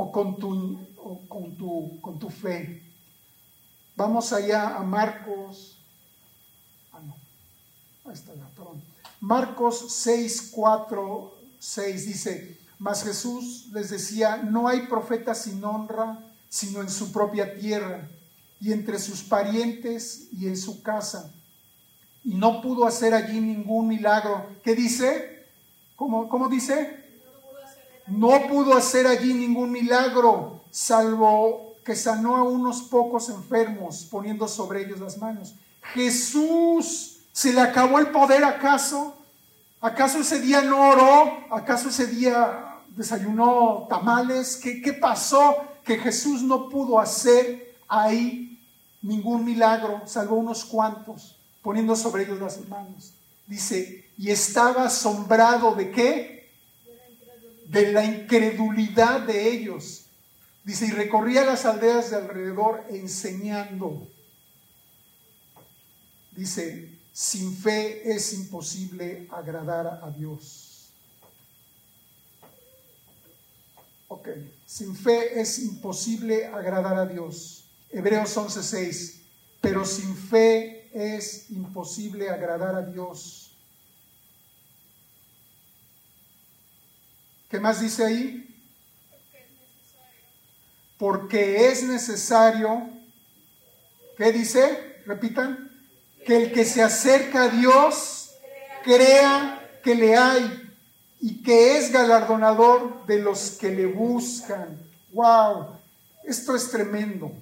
o 0.00 0.10
con 0.10 0.36
tu, 0.38 0.78
con 1.28 1.56
tu, 1.56 2.00
con 2.00 2.18
tu 2.18 2.30
fe? 2.30 2.82
Vamos 3.96 4.32
allá 4.32 4.76
a 4.76 4.82
Marcos 4.82 5.76
Marcos 9.20 9.92
6, 9.92 10.52
4, 10.54 11.34
6 11.58 12.06
dice, 12.06 12.58
mas 12.78 13.04
Jesús 13.04 13.68
les 13.72 13.90
decía, 13.90 14.38
no 14.38 14.66
hay 14.66 14.86
profeta 14.86 15.34
sin 15.34 15.62
honra, 15.62 16.18
sino 16.48 16.80
en 16.80 16.90
su 16.90 17.12
propia 17.12 17.54
tierra 17.54 18.08
y 18.60 18.72
entre 18.72 18.98
sus 18.98 19.22
parientes 19.22 20.28
y 20.32 20.46
en 20.46 20.56
su 20.56 20.82
casa. 20.82 21.32
Y 22.24 22.34
no 22.34 22.62
pudo 22.62 22.86
hacer 22.86 23.12
allí 23.14 23.40
ningún 23.40 23.88
milagro. 23.88 24.46
¿Qué 24.62 24.74
dice? 24.74 25.46
¿Cómo, 25.96 26.28
cómo 26.28 26.48
dice? 26.48 26.99
No 28.10 28.48
pudo 28.48 28.76
hacer 28.76 29.06
allí 29.06 29.34
ningún 29.34 29.70
milagro, 29.70 30.60
salvo 30.70 31.74
que 31.84 31.96
sanó 31.96 32.36
a 32.36 32.42
unos 32.42 32.82
pocos 32.82 33.28
enfermos, 33.28 34.06
poniendo 34.10 34.46
sobre 34.46 34.82
ellos 34.82 35.00
las 35.00 35.18
manos. 35.18 35.54
Jesús 35.94 37.10
¿Se 37.32 37.52
le 37.52 37.60
acabó 37.60 37.98
el 37.98 38.08
poder 38.08 38.44
acaso? 38.44 39.16
¿Acaso 39.80 40.18
ese 40.18 40.40
día 40.40 40.62
no 40.62 40.90
oró? 40.90 41.38
¿Acaso 41.50 41.88
ese 41.88 42.06
día 42.06 42.76
desayunó 42.96 43.86
tamales? 43.88 44.56
¿Qué, 44.56 44.82
qué 44.82 44.92
pasó? 44.92 45.56
Que 45.84 45.96
Jesús 45.98 46.42
no 46.42 46.68
pudo 46.68 46.98
hacer 46.98 47.76
ahí 47.88 48.60
ningún 49.00 49.44
milagro, 49.44 50.02
salvo 50.04 50.36
unos 50.36 50.64
cuantos, 50.64 51.36
poniendo 51.62 51.96
sobre 51.96 52.24
ellos 52.24 52.40
las 52.40 52.68
manos. 52.68 53.14
Dice, 53.46 54.10
y 54.18 54.30
estaba 54.30 54.84
asombrado 54.84 55.74
de 55.74 55.90
qué? 55.90 56.39
De 57.70 57.92
la 57.92 58.04
incredulidad 58.04 59.20
de 59.20 59.52
ellos. 59.52 60.06
Dice, 60.64 60.86
y 60.86 60.90
recorría 60.90 61.44
las 61.44 61.64
aldeas 61.64 62.10
de 62.10 62.16
alrededor 62.16 62.84
enseñando. 62.90 64.08
Dice, 66.32 66.98
sin 67.12 67.56
fe 67.56 68.12
es 68.12 68.32
imposible 68.32 69.28
agradar 69.30 70.00
a 70.02 70.10
Dios. 70.10 70.90
Ok, 74.08 74.28
sin 74.66 74.96
fe 74.96 75.40
es 75.40 75.60
imposible 75.60 76.46
agradar 76.46 76.98
a 76.98 77.06
Dios. 77.06 77.66
Hebreos 77.90 78.36
11:6, 78.36 79.20
pero 79.60 79.84
sin 79.84 80.16
fe 80.16 80.90
es 80.92 81.50
imposible 81.50 82.30
agradar 82.30 82.74
a 82.74 82.82
Dios. 82.82 83.49
¿Qué 87.50 87.58
más 87.58 87.80
dice 87.80 88.04
ahí? 88.04 88.46
Porque 90.96 91.68
es 91.68 91.82
necesario, 91.82 92.88
¿qué 94.16 94.30
dice? 94.30 95.02
Repitan, 95.04 95.68
que 96.24 96.36
el 96.36 96.52
que 96.52 96.64
se 96.64 96.80
acerca 96.80 97.44
a 97.44 97.48
Dios 97.48 98.30
crea 98.84 99.80
que 99.82 99.96
le 99.96 100.16
hay 100.16 100.70
y 101.20 101.42
que 101.42 101.76
es 101.76 101.90
galardonador 101.90 103.04
de 103.06 103.18
los 103.18 103.50
que 103.52 103.70
le 103.70 103.86
buscan. 103.86 104.78
¡Wow! 105.12 105.70
Esto 106.22 106.54
es 106.54 106.70
tremendo. 106.70 107.32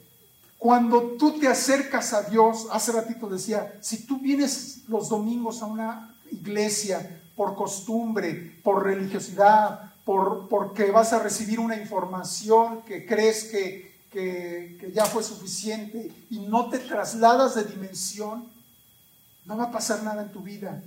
Cuando 0.56 1.16
tú 1.18 1.38
te 1.38 1.48
acercas 1.48 2.14
a 2.14 2.22
Dios, 2.22 2.66
hace 2.70 2.92
ratito 2.92 3.28
decía, 3.28 3.76
si 3.82 4.06
tú 4.06 4.18
vienes 4.20 4.84
los 4.88 5.10
domingos 5.10 5.60
a 5.60 5.66
una 5.66 6.14
iglesia 6.32 7.20
por 7.36 7.54
costumbre, 7.54 8.58
por 8.64 8.84
religiosidad, 8.84 9.87
por, 10.08 10.48
porque 10.48 10.90
vas 10.90 11.12
a 11.12 11.18
recibir 11.18 11.60
una 11.60 11.76
información 11.76 12.80
que 12.80 13.04
crees 13.04 13.44
que, 13.44 14.08
que 14.10 14.90
ya 14.94 15.04
fue 15.04 15.22
suficiente 15.22 16.10
y 16.30 16.38
no 16.46 16.70
te 16.70 16.78
trasladas 16.78 17.56
de 17.56 17.64
dimensión, 17.64 18.50
no 19.44 19.58
va 19.58 19.64
a 19.64 19.70
pasar 19.70 20.02
nada 20.02 20.22
en 20.22 20.32
tu 20.32 20.40
vida, 20.40 20.82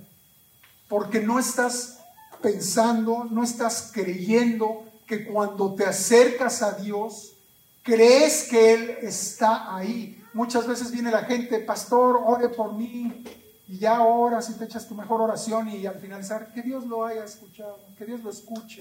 porque 0.88 1.20
no 1.20 1.38
estás 1.38 2.00
pensando, 2.42 3.22
no 3.30 3.44
estás 3.44 3.92
creyendo 3.94 4.86
que 5.06 5.24
cuando 5.24 5.72
te 5.76 5.86
acercas 5.86 6.60
a 6.60 6.72
Dios, 6.72 7.34
crees 7.84 8.48
que 8.50 8.74
Él 8.74 8.90
está 9.02 9.72
ahí. 9.76 10.20
Muchas 10.34 10.66
veces 10.66 10.90
viene 10.90 11.12
la 11.12 11.22
gente, 11.26 11.60
pastor, 11.60 12.20
ore 12.26 12.48
por 12.48 12.72
mí, 12.72 13.22
y 13.68 13.78
ya 13.78 14.02
oras 14.02 14.50
y 14.50 14.54
te 14.54 14.64
echas 14.64 14.88
tu 14.88 14.96
mejor 14.96 15.20
oración 15.20 15.68
y 15.68 15.86
al 15.86 16.00
finalizar, 16.00 16.52
que 16.52 16.62
Dios 16.62 16.86
lo 16.86 17.04
haya 17.04 17.22
escuchado, 17.22 17.78
que 17.96 18.04
Dios 18.04 18.20
lo 18.24 18.30
escuche. 18.30 18.80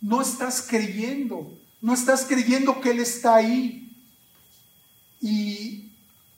No 0.00 0.22
estás 0.22 0.62
creyendo, 0.62 1.58
no 1.80 1.94
estás 1.94 2.24
creyendo 2.24 2.80
que 2.80 2.90
Él 2.90 3.00
está 3.00 3.36
ahí. 3.36 3.84
Y, 5.20 5.84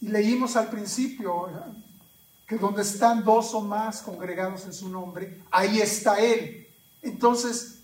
leímos 0.00 0.56
al 0.56 0.70
principio 0.70 1.48
que 2.46 2.56
donde 2.56 2.82
están 2.82 3.22
dos 3.22 3.52
o 3.54 3.60
más 3.60 4.00
congregados 4.00 4.64
en 4.64 4.72
su 4.72 4.88
nombre, 4.88 5.42
ahí 5.50 5.80
está 5.80 6.18
Él. 6.18 6.66
Entonces, 7.02 7.80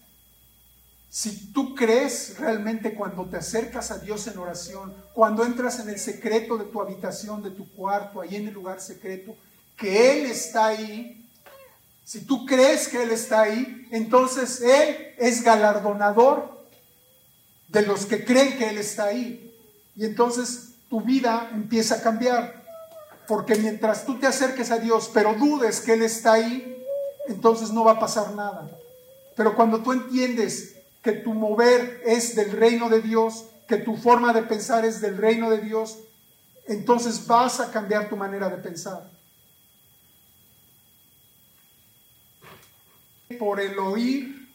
si 1.08 1.52
tú 1.52 1.74
crees 1.74 2.38
realmente 2.38 2.94
cuando 2.94 3.24
te 3.26 3.36
acercas 3.36 3.90
a 3.90 3.98
Dios 3.98 4.26
en 4.26 4.38
oración, 4.38 4.94
cuando 5.12 5.44
entras 5.44 5.78
en 5.78 5.88
el 5.88 5.98
secreto 5.98 6.58
de 6.58 6.64
tu 6.64 6.80
habitación, 6.80 7.42
de 7.42 7.50
tu 7.50 7.68
cuarto, 7.70 8.20
ahí 8.20 8.36
en 8.36 8.48
el 8.48 8.54
lugar 8.54 8.80
secreto, 8.80 9.36
que 9.76 10.12
Él 10.12 10.26
está 10.26 10.66
ahí, 10.66 11.25
si 12.06 12.20
tú 12.20 12.46
crees 12.46 12.86
que 12.86 13.02
Él 13.02 13.10
está 13.10 13.42
ahí, 13.42 13.88
entonces 13.90 14.60
Él 14.60 15.14
es 15.18 15.42
galardonador 15.42 16.64
de 17.66 17.82
los 17.82 18.06
que 18.06 18.24
creen 18.24 18.56
que 18.56 18.68
Él 18.68 18.78
está 18.78 19.06
ahí. 19.06 19.52
Y 19.96 20.04
entonces 20.04 20.74
tu 20.88 21.00
vida 21.00 21.50
empieza 21.52 21.96
a 21.96 22.02
cambiar. 22.02 22.62
Porque 23.26 23.56
mientras 23.56 24.06
tú 24.06 24.20
te 24.20 24.28
acerques 24.28 24.70
a 24.70 24.78
Dios, 24.78 25.10
pero 25.12 25.34
dudes 25.34 25.80
que 25.80 25.94
Él 25.94 26.02
está 26.02 26.34
ahí, 26.34 26.80
entonces 27.26 27.72
no 27.72 27.82
va 27.82 27.92
a 27.92 27.98
pasar 27.98 28.32
nada. 28.34 28.70
Pero 29.34 29.56
cuando 29.56 29.82
tú 29.82 29.90
entiendes 29.90 30.76
que 31.02 31.10
tu 31.10 31.34
mover 31.34 32.02
es 32.06 32.36
del 32.36 32.52
reino 32.52 32.88
de 32.88 33.02
Dios, 33.02 33.46
que 33.66 33.78
tu 33.78 33.96
forma 33.96 34.32
de 34.32 34.44
pensar 34.44 34.84
es 34.84 35.00
del 35.00 35.16
reino 35.16 35.50
de 35.50 35.58
Dios, 35.58 35.98
entonces 36.68 37.26
vas 37.26 37.58
a 37.58 37.72
cambiar 37.72 38.08
tu 38.08 38.16
manera 38.16 38.48
de 38.48 38.58
pensar. 38.58 39.15
Por 43.38 43.60
el 43.60 43.78
oír 43.78 44.48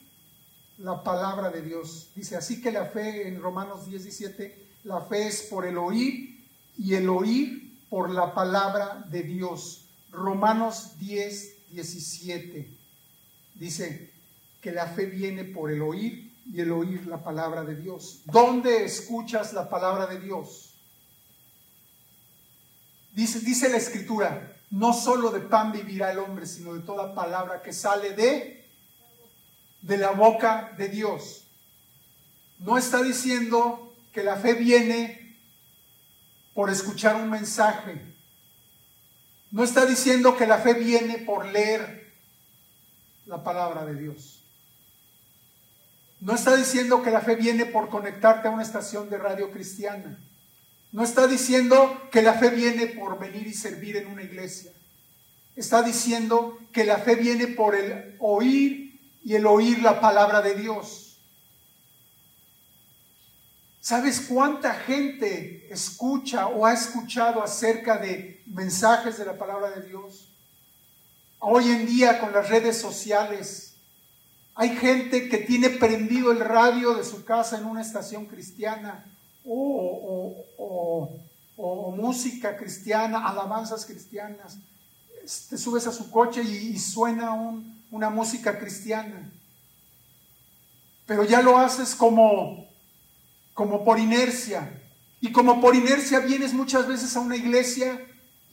la 0.78 1.04
palabra 1.04 1.50
de 1.50 1.62
Dios. 1.62 2.10
Dice 2.16 2.36
así 2.36 2.62
que 2.62 2.72
la 2.72 2.86
fe 2.86 3.28
en 3.28 3.42
Romanos 3.42 3.86
10, 3.86 4.04
17, 4.04 4.58
la 4.86 5.02
fe 5.02 5.28
es 5.28 5.44
por 5.44 5.66
el 5.66 5.78
oír 5.78 6.46
y 6.78 6.96
el 6.96 7.10
oír 7.10 7.78
por 7.90 8.10
la 8.10 8.34
palabra 8.34 9.06
de 9.10 9.24
Dios. 9.24 9.86
Romanos 10.12 10.98
10, 11.00 11.72
17 11.72 12.82
dice 13.56 14.10
que 14.62 14.72
la 14.72 14.88
fe 14.88 15.06
viene 15.06 15.44
por 15.44 15.72
el 15.72 15.82
oír 15.82 16.32
y 16.52 16.62
el 16.62 16.72
oír 16.72 17.06
la 17.08 17.24
palabra 17.24 17.64
de 17.64 17.76
Dios. 17.76 18.22
¿Dónde 18.26 18.84
escuchas 18.84 19.54
la 19.54 19.70
palabra 19.70 20.08
de 20.08 20.20
Dios? 20.20 20.74
Dice, 23.14 23.40
dice 23.42 23.70
la 23.70 23.78
escritura, 23.78 24.58
no 24.72 24.94
solo 24.94 25.32
de 25.32 25.42
pan 25.42 25.72
vivirá 25.72 26.12
el 26.12 26.20
hombre, 26.20 26.46
sino 26.46 26.74
de 26.74 26.82
toda 26.82 27.14
palabra 27.14 27.62
que 27.62 27.74
sale 27.74 28.14
de, 28.14 28.61
de 29.82 29.98
la 29.98 30.12
boca 30.12 30.74
de 30.78 30.90
Dios. 30.90 31.46
No 32.60 32.78
está 32.78 33.02
diciendo 33.02 33.94
que 34.14 34.24
la 34.24 34.36
fe 34.36 34.54
viene 34.54 35.36
por 36.54 36.70
escuchar 36.70 37.16
un 37.16 37.30
mensaje. 37.30 38.02
No 39.52 39.64
está 39.64 39.86
diciendo 39.86 40.38
que 40.38 40.48
la 40.48 40.60
fe 40.60 40.74
viene 40.74 41.18
por 41.20 41.46
leer 41.46 42.14
la 43.26 43.44
palabra 43.44 43.86
de 43.86 43.96
Dios. 43.96 44.44
No 46.20 46.36
está 46.36 46.56
diciendo 46.56 47.02
que 47.02 47.10
la 47.10 47.22
fe 47.22 47.36
viene 47.36 47.66
por 47.66 47.90
conectarte 47.90 48.48
a 48.48 48.52
una 48.52 48.62
estación 48.62 49.10
de 49.10 49.18
radio 49.18 49.52
cristiana. 49.52 50.20
No 50.92 51.04
está 51.04 51.26
diciendo 51.26 52.10
que 52.12 52.22
la 52.22 52.34
fe 52.34 52.50
viene 52.50 52.88
por 52.88 53.18
venir 53.18 53.48
y 53.48 53.54
servir 53.54 53.98
en 53.98 54.08
una 54.08 54.22
iglesia. 54.22 54.72
Está 55.56 55.82
diciendo 55.82 56.60
que 56.72 56.84
la 56.84 56.98
fe 56.98 57.16
viene 57.16 57.48
por 57.48 57.76
el 57.76 58.16
oír 58.20 58.91
y 59.24 59.36
el 59.36 59.46
oír 59.46 59.82
la 59.82 60.00
palabra 60.00 60.42
de 60.42 60.56
Dios. 60.56 61.18
¿Sabes 63.80 64.22
cuánta 64.22 64.76
gente 64.76 65.68
escucha 65.74 66.48
o 66.48 66.66
ha 66.66 66.74
escuchado 66.74 67.42
acerca 67.42 67.98
de 67.98 68.44
mensajes 68.46 69.18
de 69.18 69.26
la 69.26 69.38
palabra 69.38 69.72
de 69.72 69.88
Dios? 69.88 70.28
Hoy 71.40 71.72
en 71.72 71.88
día 71.88 72.20
con 72.20 72.32
las 72.32 72.50
redes 72.50 72.80
sociales, 72.80 73.74
hay 74.54 74.76
gente 74.76 75.30
que 75.30 75.40
tiene 75.40 75.72
prendido 75.72 76.32
el 76.32 76.40
radio 76.40 76.94
de 76.94 77.04
su 77.04 77.26
casa 77.26 77.58
en 77.58 77.66
una 77.66 77.82
estación 77.82 78.28
cristiana 78.28 79.04
o, 79.44 80.36
música 81.98 82.56
cristiana, 82.58 83.28
alabanzas 83.28 83.86
cristianas. 83.86 84.58
Te 85.50 85.58
subes 85.58 85.88
a 85.88 85.92
su 85.92 86.12
coche 86.12 86.44
y, 86.44 86.78
suena 86.78 87.34
una 87.92 88.10
música 88.10 88.58
cristiana. 88.58 89.30
Pero 91.06 91.24
ya 91.24 91.42
lo 91.42 91.58
haces 91.58 91.94
como, 91.94 92.68
como 93.54 93.84
por 93.84 94.00
inercia. 94.00 94.82
Y 95.20 95.32
como 95.32 95.62
por 95.62 95.76
inercia 95.76 96.20
vienes 96.20 96.54
muchas 96.54 96.88
veces 96.88 97.16
a 97.16 97.20
una 97.20 97.36
iglesia 97.36 98.02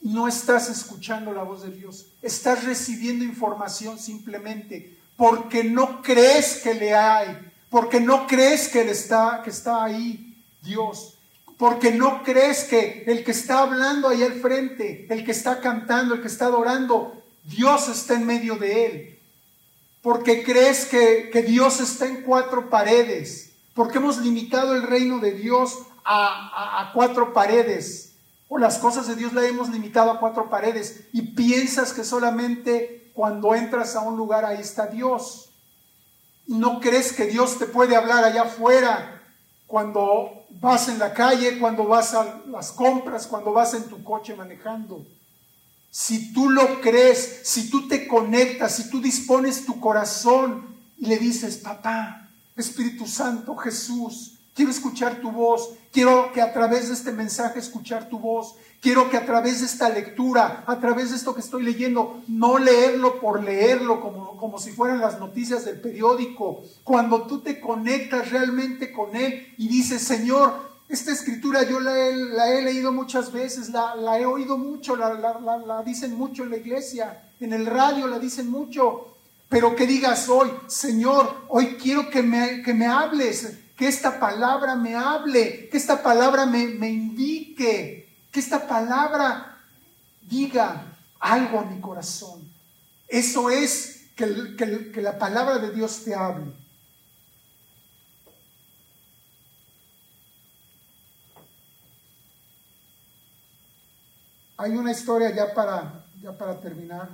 y 0.01 0.09
no 0.09 0.27
estás 0.27 0.69
escuchando 0.69 1.33
la 1.33 1.43
voz 1.43 1.63
de 1.63 1.71
Dios. 1.71 2.07
Estás 2.21 2.63
recibiendo 2.65 3.25
información 3.25 3.97
simplemente 3.97 4.97
porque 5.17 5.63
no 5.63 6.01
crees 6.01 6.61
que 6.63 6.73
le 6.73 6.95
hay, 6.95 7.37
porque 7.69 7.99
no 7.99 8.25
crees 8.25 8.69
que, 8.69 8.89
está, 8.89 9.41
que 9.43 9.49
está 9.49 9.83
ahí 9.83 10.37
Dios, 10.61 11.15
porque 11.57 11.91
no 11.91 12.23
crees 12.23 12.63
que 12.63 13.03
el 13.05 13.25
que 13.25 13.31
está 13.31 13.59
hablando 13.59 14.07
ahí 14.07 14.23
al 14.23 14.39
frente, 14.39 15.07
el 15.09 15.25
que 15.25 15.31
está 15.31 15.59
cantando, 15.59 16.15
el 16.15 16.21
que 16.21 16.27
está 16.27 16.45
adorando, 16.45 17.21
Dios 17.43 17.89
está 17.89 18.13
en 18.13 18.25
medio 18.25 18.55
de 18.55 18.85
él, 18.85 19.18
porque 20.01 20.43
crees 20.43 20.85
que, 20.85 21.43
Dios 21.47 21.79
está 21.79 22.05
en 22.05 22.23
cuatro 22.23 22.69
paredes, 22.69 23.51
porque 23.73 23.97
hemos 23.97 24.17
limitado 24.17 24.75
el 24.75 24.83
reino 24.83 25.19
de 25.19 25.31
Dios 25.31 25.79
a, 26.05 26.81
a 26.81 26.93
cuatro 26.93 27.33
paredes, 27.33 28.15
o 28.47 28.57
las 28.57 28.79
cosas 28.79 29.07
de 29.07 29.15
Dios 29.15 29.33
las 29.33 29.45
hemos 29.45 29.69
limitado 29.69 30.11
a 30.11 30.19
cuatro 30.19 30.49
paredes, 30.49 31.07
y 31.13 31.33
piensas 31.33 31.93
que 31.93 32.03
solamente 32.03 33.11
cuando 33.13 33.53
entras 33.53 33.95
a 33.95 34.01
un 34.01 34.15
lugar, 34.15 34.45
ahí 34.45 34.61
está 34.61 34.87
Dios. 34.87 35.49
No 36.47 36.79
crees 36.79 37.11
que 37.11 37.25
Dios 37.25 37.59
te 37.59 37.65
puede 37.65 37.95
hablar 37.95 38.23
allá 38.23 38.43
afuera 38.43 39.21
cuando 39.67 40.45
vas 40.49 40.87
en 40.87 40.97
la 40.99 41.13
calle, 41.13 41.59
cuando 41.59 41.85
vas 41.85 42.13
a 42.13 42.41
las 42.47 42.71
compras, 42.71 43.27
cuando 43.27 43.51
vas 43.51 43.73
en 43.73 43.83
tu 43.83 44.03
coche 44.03 44.35
manejando. 44.35 45.05
Si 45.91 46.33
tú 46.33 46.49
lo 46.49 46.81
crees, 46.81 47.41
si 47.43 47.69
tú 47.69 47.87
te 47.87 48.07
conectas, 48.07 48.75
si 48.75 48.89
tú 48.89 49.01
dispones 49.01 49.65
tu 49.65 49.79
corazón 49.79 50.75
y 50.97 51.07
le 51.07 51.17
dices, 51.17 51.57
papá, 51.57 52.29
Espíritu 52.55 53.07
Santo, 53.07 53.55
Jesús, 53.55 54.35
quiero 54.53 54.71
escuchar 54.71 55.21
tu 55.21 55.31
voz, 55.31 55.69
quiero 55.91 56.31
que 56.33 56.41
a 56.41 56.53
través 56.53 56.89
de 56.89 56.93
este 56.93 57.11
mensaje 57.11 57.59
escuchar 57.59 58.09
tu 58.09 58.19
voz, 58.19 58.55
Quiero 58.81 59.09
que 59.09 59.17
a 59.17 59.25
través 59.25 59.59
de 59.59 59.65
esta 59.65 59.89
lectura, 59.89 60.63
a 60.65 60.79
través 60.79 61.09
de 61.09 61.17
esto 61.17 61.33
que 61.33 61.41
estoy 61.41 61.63
leyendo, 61.63 62.21
no 62.29 62.57
leerlo 62.57 63.19
por 63.19 63.43
leerlo 63.43 63.99
como, 63.99 64.37
como 64.37 64.57
si 64.57 64.71
fueran 64.71 65.01
las 65.01 65.19
noticias 65.19 65.65
del 65.65 65.81
periódico, 65.81 66.63
cuando 66.85 67.23
tú 67.23 67.41
te 67.41 67.59
conectas 67.59 68.31
realmente 68.31 68.93
con 68.93 69.17
Él 69.17 69.53
y 69.57 69.67
dices, 69.67 70.01
Señor, 70.01 70.68
esta 70.89 71.11
escritura 71.11 71.61
yo 71.63 71.79
la 71.79 71.95
he, 72.49 72.63
leído 72.63 72.91
muchas 72.91 73.31
veces, 73.31 73.69
la, 73.69 74.19
he 74.19 74.25
oído 74.25 74.57
mucho, 74.57 74.95
la, 74.95 75.83
dicen 75.85 76.17
mucho 76.17 76.43
en 76.43 76.49
la 76.49 76.57
iglesia, 76.57 77.23
en 77.39 77.53
el 77.53 77.67
radio 77.67 78.07
la 78.07 78.17
dicen 78.17 78.49
mucho, 78.49 79.15
pero 79.47 79.75
que 79.75 79.85
digas 79.85 80.27
hoy, 80.29 80.51
Señor, 80.67 81.45
hoy 81.47 81.77
quiero 81.79 82.09
que 82.09 82.23
me, 82.23 82.63
que 82.63 82.73
me 82.73 82.87
hables, 82.87 83.59
que 83.77 83.87
esta 83.87 84.19
palabra 84.19 84.75
me 84.75 84.95
hable, 84.95 85.69
que 85.69 85.77
esta 85.77 86.01
palabra 86.01 86.47
me, 86.47 86.65
me 86.65 86.89
indique, 86.89 88.09
que 88.31 88.39
esta 88.39 88.67
palabra 88.67 89.59
diga 90.21 90.97
algo 91.19 91.59
a 91.59 91.65
mi 91.65 91.79
corazón. 91.79 92.41
Eso 93.07 93.51
es 93.51 94.07
que 94.15 95.01
la 95.01 95.19
palabra 95.19 95.59
de 95.59 95.71
Dios 95.71 96.03
te 96.03 96.15
hable. 96.15 96.51
Hay 104.61 104.71
una 104.71 104.91
historia 104.91 105.33
ya 105.33 105.53
para, 105.53 106.05
ya 106.21 106.37
para 106.37 106.59
terminar. 106.59 107.07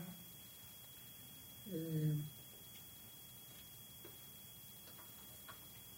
Eh, 1.71 2.23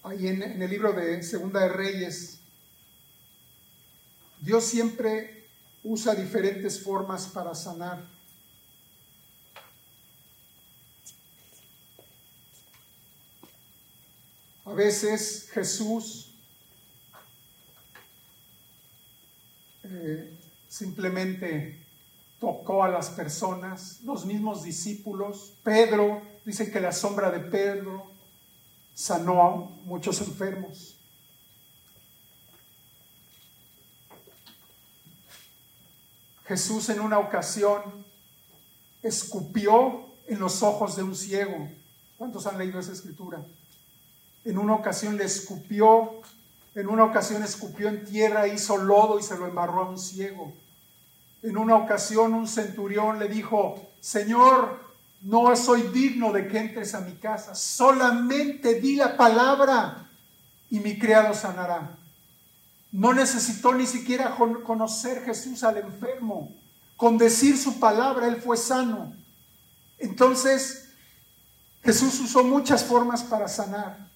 ahí 0.03 0.27
en, 0.27 0.61
el 0.61 0.69
libro 0.69 0.91
de 0.91 1.23
Segunda 1.23 1.61
de 1.61 1.69
Reyes, 1.69 2.39
Dios 4.41 4.65
siempre 4.65 5.47
usa 5.85 6.13
diferentes 6.15 6.83
formas 6.83 7.27
para 7.27 7.55
sanar. 7.55 8.03
A 14.65 14.73
veces 14.73 15.49
Jesús 15.53 16.29
eh, 19.83 20.36
simplemente 20.67 21.85
tocó 22.39 22.83
a 22.83 22.89
las 22.89 23.09
personas, 23.09 24.01
los 24.03 24.25
mismos 24.25 24.63
discípulos. 24.63 25.53
Pedro, 25.63 26.21
dice 26.45 26.71
que 26.71 26.79
la 26.79 26.91
sombra 26.91 27.31
de 27.31 27.39
Pedro 27.39 28.11
sanó 28.93 29.41
a 29.41 29.55
muchos 29.85 30.21
enfermos. 30.21 30.95
Jesús 36.45 36.87
en 36.89 37.01
una 37.01 37.19
ocasión 37.19 37.81
escupió 39.03 40.05
en 40.27 40.39
los 40.39 40.63
ojos 40.63 40.95
de 40.95 41.03
un 41.03 41.15
ciego. 41.15 41.69
¿Cuántos 42.17 42.47
han 42.47 42.57
leído 42.57 42.79
esa 42.79 42.93
escritura? 42.93 43.43
En 44.45 44.57
una 44.57 44.75
ocasión 44.75 45.17
le 45.17 45.25
escupió, 45.25 46.21
en 46.77 46.87
una 46.87 47.05
ocasión 47.05 47.41
escupió 47.41 47.87
en 47.87 48.05
tierra, 48.05 48.47
hizo 48.47 48.77
lodo 48.77 49.17
y 49.17 49.23
se 49.23 49.35
lo 49.35 49.47
embarró 49.47 49.81
a 49.81 49.89
un 49.89 49.97
ciego. 49.97 50.53
En 51.41 51.57
una 51.57 51.75
ocasión 51.75 52.35
un 52.35 52.47
centurión 52.47 53.17
le 53.17 53.27
dijo, 53.27 53.89
Señor, 53.99 54.79
no 55.21 55.55
soy 55.55 55.81
digno 55.91 56.31
de 56.31 56.47
que 56.47 56.59
entres 56.59 56.93
a 56.93 57.01
mi 57.01 57.13
casa, 57.13 57.55
solamente 57.55 58.79
di 58.79 58.95
la 58.95 59.17
palabra 59.17 60.07
y 60.69 60.79
mi 60.79 60.99
criado 60.99 61.33
sanará. 61.33 61.97
No 62.91 63.11
necesitó 63.11 63.73
ni 63.73 63.87
siquiera 63.87 64.35
conocer 64.63 65.23
Jesús 65.25 65.63
al 65.63 65.77
enfermo. 65.77 66.55
Con 66.95 67.17
decir 67.17 67.57
su 67.57 67.79
palabra, 67.79 68.27
él 68.27 68.35
fue 68.35 68.55
sano. 68.55 69.15
Entonces, 69.97 70.89
Jesús 71.83 72.19
usó 72.19 72.43
muchas 72.43 72.83
formas 72.83 73.23
para 73.23 73.47
sanar. 73.47 74.07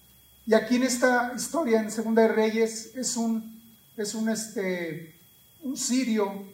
Y 0.46 0.54
aquí 0.54 0.76
en 0.76 0.84
esta 0.84 1.32
historia, 1.36 1.80
en 1.80 1.90
Segunda 1.90 2.22
de 2.22 2.28
Reyes, 2.28 2.96
es 2.96 3.16
un, 3.16 3.62
es 3.96 4.14
un, 4.14 4.28
este, 4.28 5.14
un 5.62 5.76
sirio 5.76 6.52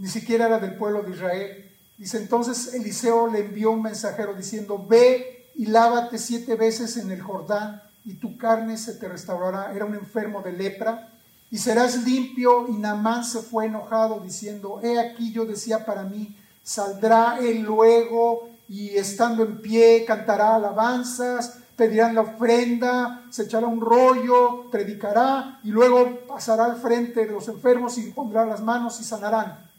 ni 0.00 0.08
siquiera 0.08 0.46
era 0.46 0.58
del 0.58 0.76
pueblo 0.76 1.02
de 1.02 1.10
Israel. 1.10 1.70
Dice 1.98 2.16
entonces 2.16 2.72
Eliseo 2.72 3.26
le 3.26 3.40
envió 3.40 3.72
un 3.72 3.82
mensajero 3.82 4.32
diciendo, 4.32 4.86
ve 4.88 5.50
y 5.54 5.66
lávate 5.66 6.16
siete 6.16 6.54
veces 6.54 6.96
en 6.96 7.10
el 7.10 7.20
Jordán 7.20 7.82
y 8.06 8.14
tu 8.14 8.38
carne 8.38 8.78
se 8.78 8.94
te 8.94 9.08
restaurará. 9.08 9.74
Era 9.74 9.84
un 9.84 9.94
enfermo 9.94 10.40
de 10.40 10.52
lepra 10.52 11.10
y 11.50 11.58
serás 11.58 12.02
limpio. 12.04 12.66
Y 12.68 12.72
Naamán 12.72 13.24
se 13.24 13.40
fue 13.40 13.66
enojado 13.66 14.20
diciendo, 14.20 14.80
he 14.82 14.98
aquí 14.98 15.32
yo 15.32 15.44
decía 15.44 15.84
para 15.84 16.04
mí, 16.04 16.34
saldrá 16.62 17.38
él 17.38 17.60
luego 17.60 18.48
y 18.70 18.96
estando 18.96 19.42
en 19.42 19.60
pie 19.60 20.06
cantará 20.06 20.54
alabanzas, 20.54 21.58
pedirán 21.80 22.14
la 22.14 22.20
ofrenda, 22.20 23.24
se 23.30 23.44
echará 23.44 23.66
un 23.66 23.80
rollo, 23.80 24.70
predicará 24.70 25.58
y 25.64 25.70
luego 25.70 26.26
pasará 26.28 26.66
al 26.66 26.76
frente 26.76 27.24
de 27.24 27.32
los 27.32 27.48
enfermos 27.48 27.96
y 27.96 28.10
pondrá 28.10 28.44
las 28.44 28.60
manos 28.60 29.00
y 29.00 29.04
sanarán 29.04 29.70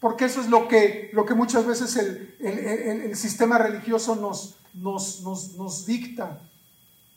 porque 0.00 0.24
eso 0.24 0.40
es 0.40 0.48
lo 0.48 0.66
que, 0.66 1.10
lo 1.12 1.26
que 1.26 1.34
muchas 1.34 1.66
veces 1.66 1.94
el, 1.96 3.14
sistema 3.14 3.58
religioso 3.58 4.16
nos, 4.16 4.56
nos, 4.72 5.20
nos, 5.56 5.86
dicta. 5.86 6.38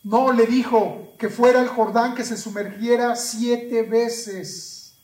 No 0.03 0.33
le 0.33 0.45
dijo 0.45 1.13
que 1.17 1.29
fuera 1.29 1.61
al 1.61 1.69
Jordán, 1.69 2.13
que 2.13 2.25
se 2.25 2.35
sumergiera 2.35 3.15
siete 3.15 3.83
veces, 3.83 4.95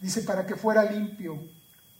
dice, 0.00 0.22
para 0.22 0.44
que 0.44 0.56
fuera 0.56 0.90
limpio. 0.90 1.38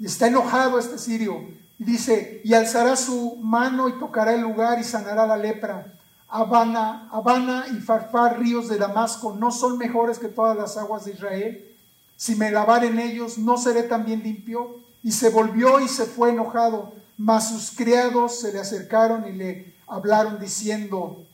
Y 0.00 0.06
está 0.06 0.26
enojado 0.26 0.80
este 0.80 0.98
sirio. 0.98 1.48
Y 1.78 1.84
dice, 1.84 2.40
y 2.42 2.54
alzará 2.54 2.96
su 2.96 3.36
mano 3.36 3.88
y 3.88 3.98
tocará 4.00 4.34
el 4.34 4.40
lugar 4.40 4.80
y 4.80 4.84
sanará 4.84 5.28
la 5.28 5.36
lepra. 5.36 5.92
Habana, 6.34 7.10
Habana 7.12 7.66
y 7.70 7.74
Farfar, 7.80 8.40
ríos 8.40 8.68
de 8.68 8.78
Damasco, 8.78 9.36
¿no 9.38 9.50
son 9.50 9.76
mejores 9.76 10.18
que 10.18 10.28
todas 10.28 10.56
las 10.56 10.78
aguas 10.78 11.04
de 11.04 11.12
Israel? 11.12 11.76
Si 12.16 12.36
me 12.36 12.50
lavar 12.50 12.86
en 12.86 12.98
ellos, 12.98 13.36
¿no 13.36 13.58
seré 13.58 13.82
también 13.82 14.22
limpio? 14.22 14.80
Y 15.02 15.12
se 15.12 15.28
volvió 15.28 15.78
y 15.80 15.88
se 15.88 16.06
fue 16.06 16.30
enojado. 16.30 16.94
Mas 17.18 17.50
sus 17.50 17.72
criados 17.72 18.40
se 18.40 18.50
le 18.50 18.60
acercaron 18.60 19.28
y 19.28 19.32
le 19.32 19.74
hablaron 19.86 20.40
diciendo, 20.40 21.26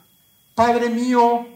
Padre 0.57 0.91
mío, 0.91 1.47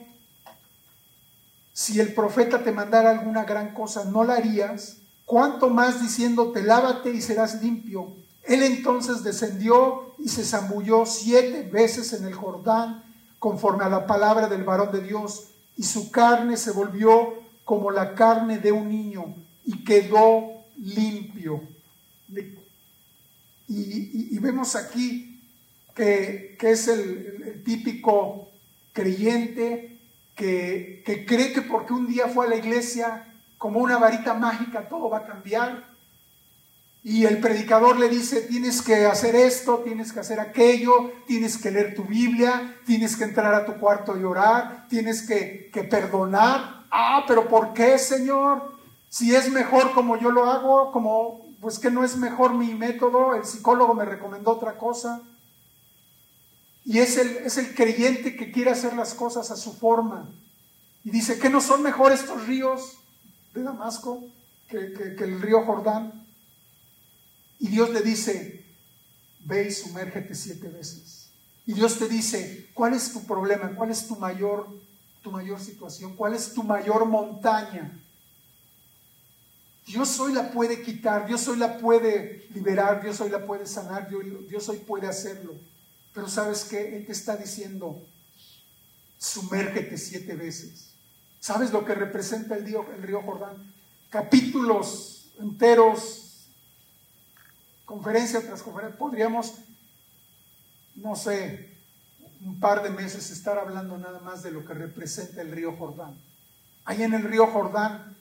si 1.73 1.99
el 1.99 2.15
profeta 2.15 2.63
te 2.63 2.71
mandara 2.71 3.11
alguna 3.11 3.43
gran 3.43 3.75
cosa, 3.75 4.05
¿no 4.05 4.23
la 4.23 4.35
harías? 4.35 4.99
¿Cuánto 5.25 5.69
más 5.69 6.01
diciéndote, 6.01 6.63
lávate 6.63 7.11
y 7.11 7.21
serás 7.21 7.61
limpio? 7.61 8.13
Él 8.45 8.63
entonces 8.63 9.25
descendió 9.25 10.15
y 10.21 10.29
se 10.29 10.45
zambulló 10.45 11.07
siete 11.07 11.65
veces 11.65 12.13
en 12.13 12.25
el 12.25 12.35
Jordán, 12.35 13.03
conforme 13.43 13.83
a 13.83 13.89
la 13.89 14.07
palabra 14.07 14.47
del 14.47 14.63
varón 14.63 14.93
de 14.93 15.03
Dios, 15.03 15.49
y 15.77 15.83
su 15.83 16.13
carne 16.13 16.57
se 16.57 16.71
volvió 16.71 17.43
como 17.65 17.91
la 17.91 18.15
carne 18.15 18.59
de 18.59 18.71
un 18.71 18.89
niño 18.89 19.35
y 19.65 19.83
quedó 19.83 20.63
limpio. 20.77 21.61
Y, 23.67 24.39
vemos 24.39 24.77
aquí 24.77 25.43
que, 25.93 26.57
es 26.61 26.87
el, 26.87 27.65
típico 27.65 28.49
creyente 28.93 29.99
que, 30.37 31.03
que 31.05 31.27
cree 31.27 31.53
que 31.53 31.63
porque 31.63 31.95
un 31.95 32.07
día 32.07 32.29
fue 32.29 32.47
a 32.47 32.49
la 32.49 32.57
iglesia 32.57 33.27
como 33.59 33.81
una 33.81 33.99
varita 33.99 34.35
mágica 34.35 34.89
todo 34.89 35.11
va 35.11 35.19
a 35.19 35.27
cambiar. 35.27 35.92
Y 37.05 37.25
el 37.25 37.41
predicador 37.41 37.99
le 37.99 38.09
dice, 38.09 38.43
tienes 38.43 38.81
que 38.81 39.07
hacer 39.07 39.35
esto, 39.35 39.79
tienes 39.79 40.13
que 40.13 40.21
hacer 40.21 40.39
aquello, 40.39 41.11
tienes 41.27 41.59
que 41.59 41.73
leer 41.73 41.95
tu 41.97 42.05
Biblia, 42.05 42.77
tienes 42.87 43.17
que 43.17 43.25
entrar 43.25 43.53
a 43.55 43.67
tu 43.67 43.75
cuarto 43.81 44.17
y 44.17 44.23
orar, 44.23 44.87
tienes 44.89 45.27
que, 45.27 45.69
que 45.73 45.83
perdonar. 45.83 46.85
Ah, 46.93 47.25
pero 47.27 47.49
¿por 47.49 47.73
qué, 47.73 47.99
Señor? 47.99 48.79
Si 49.09 49.35
es 49.35 49.51
mejor 49.51 49.93
como 49.93 50.17
yo 50.17 50.31
lo 50.31 50.49
hago, 50.49 50.93
como 50.93 51.45
pues 51.61 51.81
que 51.81 51.91
no 51.91 52.05
es 52.05 52.17
mejor 52.17 52.55
mi 52.55 52.73
método, 52.75 53.35
el 53.35 53.45
psicólogo 53.45 53.95
me 53.95 54.05
recomendó 54.05 54.53
otra 54.53 54.79
cosa. 54.79 55.23
Y 56.85 56.99
es 56.99 57.17
el, 57.17 57.29
es 57.39 57.59
el 57.59 57.75
creyente 57.75 58.37
que 58.37 58.53
quiere 58.53 58.71
hacer 58.71 58.95
las 58.95 59.15
cosas 59.15 59.51
a 59.51 59.57
su 59.57 59.73
forma. 59.73 60.29
Y 61.05 61.11
dice 61.11 61.39
que 61.39 61.51
no 61.51 61.61
son 61.61 61.83
mejor 61.83 62.13
estos 62.13 62.47
ríos 62.47 62.99
de 63.55 63.63
Damasco 63.63 64.23
que, 64.69 64.93
que 64.93 65.25
el 65.25 65.43
río 65.43 65.65
Jordán. 65.65 66.22
Y 67.63 67.69
Dios 67.69 67.91
le 67.91 68.03
dice, 68.03 68.67
ve 69.45 69.69
y 69.69 69.71
sumérgete 69.71 70.35
siete 70.35 70.67
veces. 70.67 71.29
Y 71.65 71.75
Dios 71.75 71.97
te 71.97 72.09
dice, 72.09 72.69
¿cuál 72.75 72.93
es 72.93 73.13
tu 73.13 73.25
problema? 73.25 73.73
¿Cuál 73.77 73.93
es 73.93 74.09
tu 74.09 74.17
mayor 74.17 74.67
tu 75.23 75.31
mayor 75.31 75.61
situación? 75.61 76.17
¿Cuál 76.17 76.35
es 76.35 76.53
tu 76.53 76.65
mayor 76.65 77.05
montaña? 77.05 77.97
Dios 79.87 80.19
hoy 80.19 80.33
la 80.33 80.51
puede 80.51 80.83
quitar, 80.83 81.25
Dios 81.29 81.47
hoy 81.47 81.59
la 81.59 81.79
puede 81.79 82.49
liberar, 82.53 83.01
Dios 83.01 83.21
hoy 83.21 83.31
la 83.31 83.47
puede 83.47 83.65
sanar, 83.67 84.09
Dios, 84.09 84.69
hoy 84.69 84.79
puede 84.79 85.07
hacerlo. 85.07 85.55
Pero 86.13 86.29
sabes 86.29 86.65
que 86.65 86.97
Él 86.97 87.07
te 87.07 87.13
está 87.13 87.37
diciendo, 87.37 88.05
sumérgete 89.19 89.97
siete 89.97 90.35
veces. 90.35 90.89
¿Sabes 91.39 91.73
lo 91.73 91.85
que 91.85 91.95
representa 91.95 92.57
el 92.57 92.65
río, 92.65 92.85
el 92.93 93.03
río 93.05 93.23
Jordán? 93.23 93.73
Capítulos 94.11 95.33
enteros, 95.39 96.22
conferencia 97.93 98.41
tras 98.41 98.63
conferencia. 98.63 98.99
Podríamos, 98.99 99.59
no 100.95 101.15
sé, 101.15 101.77
un 102.43 102.59
par 102.59 102.83
de 102.83 102.89
meses 102.89 103.31
estar 103.31 103.59
hablando 103.59 103.99
nada 103.99 104.19
más 104.21 104.43
de 104.43 104.51
lo 104.51 104.65
que 104.65 104.73
representa 104.73 105.43
el 105.43 105.53
río 105.53 105.77
Jordán. 105.77 106.19
Ahí 106.87 107.03
en 107.03 107.13
el 107.13 107.23
río 107.23 107.47
Jordán 107.49 108.17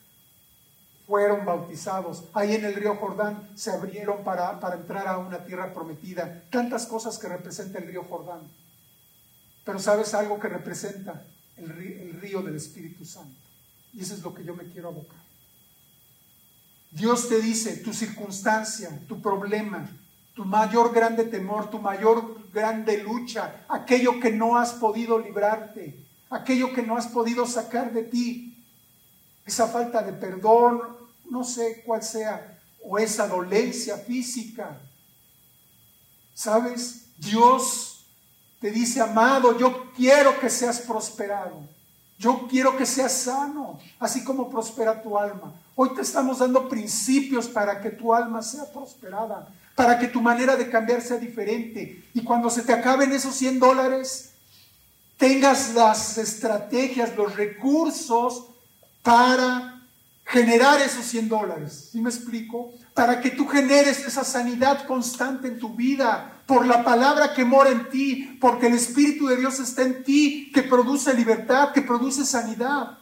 fueron 1.07 1.45
bautizados. 1.45 2.25
Ahí 2.33 2.53
en 2.53 2.65
el 2.65 2.75
río 2.75 2.97
Jordán 2.97 3.49
se 3.55 3.71
abrieron 3.71 4.25
para, 4.25 4.59
para 4.59 4.75
entrar 4.75 5.07
a 5.07 5.17
una 5.17 5.45
tierra 5.45 5.73
prometida. 5.73 6.43
Tantas 6.51 6.85
cosas 6.85 7.17
que 7.17 7.29
representa 7.29 7.79
el 7.79 7.87
río 7.87 8.03
Jordán. 8.03 8.41
Pero 9.63 9.79
¿sabes 9.79 10.13
algo 10.13 10.37
que 10.37 10.49
representa? 10.49 11.23
El 11.55 11.69
río, 11.69 12.01
el 12.01 12.19
río 12.19 12.41
del 12.41 12.57
Espíritu 12.57 13.05
Santo. 13.05 13.39
Y 13.93 14.01
eso 14.01 14.15
es 14.15 14.21
lo 14.21 14.33
que 14.33 14.43
yo 14.43 14.53
me 14.53 14.65
quiero 14.65 14.89
abocar. 14.89 15.20
Dios 16.91 17.29
te 17.29 17.41
dice, 17.41 17.77
tu 17.77 17.93
circunstancia, 17.93 18.89
tu 19.07 19.21
problema, 19.21 19.89
tu 20.33 20.43
mayor 20.43 20.93
grande 20.93 21.23
temor, 21.23 21.69
tu 21.69 21.79
mayor 21.79 22.49
grande 22.51 23.01
lucha, 23.01 23.65
aquello 23.69 24.19
que 24.19 24.29
no 24.31 24.57
has 24.57 24.73
podido 24.73 25.17
librarte, 25.17 26.05
aquello 26.29 26.73
que 26.73 26.83
no 26.83 26.97
has 26.97 27.07
podido 27.07 27.45
sacar 27.45 27.93
de 27.93 28.03
ti, 28.03 28.63
esa 29.45 29.67
falta 29.67 30.01
de 30.03 30.13
perdón, 30.13 30.81
no 31.29 31.45
sé 31.45 31.81
cuál 31.85 32.03
sea, 32.03 32.59
o 32.83 32.99
esa 32.99 33.27
dolencia 33.27 33.97
física. 33.97 34.81
¿Sabes? 36.33 37.05
Dios 37.17 38.05
te 38.59 38.69
dice, 38.69 38.99
amado, 38.99 39.57
yo 39.57 39.91
quiero 39.95 40.39
que 40.39 40.49
seas 40.49 40.79
prosperado. 40.79 41.67
Yo 42.21 42.47
quiero 42.47 42.77
que 42.77 42.85
seas 42.85 43.11
sano, 43.11 43.79
así 43.99 44.23
como 44.23 44.49
prospera 44.49 45.01
tu 45.01 45.17
alma. 45.17 45.53
Hoy 45.75 45.89
te 45.95 46.01
estamos 46.01 46.39
dando 46.39 46.69
principios 46.69 47.47
para 47.47 47.81
que 47.81 47.89
tu 47.89 48.13
alma 48.13 48.41
sea 48.41 48.71
prosperada 48.71 49.47
para 49.81 49.97
que 49.97 50.07
tu 50.07 50.21
manera 50.21 50.55
de 50.55 50.69
cambiar 50.69 51.01
sea 51.01 51.17
diferente. 51.17 52.03
Y 52.13 52.23
cuando 52.23 52.51
se 52.51 52.61
te 52.61 52.71
acaben 52.71 53.11
esos 53.13 53.33
100 53.35 53.59
dólares, 53.59 54.33
tengas 55.17 55.73
las 55.73 56.19
estrategias, 56.19 57.15
los 57.15 57.35
recursos 57.35 58.45
para 59.01 59.81
generar 60.25 60.79
esos 60.81 61.05
100 61.05 61.29
dólares. 61.29 61.89
¿Sí 61.91 61.99
me 61.99 62.11
explico? 62.11 62.71
Para 62.93 63.21
que 63.21 63.31
tú 63.31 63.47
generes 63.47 64.05
esa 64.05 64.23
sanidad 64.23 64.85
constante 64.85 65.47
en 65.47 65.59
tu 65.59 65.75
vida 65.75 66.41
por 66.45 66.65
la 66.65 66.83
palabra 66.83 67.33
que 67.33 67.45
mora 67.45 67.69
en 67.69 67.89
ti, 67.89 68.37
porque 68.41 68.67
el 68.67 68.73
Espíritu 68.73 69.27
de 69.27 69.37
Dios 69.37 69.59
está 69.59 69.83
en 69.83 70.03
ti, 70.03 70.51
que 70.53 70.63
produce 70.63 71.13
libertad, 71.13 71.71
que 71.71 71.81
produce 71.81 72.25
sanidad. 72.25 72.97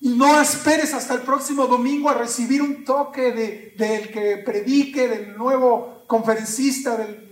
Y 0.00 0.10
no 0.10 0.40
esperes 0.40 0.92
hasta 0.92 1.14
el 1.14 1.22
próximo 1.22 1.66
domingo 1.66 2.10
a 2.10 2.14
recibir 2.14 2.60
un 2.60 2.84
toque 2.84 3.32
de, 3.32 3.74
del 3.78 4.10
que 4.10 4.36
predique, 4.44 5.08
del 5.08 5.36
nuevo 5.38 6.02
conferencista, 6.06 6.96
del 6.96 7.26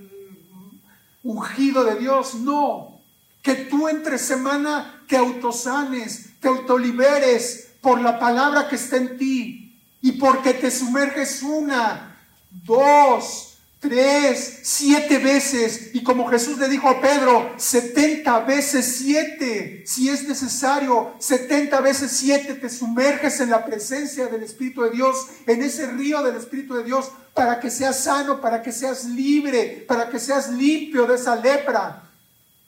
ungido 1.22 1.84
de 1.84 1.96
Dios. 1.96 2.36
No, 2.36 3.00
que 3.42 3.54
tú 3.54 3.88
entre 3.88 4.18
semana 4.18 5.02
te 5.06 5.16
autosanes, 5.16 6.30
te 6.40 6.48
autoliberes 6.48 7.72
por 7.80 8.00
la 8.00 8.18
palabra 8.18 8.68
que 8.68 8.76
está 8.76 8.96
en 8.96 9.18
ti 9.18 9.69
y 10.03 10.12
porque 10.12 10.55
te 10.55 10.70
sumerges 10.70 11.42
una, 11.42 12.18
dos, 12.51 13.51
tres, 13.80 14.61
siete 14.62 15.18
veces. 15.18 15.90
Y 15.94 16.03
como 16.03 16.28
Jesús 16.28 16.59
le 16.59 16.68
dijo 16.68 16.88
a 16.88 17.01
Pedro, 17.01 17.55
setenta 17.57 18.40
veces 18.40 18.96
siete, 18.98 19.82
si 19.86 20.09
es 20.09 20.28
necesario, 20.28 21.14
setenta 21.18 21.80
veces 21.80 22.12
siete 22.12 22.55
te 22.55 22.68
sumerges 22.68 23.40
en 23.40 23.51
la 23.51 23.64
presencia 23.64 24.26
del 24.26 24.42
Espíritu 24.42 24.82
de 24.82 24.90
Dios, 24.90 25.26
en 25.46 25.62
ese 25.62 25.86
río 25.86 26.22
del 26.22 26.36
Espíritu 26.36 26.74
de 26.74 26.84
Dios, 26.84 27.11
para 27.34 27.59
que 27.59 27.70
seas 27.70 28.05
sano, 28.05 28.40
para 28.40 28.62
que 28.62 28.70
seas 28.70 29.05
libre, 29.07 29.84
para 29.88 30.11
que 30.11 30.18
seas 30.18 30.51
limpio 30.51 31.07
de 31.07 31.14
esa 31.16 31.36
lepra. 31.36 32.07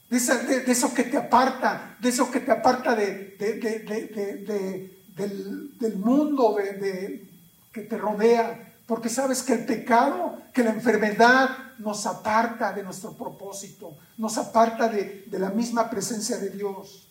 De, 0.08 0.18
eso 0.66 0.92
que 0.92 1.04
te 1.04 1.16
aparta, 1.16 1.96
de 1.98 2.10
eso 2.10 2.30
que 2.30 2.40
te 2.40 2.52
aparta 2.52 2.94
de, 2.94 3.34
del, 5.14 5.96
mundo 5.96 6.56
que 7.72 7.82
te 7.82 7.98
rodea 7.98 8.72
porque 8.86 9.08
sabes 9.08 9.42
que 9.42 9.54
el 9.54 9.64
pecado, 9.64 10.42
que 10.52 10.62
la 10.62 10.70
enfermedad 10.70 11.76
nos 11.78 12.04
aparta 12.06 12.72
de 12.72 12.82
nuestro 12.82 13.16
propósito, 13.16 13.96
nos 14.18 14.36
aparta 14.38 14.88
de, 14.88 15.24
la 15.30 15.50
misma 15.50 15.88
presencia 15.88 16.36
de 16.36 16.50
Dios. 16.50 17.08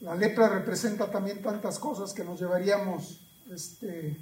La 0.00 0.14
lepra 0.16 0.48
representa 0.48 1.10
también 1.10 1.42
tantas 1.42 1.78
cosas 1.78 2.12
que 2.12 2.24
nos 2.24 2.40
llevaríamos 2.40 3.20
este, 3.50 4.18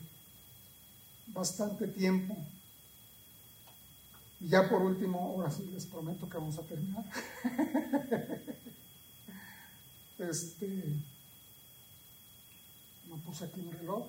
bastante 1.29 1.87
tiempo. 1.87 2.37
Y 4.41 4.49
ya 4.49 4.69
por 4.69 4.83
último, 4.83 5.19
ahora 5.21 5.51
sí 5.51 5.69
les 5.73 5.87
prometo 5.87 6.29
que 6.29 6.39
vamos 6.39 6.59
a 6.59 6.63
terminar. 6.63 7.05
este, 10.19 10.85
no 13.09 13.17
puse 13.19 13.45
aquí 13.45 13.61
mi 13.61 13.73
reloj. 13.73 14.07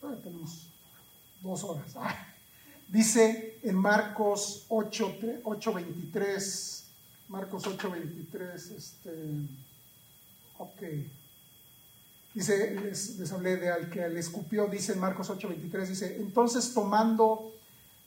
Ok. 0.00 0.22
tenemos 0.22 0.66
dos 1.40 1.62
horas. 1.64 1.92
Ah. 1.96 2.26
Dice 2.88 3.58
en 3.62 3.76
Marcos 3.76 4.66
8, 4.68 5.18
23. 5.74 6.84
Marcos 7.28 7.66
8, 7.66 7.90
23. 7.90 8.70
Este, 8.70 9.10
ok. 10.58 10.82
Dice, 12.34 12.80
les, 12.80 13.32
hablé 13.32 13.56
de 13.56 13.70
al 13.70 13.90
que 13.90 14.08
le 14.08 14.20
escupió, 14.20 14.66
dice 14.66 14.92
en 14.92 15.00
Marcos 15.00 15.28
8, 15.28 15.48
23, 15.48 15.88
dice, 15.88 16.16
entonces 16.16 16.72
tomando 16.72 17.52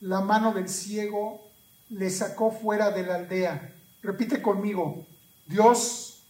la 0.06 0.22
mano 0.22 0.54
del 0.54 0.70
ciego, 0.70 1.50
le 1.90 2.10
sacó 2.12 2.52
fuera 2.52 2.92
de 2.92 3.04
la 3.04 3.16
aldea. 3.16 3.74
Repite 4.04 4.40
conmigo, 4.40 5.06
Dios 5.48 6.24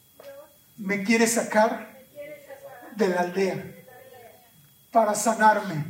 me 0.77 1.03
quiere 1.03 1.27
sacar 1.27 1.93
de 2.95 3.07
la 3.09 3.21
aldea 3.21 3.75
para 4.91 5.13
sanarme, 5.13 5.85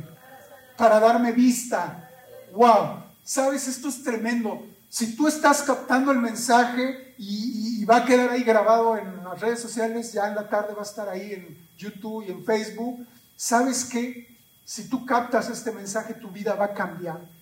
para 0.76 0.98
darme 0.98 1.30
vista. 1.30 2.10
Wow, 2.52 3.04
sabes, 3.22 3.68
esto 3.68 3.88
es 3.88 4.02
tremendo. 4.02 4.66
Si 4.88 5.14
tú 5.14 5.28
estás 5.28 5.62
captando 5.62 6.10
el 6.10 6.18
mensaje 6.18 7.14
y, 7.18 7.84
va 7.84 7.98
a 7.98 8.04
quedar 8.04 8.30
ahí 8.30 8.42
grabado 8.42 8.98
en 8.98 9.22
las 9.22 9.40
redes 9.40 9.60
sociales, 9.60 10.12
ya 10.12 10.26
en 10.26 10.34
la 10.34 10.48
tarde 10.48 10.74
va 10.74 10.80
a 10.80 10.84
estar 10.84 11.08
ahí 11.08 11.34
en 11.34 11.56
YouTube 11.78 12.24
y 12.26 12.32
en 12.32 12.44
Facebook, 12.44 13.06
sabes 13.36 13.84
que 13.84 14.26
si 14.64 14.88
tú 14.88 15.06
captas 15.06 15.48
este 15.50 15.70
mensaje, 15.70 16.14
tu 16.14 16.30
vida 16.30 16.56
va 16.56 16.64
a 16.64 16.74
cambiar. 16.74 17.35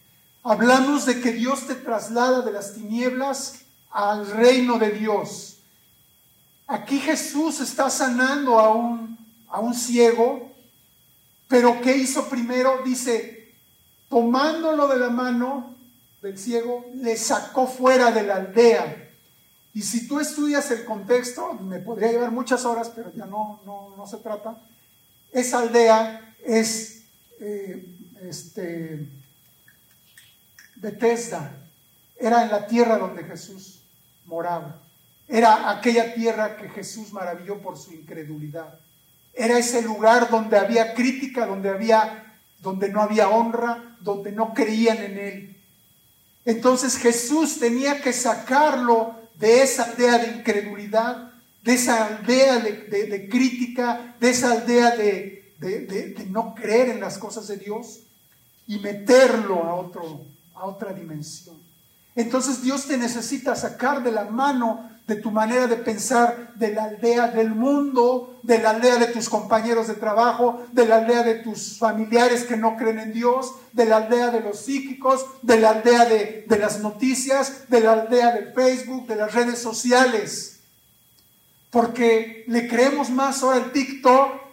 Hablamos 0.44 1.06
de 1.06 1.20
que 1.20 1.32
Dios 1.32 1.66
te 1.66 1.74
traslada 1.74 2.42
de 2.42 2.52
las 2.52 2.74
tinieblas 2.74 3.64
al 3.90 4.30
reino 4.30 4.78
de 4.78 4.90
Dios. 4.90 5.56
Aquí 6.66 7.00
Jesús 7.00 7.60
está 7.60 7.90
sanando 7.90 8.58
a 8.60 8.72
un 8.72 9.14
a 9.54 9.60
un 9.60 9.72
ciego, 9.72 10.50
pero 11.46 11.80
¿qué 11.80 11.96
hizo 11.96 12.28
primero? 12.28 12.80
Dice, 12.84 13.54
tomándolo 14.08 14.88
de 14.88 14.98
la 14.98 15.10
mano 15.10 15.76
del 16.20 16.36
ciego, 16.36 16.84
le 16.96 17.16
sacó 17.16 17.68
fuera 17.68 18.10
de 18.10 18.24
la 18.24 18.36
aldea. 18.36 19.12
Y 19.72 19.82
si 19.82 20.08
tú 20.08 20.18
estudias 20.18 20.72
el 20.72 20.84
contexto, 20.84 21.54
me 21.54 21.78
podría 21.78 22.10
llevar 22.10 22.32
muchas 22.32 22.64
horas, 22.64 22.90
pero 22.96 23.12
ya 23.14 23.26
no, 23.26 23.60
no, 23.64 24.06
se 24.08 24.16
trata, 24.16 24.58
esa 25.30 25.60
aldea 25.60 26.34
es 26.44 27.04
eh, 27.38 27.86
este, 28.22 29.06
Bethesda, 30.76 31.52
era 32.16 32.44
en 32.44 32.50
la 32.50 32.66
tierra 32.66 32.98
donde 32.98 33.24
Jesús 33.24 33.82
moraba. 34.24 34.80
Era 35.26 35.70
aquella 35.70 36.14
tierra 36.14 36.56
que 36.56 36.68
Jesús 36.68 37.12
maravilló 37.12 37.60
por 37.60 37.78
su 37.78 37.92
incredulidad. 37.92 38.78
Era 39.32 39.58
ese 39.58 39.82
lugar 39.82 40.30
donde 40.30 40.56
había 40.56 40.94
crítica, 40.94 41.46
donde 41.46 41.70
había 41.70 42.24
donde 42.64 42.88
no 42.88 43.02
había 43.02 43.28
honra, 43.28 43.96
donde 44.00 44.32
no 44.32 44.54
creían 44.54 44.98
en 44.98 45.18
él. 45.18 45.56
Entonces 46.44 46.96
Jesús 46.96 47.60
tenía 47.60 48.00
que 48.00 48.12
sacarlo 48.12 49.14
de 49.38 49.62
esa 49.62 49.84
aldea 49.84 50.18
de 50.18 50.38
incredulidad, 50.38 51.30
de 51.62 51.74
esa 51.74 52.06
aldea 52.06 52.58
de, 52.58 53.28
crítica, 53.30 54.16
de 54.18 54.30
esa 54.30 54.52
aldea 54.52 54.96
de, 54.96 55.54
de, 55.58 56.26
no 56.30 56.54
creer 56.54 56.88
en 56.88 57.00
las 57.00 57.18
cosas 57.18 57.46
de 57.48 57.58
Dios 57.58 58.00
y 58.66 58.78
meterlo 58.78 59.64
a, 59.64 59.74
otro, 59.74 60.24
a 60.54 60.64
otra 60.64 60.92
dimensión. 60.92 61.56
Entonces 62.16 62.62
Dios 62.62 62.86
te 62.86 62.96
necesita 62.96 63.56
sacar 63.56 64.02
de 64.02 64.12
la 64.12 64.24
mano 64.24 64.90
de 65.06 65.16
tu 65.16 65.30
manera 65.30 65.66
de 65.66 65.76
pensar, 65.76 66.54
de 66.54 66.72
la 66.72 66.84
aldea 66.84 67.28
del 67.28 67.50
mundo, 67.50 68.38
de 68.42 68.58
la 68.58 68.70
aldea 68.70 68.96
de 68.96 69.08
tus 69.08 69.28
compañeros 69.28 69.86
de 69.86 69.94
trabajo, 69.94 70.64
de 70.72 70.86
la 70.86 70.96
aldea 70.96 71.22
de 71.22 71.34
tus 71.36 71.78
familiares 71.78 72.44
que 72.44 72.56
no 72.56 72.76
creen 72.76 72.98
en 72.98 73.12
Dios, 73.12 73.54
de 73.72 73.84
la 73.84 73.98
aldea 73.98 74.30
de 74.30 74.40
los 74.40 74.60
psíquicos, 74.60 75.26
de 75.42 75.60
la 75.60 75.70
aldea 75.70 76.06
de, 76.06 76.46
las 76.58 76.80
noticias, 76.80 77.68
de 77.68 77.80
la 77.80 77.92
aldea 77.92 78.32
del 78.32 78.54
Facebook, 78.54 79.06
de 79.06 79.16
las 79.16 79.34
redes 79.34 79.58
sociales. 79.58 80.60
Porque 81.70 82.44
le 82.46 82.66
creemos 82.66 83.10
más 83.10 83.42
ahora 83.42 83.56
al 83.56 83.72
TikTok 83.72 84.43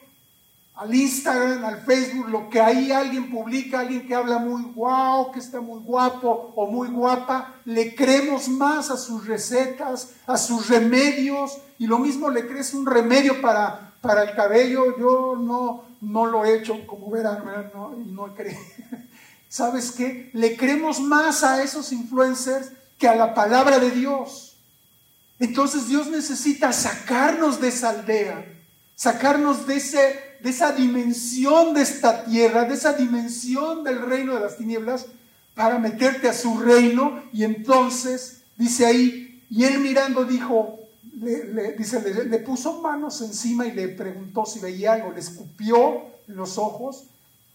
al 0.75 0.95
Instagram, 0.95 1.63
al 1.63 1.81
Facebook, 1.81 2.29
lo 2.29 2.49
que 2.49 2.59
ahí 2.59 2.91
alguien 2.91 3.29
publica, 3.29 3.81
alguien 3.81 4.07
que 4.07 4.15
habla 4.15 4.39
muy 4.39 4.63
guau, 4.73 5.31
que 5.31 5.39
está 5.39 5.59
muy 5.61 5.79
guapo 5.81 6.53
o 6.55 6.67
muy 6.67 6.87
guapa, 6.87 7.55
le 7.65 7.93
creemos 7.93 8.47
más 8.47 8.89
a 8.89 8.97
sus 8.97 9.27
recetas, 9.27 10.13
a 10.25 10.37
sus 10.37 10.69
remedios, 10.69 11.57
y 11.77 11.87
lo 11.87 11.99
mismo 11.99 12.29
le 12.29 12.47
crees 12.47 12.73
un 12.73 12.85
remedio 12.85 13.41
para, 13.41 13.93
para 14.01 14.23
el 14.23 14.35
cabello. 14.35 14.97
Yo 14.97 15.35
no, 15.35 15.83
no 15.99 16.25
lo 16.25 16.45
he 16.45 16.57
hecho, 16.57 16.87
como 16.87 17.11
verán, 17.11 17.43
no, 17.73 17.91
no 17.91 18.33
creído. 18.33 18.59
¿Sabes 19.49 19.91
qué? 19.91 20.29
Le 20.33 20.55
creemos 20.55 20.99
más 21.01 21.43
a 21.43 21.61
esos 21.61 21.91
influencers 21.91 22.71
que 22.97 23.07
a 23.07 23.15
la 23.15 23.33
palabra 23.33 23.79
de 23.79 23.91
Dios. 23.91 24.57
Entonces 25.39 25.87
Dios 25.87 26.07
necesita 26.07 26.71
sacarnos 26.71 27.59
de 27.59 27.67
esa 27.67 27.89
aldea, 27.89 28.45
sacarnos 28.95 29.67
de 29.67 29.75
ese 29.75 30.30
de 30.43 30.49
esa 30.49 30.71
dimensión 30.71 31.73
de 31.73 31.81
esta 31.81 32.25
tierra, 32.25 32.65
de 32.65 32.73
esa 32.73 32.93
dimensión 32.93 33.83
del 33.83 34.01
reino 34.01 34.33
de 34.33 34.41
las 34.41 34.57
tinieblas, 34.57 35.05
para 35.53 35.77
meterte 35.79 36.29
a 36.29 36.33
su 36.33 36.59
reino. 36.59 37.23
Y 37.31 37.43
entonces, 37.43 38.41
dice 38.57 38.85
ahí, 38.85 39.43
y 39.49 39.65
él 39.65 39.79
mirando 39.79 40.25
dijo, 40.25 40.79
le, 41.19 41.73
dice, 41.73 42.01
le, 42.25 42.39
puso 42.39 42.81
manos 42.81 43.21
encima 43.21 43.67
y 43.67 43.71
le 43.71 43.89
preguntó 43.89 44.45
si 44.45 44.59
veía 44.59 44.93
algo, 44.93 45.11
le 45.11 45.19
escupió 45.19 46.05
los 46.27 46.57
ojos, 46.57 47.05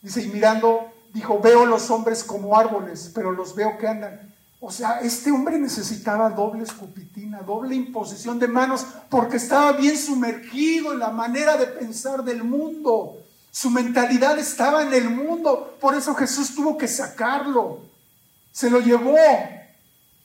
dice, 0.03 0.23
y 0.23 0.29
mirando, 0.29 0.93
dijo, 1.13 1.41
veo 1.41 1.67
los 1.67 1.91
hombres 1.91 2.23
como 2.23 2.57
árboles, 2.57 3.11
pero 3.15 3.33
los 3.33 3.55
veo 3.55 3.79
que 3.79 3.89
andan. 3.89 4.35
O 4.61 4.71
sea, 4.71 5.01
este 5.01 5.31
hombre 5.31 5.59
necesitaba 5.59 6.31
doble 6.31 6.65
escupitina, 6.65 7.43
doble 7.43 7.75
imposición 7.75 8.39
de 8.39 8.49
manos, 8.49 8.87
porque 9.11 9.37
estaba 9.37 9.73
bien 9.73 9.99
sumergido 9.99 10.93
en 10.93 10.99
la 10.99 11.11
manera 11.11 11.57
de 11.57 11.67
pensar 11.67 12.25
del 12.25 12.43
mundo. 12.43 13.19
Su 13.51 13.71
mentalidad 13.71 14.39
estaba 14.39 14.83
en 14.83 14.95
el 14.95 15.11
mundo, 15.11 15.77
por 15.81 15.95
eso 15.95 16.15
Jesús 16.15 16.55
tuvo 16.55 16.79
que 16.79 16.89
sacarlo. 16.89 17.81
Se 18.51 18.71
lo 18.71 18.81
llevó. 18.81 19.17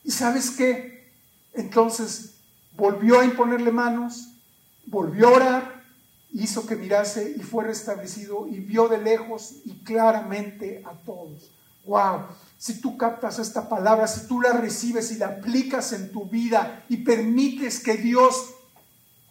¿Y 0.04 0.10
sabes 0.10 0.50
qué? 0.50 1.12
Entonces 1.52 2.34
volvió 2.76 3.20
a 3.20 3.24
imponerle 3.24 3.70
manos, 3.70 4.30
volvió 4.86 5.28
a 5.28 5.32
orar, 5.32 5.82
hizo 6.32 6.66
que 6.66 6.76
mirase 6.76 7.34
y 7.36 7.42
fue 7.42 7.64
restablecido 7.64 8.48
y 8.48 8.60
vio 8.60 8.88
de 8.88 8.98
lejos 8.98 9.56
y 9.64 9.72
claramente 9.84 10.82
a 10.86 10.92
todos. 11.04 11.50
¡Wow! 11.84 12.22
Si 12.62 12.80
tú 12.80 12.96
captas 12.96 13.40
esta 13.40 13.68
palabra, 13.68 14.06
si 14.06 14.28
tú 14.28 14.40
la 14.40 14.52
recibes 14.52 15.10
y 15.10 15.16
la 15.16 15.26
aplicas 15.26 15.92
en 15.94 16.12
tu 16.12 16.26
vida 16.26 16.84
y 16.88 16.98
permites 16.98 17.80
que 17.80 17.96
Dios 17.96 18.54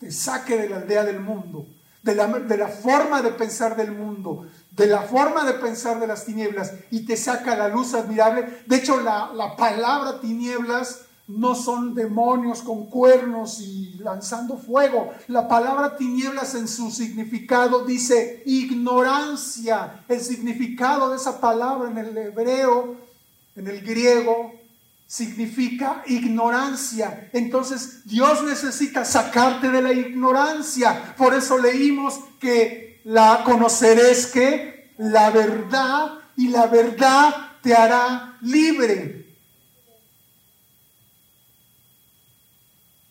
te 0.01 0.11
saque 0.11 0.57
de 0.57 0.67
la 0.67 0.75
aldea 0.75 1.05
del 1.05 1.21
mundo, 1.21 1.65
de 2.03 2.13
la, 2.13 2.27
de 2.27 2.57
la 2.57 2.67
forma 2.67 3.21
de 3.21 3.31
pensar 3.31 3.77
del 3.77 3.93
mundo, 3.93 4.47
de 4.71 4.85
la 4.85 5.03
forma 5.03 5.45
de 5.45 5.53
pensar 5.53 6.01
de 6.01 6.07
las 6.07 6.25
tinieblas 6.25 6.73
y 6.91 7.05
te 7.05 7.15
saca 7.15 7.55
la 7.55 7.69
luz 7.69 7.93
admirable. 7.93 8.63
De 8.65 8.75
hecho, 8.75 8.99
la, 8.99 9.31
la 9.33 9.55
palabra 9.55 10.19
tinieblas 10.19 11.05
no 11.29 11.55
son 11.55 11.95
demonios 11.95 12.61
con 12.61 12.87
cuernos 12.87 13.61
y 13.61 13.93
lanzando 13.99 14.57
fuego. 14.57 15.13
La 15.27 15.47
palabra 15.47 15.95
tinieblas 15.95 16.53
en 16.55 16.67
su 16.67 16.91
significado 16.91 17.85
dice 17.85 18.43
ignorancia. 18.45 20.03
El 20.09 20.19
significado 20.19 21.11
de 21.11 21.15
esa 21.15 21.39
palabra 21.39 21.89
en 21.89 21.97
el 21.97 22.17
hebreo 22.17 23.09
en 23.55 23.67
el 23.67 23.81
griego 23.81 24.59
significa 25.07 26.03
ignorancia. 26.07 27.29
Entonces 27.33 28.05
Dios 28.05 28.43
necesita 28.43 29.03
sacarte 29.03 29.69
de 29.69 29.81
la 29.81 29.91
ignorancia. 29.91 31.15
Por 31.17 31.33
eso 31.33 31.57
leímos 31.57 32.19
que 32.39 33.01
la 33.03 33.43
conoceréis 33.43 34.27
que 34.27 34.93
la 34.97 35.29
verdad 35.31 36.13
y 36.37 36.47
la 36.47 36.67
verdad 36.67 37.57
te 37.61 37.73
hará 37.73 38.37
libre. 38.41 39.35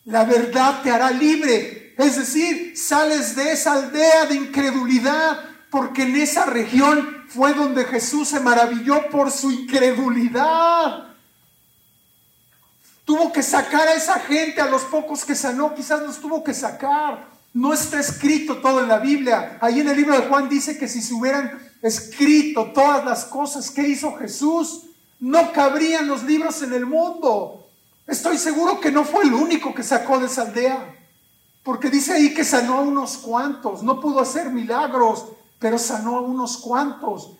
La 0.05 0.23
verdad 0.23 0.81
te 0.81 0.89
hará 0.89 1.11
libre. 1.11 1.93
Es 1.97 2.17
decir, 2.17 2.75
sales 2.75 3.35
de 3.35 3.51
esa 3.51 3.73
aldea 3.73 4.25
de 4.25 4.35
incredulidad 4.35 5.39
porque 5.69 6.03
en 6.03 6.15
esa 6.15 6.45
región 6.47 7.20
fue 7.33 7.53
donde 7.53 7.85
Jesús 7.85 8.29
se 8.29 8.39
maravilló 8.39 9.09
por 9.09 9.31
su 9.31 9.51
incredulidad. 9.51 11.07
Tuvo 13.05 13.31
que 13.31 13.41
sacar 13.41 13.87
a 13.87 13.93
esa 13.93 14.19
gente, 14.19 14.61
a 14.61 14.69
los 14.69 14.83
pocos 14.83 15.23
que 15.23 15.35
sanó, 15.35 15.73
quizás 15.73 16.01
los 16.01 16.19
tuvo 16.19 16.43
que 16.43 16.53
sacar. 16.53 17.29
No 17.53 17.73
está 17.73 17.99
escrito 17.99 18.57
todo 18.57 18.81
en 18.81 18.89
la 18.89 18.99
Biblia. 18.99 19.57
Ahí 19.61 19.79
en 19.79 19.89
el 19.89 19.97
libro 19.97 20.19
de 20.19 20.27
Juan 20.27 20.49
dice 20.49 20.77
que 20.77 20.87
si 20.87 21.01
se 21.01 21.13
hubieran 21.13 21.59
escrito 21.81 22.71
todas 22.73 23.03
las 23.05 23.25
cosas 23.25 23.71
que 23.71 23.87
hizo 23.87 24.15
Jesús, 24.17 24.83
no 25.19 25.51
cabrían 25.51 26.07
los 26.07 26.23
libros 26.23 26.61
en 26.61 26.73
el 26.73 26.85
mundo. 26.85 27.67
Estoy 28.07 28.37
seguro 28.37 28.79
que 28.79 28.91
no 28.91 29.05
fue 29.05 29.23
el 29.23 29.33
único 29.33 29.73
que 29.73 29.83
sacó 29.83 30.19
de 30.19 30.25
esa 30.25 30.43
aldea. 30.43 30.95
Porque 31.63 31.89
dice 31.89 32.13
ahí 32.13 32.33
que 32.33 32.43
sanó 32.43 32.79
a 32.79 32.81
unos 32.81 33.17
cuantos, 33.17 33.83
no 33.83 33.99
pudo 34.01 34.19
hacer 34.19 34.49
milagros, 34.49 35.27
pero 35.61 35.77
sanó 35.77 36.17
a 36.17 36.21
unos 36.21 36.57
cuantos. 36.57 37.37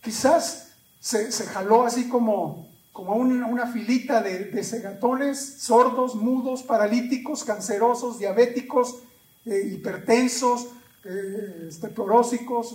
Quizás 0.00 0.68
se, 1.00 1.30
jaló 1.46 1.84
así 1.84 2.08
como, 2.08 2.68
como 2.92 3.16
una, 3.16 3.66
filita 3.66 4.22
de, 4.22 4.44
de, 4.44 4.62
segatones, 4.62 5.56
sordos, 5.58 6.14
mudos, 6.14 6.62
paralíticos, 6.62 7.42
cancerosos, 7.42 8.20
diabéticos, 8.20 9.00
eh, 9.46 9.68
hipertensos, 9.74 10.68
eh, 11.04 11.68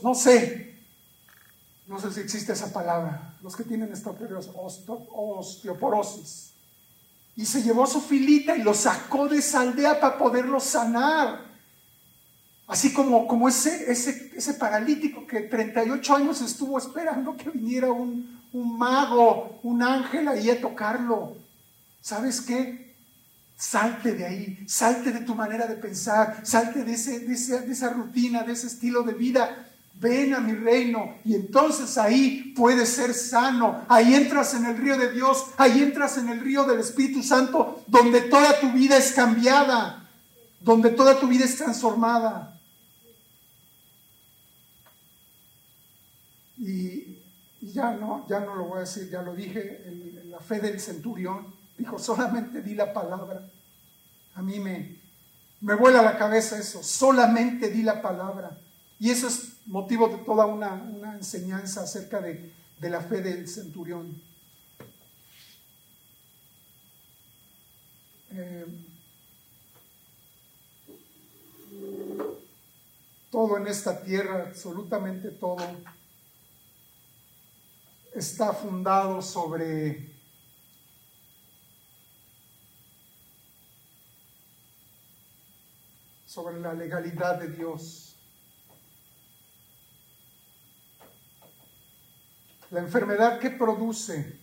no 0.04 0.14
sé. 0.14 0.76
No 1.88 1.98
sé 2.00 2.12
si 2.12 2.20
existe 2.20 2.52
esa 2.52 2.74
palabra. 2.74 3.36
Los 3.42 3.56
que 3.56 3.64
tienen 3.64 3.94
osteoporosis. 4.54 6.52
Y 7.38 7.46
se 7.46 7.64
llevó 7.64 7.88
su 7.88 8.02
filita 8.02 8.58
y 8.58 8.64
lo 8.64 8.74
sacó 8.74 9.30
de 9.30 9.38
esa 9.38 9.62
aldea 9.62 10.02
para 10.02 10.18
poderlo 10.18 10.60
sanar. 10.60 11.49
Así 12.70 12.94
como, 12.94 13.28
como 13.28 13.50
ese, 13.50 13.92
ese, 13.92 14.32
ese 14.36 14.54
paralítico 14.54 15.26
que 15.26 15.42
38 15.42 16.16
años 16.16 16.40
estuvo 16.40 16.78
esperando 16.78 17.36
que 17.36 17.50
viniera 17.50 17.92
un, 17.92 18.40
un 18.54 18.78
mago, 18.78 19.60
un 19.64 19.82
ángel 19.82 20.28
ahí 20.28 20.52
a 20.52 20.62
tocarlo. 20.62 21.36
¿Sabes 22.00 22.42
qué? 22.42 22.94
Salte 23.58 24.14
de 24.14 24.24
ahí, 24.24 24.64
salte 24.68 25.12
de 25.12 25.22
tu 25.22 25.34
manera 25.34 25.66
de 25.66 25.78
pensar, 25.78 26.42
salte 26.44 26.84
de, 26.84 26.94
ese, 26.94 27.22
de, 27.22 27.36
de 27.36 27.72
esa 27.72 27.90
rutina, 27.90 28.44
de 28.44 28.54
ese 28.54 28.68
estilo 28.68 29.02
de 29.02 29.16
vida. 29.16 29.66
Ven 29.96 30.36
a 30.36 30.40
mi 30.40 30.54
reino 30.54 31.16
y 31.26 31.34
entonces 31.34 31.98
ahí 31.98 32.54
puedes 32.56 32.90
ser 32.90 33.16
sano. 33.16 33.84
Ahí 33.90 34.14
entras 34.14 34.54
en 34.54 34.68
el 34.68 34.78
río 34.78 34.96
de 34.96 35.12
Dios, 35.12 35.48
ahí 35.58 35.82
entras 35.82 36.20
en 36.20 36.30
el 36.30 36.40
río 36.40 36.66
del 36.66 36.82
Espíritu 36.82 37.24
Santo, 37.24 37.84
donde 37.88 38.22
toda 38.22 38.60
tu 38.60 38.72
vida 38.74 38.96
es 38.96 39.12
cambiada, 39.12 40.08
donde 40.62 40.92
toda 40.92 41.20
tu 41.20 41.26
vida 41.28 41.46
es 41.46 41.58
transformada. 41.58 42.58
Y, 46.60 47.18
ya, 47.62 47.92
no, 47.92 48.26
ya 48.28 48.40
no 48.40 48.56
lo 48.56 48.66
voy 48.66 48.78
a 48.78 48.82
decir, 48.82 49.10
ya 49.10 49.22
lo 49.22 49.34
dije, 49.34 49.84
la 50.26 50.40
fe 50.40 50.60
del 50.60 50.80
centurión 50.80 51.54
dijo, 51.78 52.00
solamente 52.00 52.62
di 52.62 52.76
la 52.76 52.94
palabra. 52.94 53.50
A 54.36 54.42
mí 54.42 54.60
me, 54.60 55.00
me 55.62 55.76
vuela 55.76 56.02
la 56.02 56.18
cabeza 56.18 56.58
eso, 56.58 56.82
solamente 56.84 57.70
di 57.70 57.84
la 57.84 58.02
palabra. 58.02 58.58
Y 59.00 59.10
eso 59.10 59.28
es 59.28 59.54
motivo 59.66 60.10
de 60.10 60.18
toda 60.18 60.46
una, 60.46 61.16
enseñanza 61.16 61.84
acerca 61.84 62.20
de, 62.20 62.52
la 62.82 63.02
fe 63.02 63.22
del 63.22 63.48
centurión. 63.48 64.22
Eh, 68.32 68.66
todo 73.32 73.58
en 73.58 73.68
esta 73.68 74.02
tierra, 74.04 74.48
absolutamente 74.48 75.30
todo, 75.32 75.58
está 78.20 78.54
fundado 78.54 79.22
sobre 79.22 80.14
sobre 86.26 86.60
la 86.60 86.74
legalidad 86.74 87.40
de 87.40 87.48
Dios. 87.50 88.16
La 92.72 92.82
enfermedad, 92.82 93.40
¿qué 93.40 93.50
produce? 93.50 94.40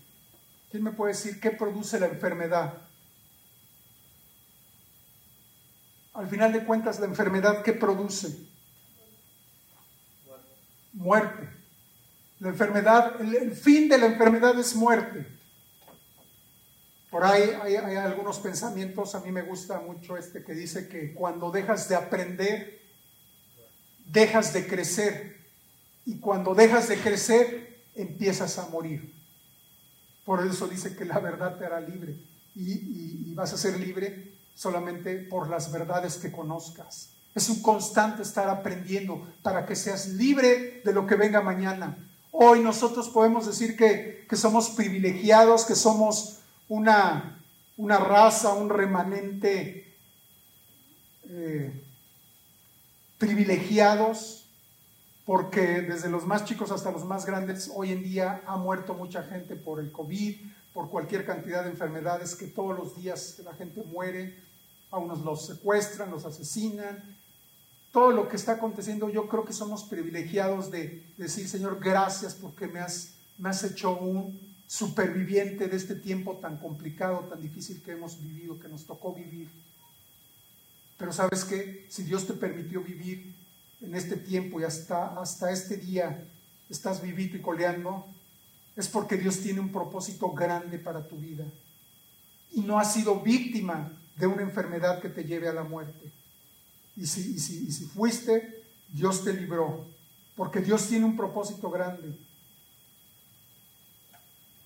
¿Quién 0.70 0.82
me 0.82 0.90
puede 0.90 1.12
decir 1.12 1.38
qué 1.38 1.50
produce 1.52 2.00
la 2.00 2.06
enfermedad? 2.06 2.82
Al 6.14 6.26
final 6.28 6.52
de 6.52 6.64
cuentas, 6.64 6.98
la 6.98 7.06
enfermedad, 7.06 7.62
¿qué 7.62 7.72
produce? 7.72 8.48
Muerte. 10.92 11.55
La 12.38 12.50
enfermedad, 12.50 13.20
el, 13.20 13.52
fin 13.52 13.88
de 13.88 13.98
la 13.98 14.06
enfermedad 14.06 14.58
es 14.58 14.74
muerte. 14.74 15.26
Por 17.10 17.24
ahí 17.24 17.50
hay, 17.62 17.96
algunos 17.96 18.38
pensamientos, 18.40 19.14
a 19.14 19.20
mí 19.20 19.32
me 19.32 19.42
gusta 19.42 19.80
mucho 19.80 20.18
este 20.18 20.44
que 20.44 20.52
dice 20.52 20.86
que 20.88 21.14
cuando 21.14 21.50
dejas 21.50 21.88
de 21.88 21.94
aprender, 21.94 22.82
dejas 24.06 24.52
de 24.52 24.66
crecer. 24.66 25.36
Y 26.04 26.18
cuando 26.18 26.54
dejas 26.54 26.88
de 26.88 26.98
crecer, 26.98 27.84
empiezas 27.94 28.58
a 28.58 28.68
morir. 28.68 29.14
Por 30.24 30.46
eso 30.46 30.68
dice 30.68 30.94
que 30.94 31.06
la 31.06 31.18
verdad 31.20 31.56
te 31.56 31.64
hará 31.64 31.80
libre. 31.80 32.16
Y, 32.54 33.30
y 33.30 33.34
vas 33.34 33.52
a 33.54 33.58
ser 33.58 33.78
libre 33.80 34.34
solamente 34.54 35.16
por 35.16 35.48
las 35.48 35.72
verdades 35.72 36.16
que 36.16 36.30
conozcas. 36.30 37.10
Es 37.34 37.48
un 37.48 37.62
constante 37.62 38.22
estar 38.22 38.48
aprendiendo 38.48 39.26
para 39.42 39.64
que 39.64 39.76
seas 39.76 40.08
libre 40.08 40.82
de 40.84 40.92
lo 40.92 41.06
que 41.06 41.14
venga 41.14 41.40
mañana. 41.40 41.96
Hoy 42.38 42.60
nosotros 42.60 43.08
podemos 43.08 43.46
decir 43.46 43.78
que, 43.78 44.26
somos 44.36 44.68
privilegiados, 44.68 45.64
que 45.64 45.74
somos 45.74 46.40
una, 46.68 47.42
una 47.78 47.96
raza, 47.96 48.52
un 48.52 48.68
remanente 48.68 49.96
eh, 51.30 51.82
privilegiados, 53.16 54.50
porque 55.24 55.80
desde 55.80 56.10
los 56.10 56.26
más 56.26 56.44
chicos 56.44 56.70
hasta 56.70 56.92
los 56.92 57.06
más 57.06 57.24
grandes, 57.24 57.72
hoy 57.74 57.92
en 57.92 58.02
día 58.02 58.42
ha 58.46 58.58
muerto 58.58 58.92
mucha 58.92 59.22
gente 59.22 59.56
por 59.56 59.80
el 59.80 59.90
COVID, 59.90 60.36
por 60.74 60.90
cualquier 60.90 61.24
cantidad 61.24 61.64
de 61.64 61.70
enfermedades 61.70 62.34
que 62.34 62.48
todos 62.48 62.76
los 62.76 62.96
días 62.96 63.38
la 63.46 63.54
gente 63.54 63.82
muere, 63.82 64.38
a 64.90 64.98
unos 64.98 65.20
los 65.20 65.46
secuestran, 65.46 66.10
los 66.10 66.26
asesinan, 66.26 67.16
todo 67.96 68.12
lo 68.12 68.28
que 68.28 68.36
está 68.36 68.52
aconteciendo, 68.52 69.08
yo 69.08 69.26
creo 69.26 69.46
que 69.46 69.54
somos 69.54 69.84
privilegiados 69.84 70.70
de 70.70 71.02
decir, 71.16 71.48
Señor, 71.48 71.80
gracias 71.82 72.34
porque 72.34 72.66
me 72.66 72.78
has, 72.78 73.64
hecho 73.64 73.96
un 73.96 74.38
superviviente 74.66 75.66
de 75.66 75.78
este 75.78 75.94
tiempo 75.94 76.36
tan 76.36 76.58
complicado, 76.58 77.20
tan 77.20 77.40
difícil 77.40 77.80
que 77.82 77.92
hemos 77.92 78.22
vivido, 78.22 78.60
que 78.60 78.68
nos 78.68 78.84
tocó 78.84 79.14
vivir. 79.14 79.48
Pero 80.98 81.10
sabes 81.10 81.46
qué, 81.46 81.86
si 81.88 82.02
Dios 82.02 82.26
te 82.26 82.34
permitió 82.34 82.82
vivir 82.82 83.34
en 83.80 83.94
este 83.94 84.16
tiempo 84.16 84.60
y 84.60 84.64
hasta, 84.64 85.18
hasta 85.18 85.50
este 85.50 85.78
día 85.78 86.22
estás 86.68 87.00
vivito 87.00 87.38
y 87.38 87.40
coleando, 87.40 88.04
es 88.76 88.88
porque 88.88 89.16
Dios 89.16 89.40
tiene 89.40 89.60
un 89.60 89.72
propósito 89.72 90.32
grande 90.32 90.78
para 90.78 91.08
tu 91.08 91.16
vida. 91.16 91.46
Y 92.52 92.60
no 92.60 92.78
has 92.78 92.92
sido 92.92 93.22
víctima 93.22 93.90
de 94.18 94.26
una 94.26 94.42
enfermedad 94.42 95.00
que 95.00 95.08
te 95.08 95.24
lleve 95.24 95.48
a 95.48 95.54
la 95.54 95.64
muerte. 95.64 96.12
Y 96.96 97.06
si, 97.06 97.38
si, 97.38 97.84
fuiste, 97.86 98.64
Dios 98.88 99.22
te 99.22 99.32
libró, 99.32 99.86
porque 100.34 100.60
Dios 100.60 100.88
tiene 100.88 101.04
un 101.04 101.16
propósito 101.16 101.70
grande. 101.70 102.18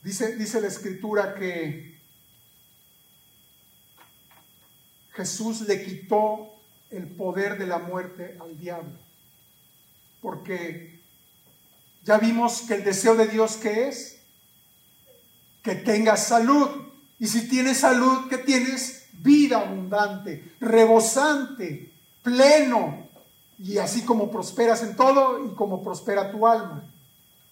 Dice, 0.02 0.36
dice 0.36 0.60
la 0.60 0.68
escritura 0.68 1.34
que 1.34 1.98
Jesús 5.12 5.62
le 5.62 5.84
quitó 5.84 6.54
el 6.90 7.06
poder 7.08 7.58
de 7.58 7.66
la 7.66 7.78
muerte 7.78 8.36
al 8.40 8.58
diablo, 8.58 8.98
porque 10.22 11.00
ya 12.04 12.18
vimos 12.18 12.62
que 12.62 12.74
el 12.74 12.84
deseo 12.84 13.14
de 13.16 13.26
Dios 13.26 13.56
que 13.56 13.88
es 13.88 14.20
que 15.62 15.74
tengas 15.74 16.26
salud. 16.26 16.68
Y 17.18 17.26
si 17.26 17.48
tienes 17.48 17.78
salud, 17.78 18.28
que 18.28 18.38
tienes 18.38 19.08
vida 19.12 19.60
abundante, 19.60 20.54
rebosante, 20.60 21.89
pleno, 22.22 23.08
y 23.58 23.78
así 23.78 24.04
como 24.04 24.30
prosperas 24.30 24.82
en 24.82 24.96
todo 24.96 25.44
y 25.44 25.54
como 25.54 25.82
prospera 25.82 26.30
tu 26.30 26.46
alma. 26.46 26.82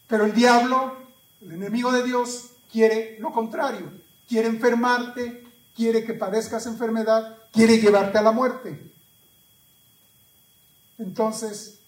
Pero 0.06 0.24
el 0.24 0.34
diablo, 0.34 0.96
el 1.42 1.52
enemigo 1.52 1.92
de 1.92 2.02
Dios, 2.02 2.50
quiere 2.72 3.18
lo 3.20 3.32
contrario, 3.32 3.92
quiere 4.26 4.48
enfermarte, 4.48 5.44
quiere 5.74 6.04
que 6.04 6.14
padezcas 6.14 6.66
enfermedad, 6.66 7.36
quiere 7.52 7.78
llevarte 7.78 8.18
a 8.18 8.22
la 8.22 8.32
muerte. 8.32 8.90
Entonces, 10.98 11.78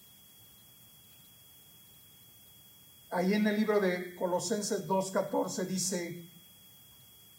ahí 3.09 3.33
en 3.33 3.47
el 3.47 3.57
libro 3.57 3.79
de 3.79 4.15
Colosenses 4.15 4.87
2.14 4.87 5.65
dice 5.65 6.25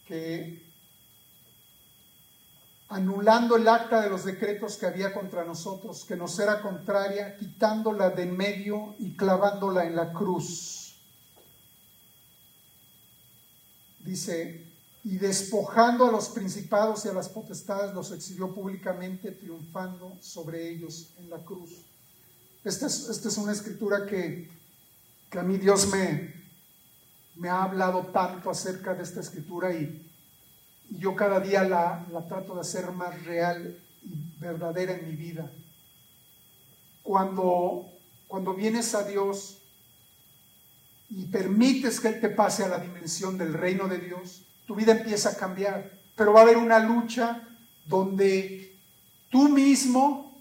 que 0.05 0.62
anulando 2.93 3.55
el 3.55 3.67
acta 3.67 4.01
de 4.01 4.09
los 4.09 4.23
decretos 4.23 4.77
que 4.77 4.85
había 4.85 5.13
contra 5.13 5.43
nosotros, 5.43 6.05
que 6.05 6.15
nos 6.15 6.37
era 6.37 6.61
contraria, 6.61 7.35
quitándola 7.37 8.11
de 8.11 8.23
en 8.23 8.37
medio 8.37 8.95
y 8.99 9.15
clavándola 9.15 9.85
en 9.85 9.95
la 9.95 10.13
cruz. 10.13 10.95
Dice, 13.99 14.71
y 15.03 15.17
despojando 15.17 16.05
a 16.05 16.11
los 16.11 16.29
principados 16.29 17.05
y 17.05 17.09
a 17.09 17.13
las 17.13 17.29
potestades, 17.29 17.93
los 17.93 18.11
exhibió 18.11 18.53
públicamente, 18.53 19.31
triunfando 19.31 20.17
sobre 20.21 20.69
ellos 20.69 21.13
en 21.17 21.29
la 21.29 21.43
cruz. 21.43 21.71
Esta 22.63 22.85
es, 22.85 23.09
esta 23.09 23.27
es 23.27 23.37
una 23.37 23.53
escritura 23.53 24.05
que, 24.05 24.49
que, 25.29 25.39
a 25.39 25.43
mí 25.43 25.57
Dios 25.57 25.87
me, 25.87 26.33
me 27.35 27.49
ha 27.49 27.63
hablado 27.63 28.07
tanto 28.13 28.51
acerca 28.51 28.93
de 28.93 29.03
esta 29.03 29.19
escritura 29.19 29.73
y, 29.73 30.12
y 30.93 30.99
yo 30.99 31.15
cada 31.15 31.39
día 31.39 31.63
la, 31.63 32.05
trato 32.29 32.53
de 32.53 32.61
hacer 32.61 32.91
más 32.91 33.23
real 33.25 33.79
y 34.03 34.39
verdadera 34.39 34.93
en 34.93 35.09
mi 35.09 35.15
vida. 35.15 35.49
Cuando, 37.01 37.89
cuando 38.27 38.53
vienes 38.53 38.93
a 38.93 39.03
Dios 39.03 39.57
y 41.09 41.25
permites 41.25 41.99
que 41.99 42.09
Él 42.09 42.21
te 42.21 42.29
pase 42.29 42.63
a 42.63 42.67
la 42.67 42.77
dimensión 42.77 43.39
del 43.39 43.53
reino 43.53 43.87
de 43.87 43.97
Dios, 43.97 44.43
tu 44.67 44.75
vida 44.75 44.91
empieza 44.91 45.29
a 45.29 45.35
cambiar. 45.35 45.91
Pero 46.15 46.31
va 46.31 46.41
a 46.41 46.43
haber 46.43 46.57
una 46.57 46.77
lucha 46.77 47.41
donde 47.87 48.77
tú 49.31 49.49
mismo, 49.49 50.39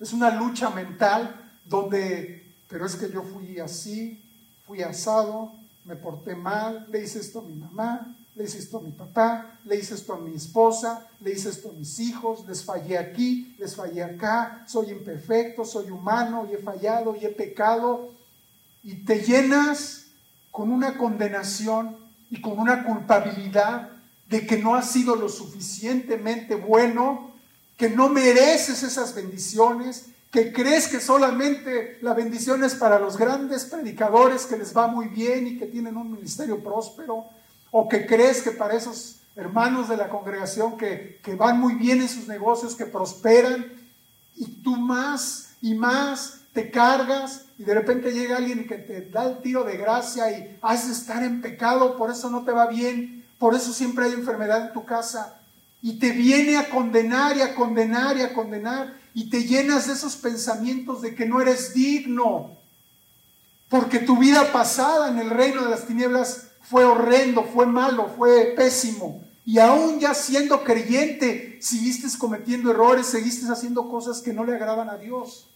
es 0.00 0.14
una 0.14 0.30
lucha 0.30 0.70
mental, 0.70 1.52
donde, 1.66 2.50
pero 2.66 2.86
es 2.86 2.96
que 2.96 3.10
yo 3.10 3.22
fui 3.22 3.58
así, 3.58 4.22
fui 4.66 4.82
asado, 4.82 5.52
me 5.84 5.96
porté 5.96 6.34
mal, 6.34 6.86
le 6.90 7.04
hice 7.04 7.18
esto 7.18 7.40
a 7.40 7.42
mi 7.42 7.54
mamá, 7.54 8.16
le 8.36 8.44
hice 8.44 8.58
esto 8.58 8.78
a 8.78 8.82
mi 8.82 8.92
papá, 8.92 9.58
le 9.64 9.76
hice 9.76 9.94
esto 9.94 10.12
a 10.12 10.18
mi 10.18 10.36
esposa, 10.36 11.08
le 11.20 11.32
hice 11.32 11.48
esto 11.48 11.70
a 11.70 11.72
mis 11.72 11.98
hijos, 11.98 12.46
les 12.46 12.62
fallé 12.62 12.98
aquí, 12.98 13.56
les 13.58 13.74
fallé 13.74 14.02
acá, 14.02 14.62
soy 14.68 14.90
imperfecto, 14.90 15.64
soy 15.64 15.90
humano 15.90 16.46
y 16.50 16.54
he 16.54 16.58
fallado 16.58 17.16
y 17.16 17.24
he 17.24 17.30
pecado. 17.30 18.12
Y 18.84 19.04
te 19.04 19.20
llenas 19.20 20.08
con 20.50 20.70
una 20.70 20.98
condenación 20.98 21.96
y 22.30 22.42
con 22.42 22.58
una 22.58 22.84
culpabilidad 22.84 23.90
de 24.28 24.46
que 24.46 24.58
no 24.58 24.74
has 24.74 24.90
sido 24.90 25.16
lo 25.16 25.30
suficientemente 25.30 26.56
bueno, 26.56 27.30
que 27.78 27.88
no 27.88 28.10
mereces 28.10 28.82
esas 28.82 29.14
bendiciones, 29.14 30.08
que 30.30 30.52
crees 30.52 30.88
que 30.88 31.00
solamente 31.00 31.98
la 32.02 32.12
bendición 32.12 32.64
es 32.64 32.74
para 32.74 32.98
los 32.98 33.16
grandes 33.16 33.64
predicadores 33.64 34.44
que 34.44 34.58
les 34.58 34.76
va 34.76 34.88
muy 34.88 35.08
bien 35.08 35.46
y 35.46 35.58
que 35.58 35.66
tienen 35.66 35.96
un 35.96 36.12
ministerio 36.12 36.62
próspero, 36.62 37.24
o 37.70 37.88
que 37.88 38.06
crees 38.06 38.42
que 38.42 38.52
para 38.52 38.74
esos 38.74 39.16
hermanos 39.36 39.88
de 39.88 39.96
la 39.96 40.08
congregación 40.08 40.76
que, 40.76 41.20
van 41.38 41.60
muy 41.60 41.74
bien 41.74 42.00
en 42.00 42.08
sus 42.08 42.26
negocios, 42.26 42.74
que 42.74 42.86
prosperan, 42.86 43.72
y 44.34 44.46
tú 44.62 44.76
más 44.76 45.50
y 45.60 45.74
más 45.74 46.40
te 46.52 46.70
cargas 46.70 47.46
y 47.58 47.64
de 47.64 47.74
repente 47.74 48.12
llega 48.12 48.36
alguien 48.36 48.66
que 48.66 48.76
te 48.76 49.02
da 49.02 49.24
el 49.24 49.42
tiro 49.42 49.64
de 49.64 49.76
gracia 49.76 50.30
y 50.30 50.58
has 50.62 50.86
de 50.86 50.92
estar 50.92 51.22
en 51.22 51.40
pecado, 51.40 51.96
por 51.96 52.10
eso 52.10 52.30
no 52.30 52.44
te 52.44 52.52
va 52.52 52.66
bien, 52.66 53.24
por 53.38 53.54
eso 53.54 53.72
siempre 53.72 54.06
hay 54.06 54.12
enfermedad 54.12 54.66
en 54.66 54.72
tu 54.72 54.84
casa 54.84 55.38
y 55.82 55.98
te 55.98 56.10
viene 56.12 56.56
a 56.56 56.68
condenar 56.68 57.36
y 57.36 57.42
a 57.42 57.54
condenar 57.54 58.16
y 58.16 58.22
a 58.22 58.32
condenar 58.32 58.94
y 59.14 59.30
te 59.30 59.44
llenas 59.44 59.86
de 59.86 59.94
esos 59.94 60.16
pensamientos 60.16 61.02
de 61.02 61.14
que 61.14 61.26
no 61.26 61.40
eres 61.40 61.72
digno, 61.72 62.56
porque 63.68 63.98
tu 63.98 64.18
vida 64.18 64.52
pasada 64.52 65.08
en 65.08 65.18
el 65.18 65.30
reino 65.30 65.62
de 65.62 65.70
las 65.70 65.86
tinieblas 65.86 66.45
fue 66.68 66.84
horrendo, 66.84 67.44
fue 67.44 67.66
malo, 67.66 68.08
fue 68.16 68.54
pésimo. 68.56 69.22
Y 69.44 69.58
aún 69.58 70.00
ya 70.00 70.12
siendo 70.14 70.64
creyente, 70.64 71.58
seguiste 71.62 72.08
cometiendo 72.18 72.70
errores, 72.70 73.06
seguiste 73.06 73.46
haciendo 73.50 73.88
cosas 73.88 74.20
que 74.20 74.32
no 74.32 74.44
le 74.44 74.54
agradan 74.54 74.90
a 74.90 74.96
Dios. 74.96 75.46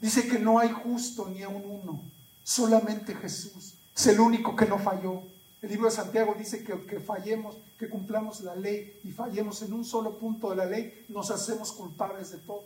Dice 0.00 0.26
que 0.26 0.38
no 0.38 0.58
hay 0.58 0.70
justo 0.70 1.28
ni 1.28 1.42
a 1.42 1.48
un 1.48 1.64
uno, 1.64 2.02
solamente 2.42 3.14
Jesús. 3.14 3.74
Es 3.96 4.06
el 4.08 4.18
único 4.18 4.56
que 4.56 4.66
no 4.66 4.78
falló. 4.78 5.22
El 5.62 5.70
libro 5.70 5.86
de 5.86 5.94
Santiago 5.94 6.34
dice 6.36 6.64
que 6.64 6.84
que 6.84 6.98
fallemos, 6.98 7.56
que 7.78 7.88
cumplamos 7.88 8.40
la 8.40 8.56
ley 8.56 9.00
y 9.04 9.12
fallemos 9.12 9.62
en 9.62 9.72
un 9.72 9.84
solo 9.84 10.18
punto 10.18 10.50
de 10.50 10.56
la 10.56 10.66
ley, 10.66 11.06
nos 11.08 11.30
hacemos 11.30 11.72
culpables 11.72 12.32
de 12.32 12.38
todo. 12.38 12.64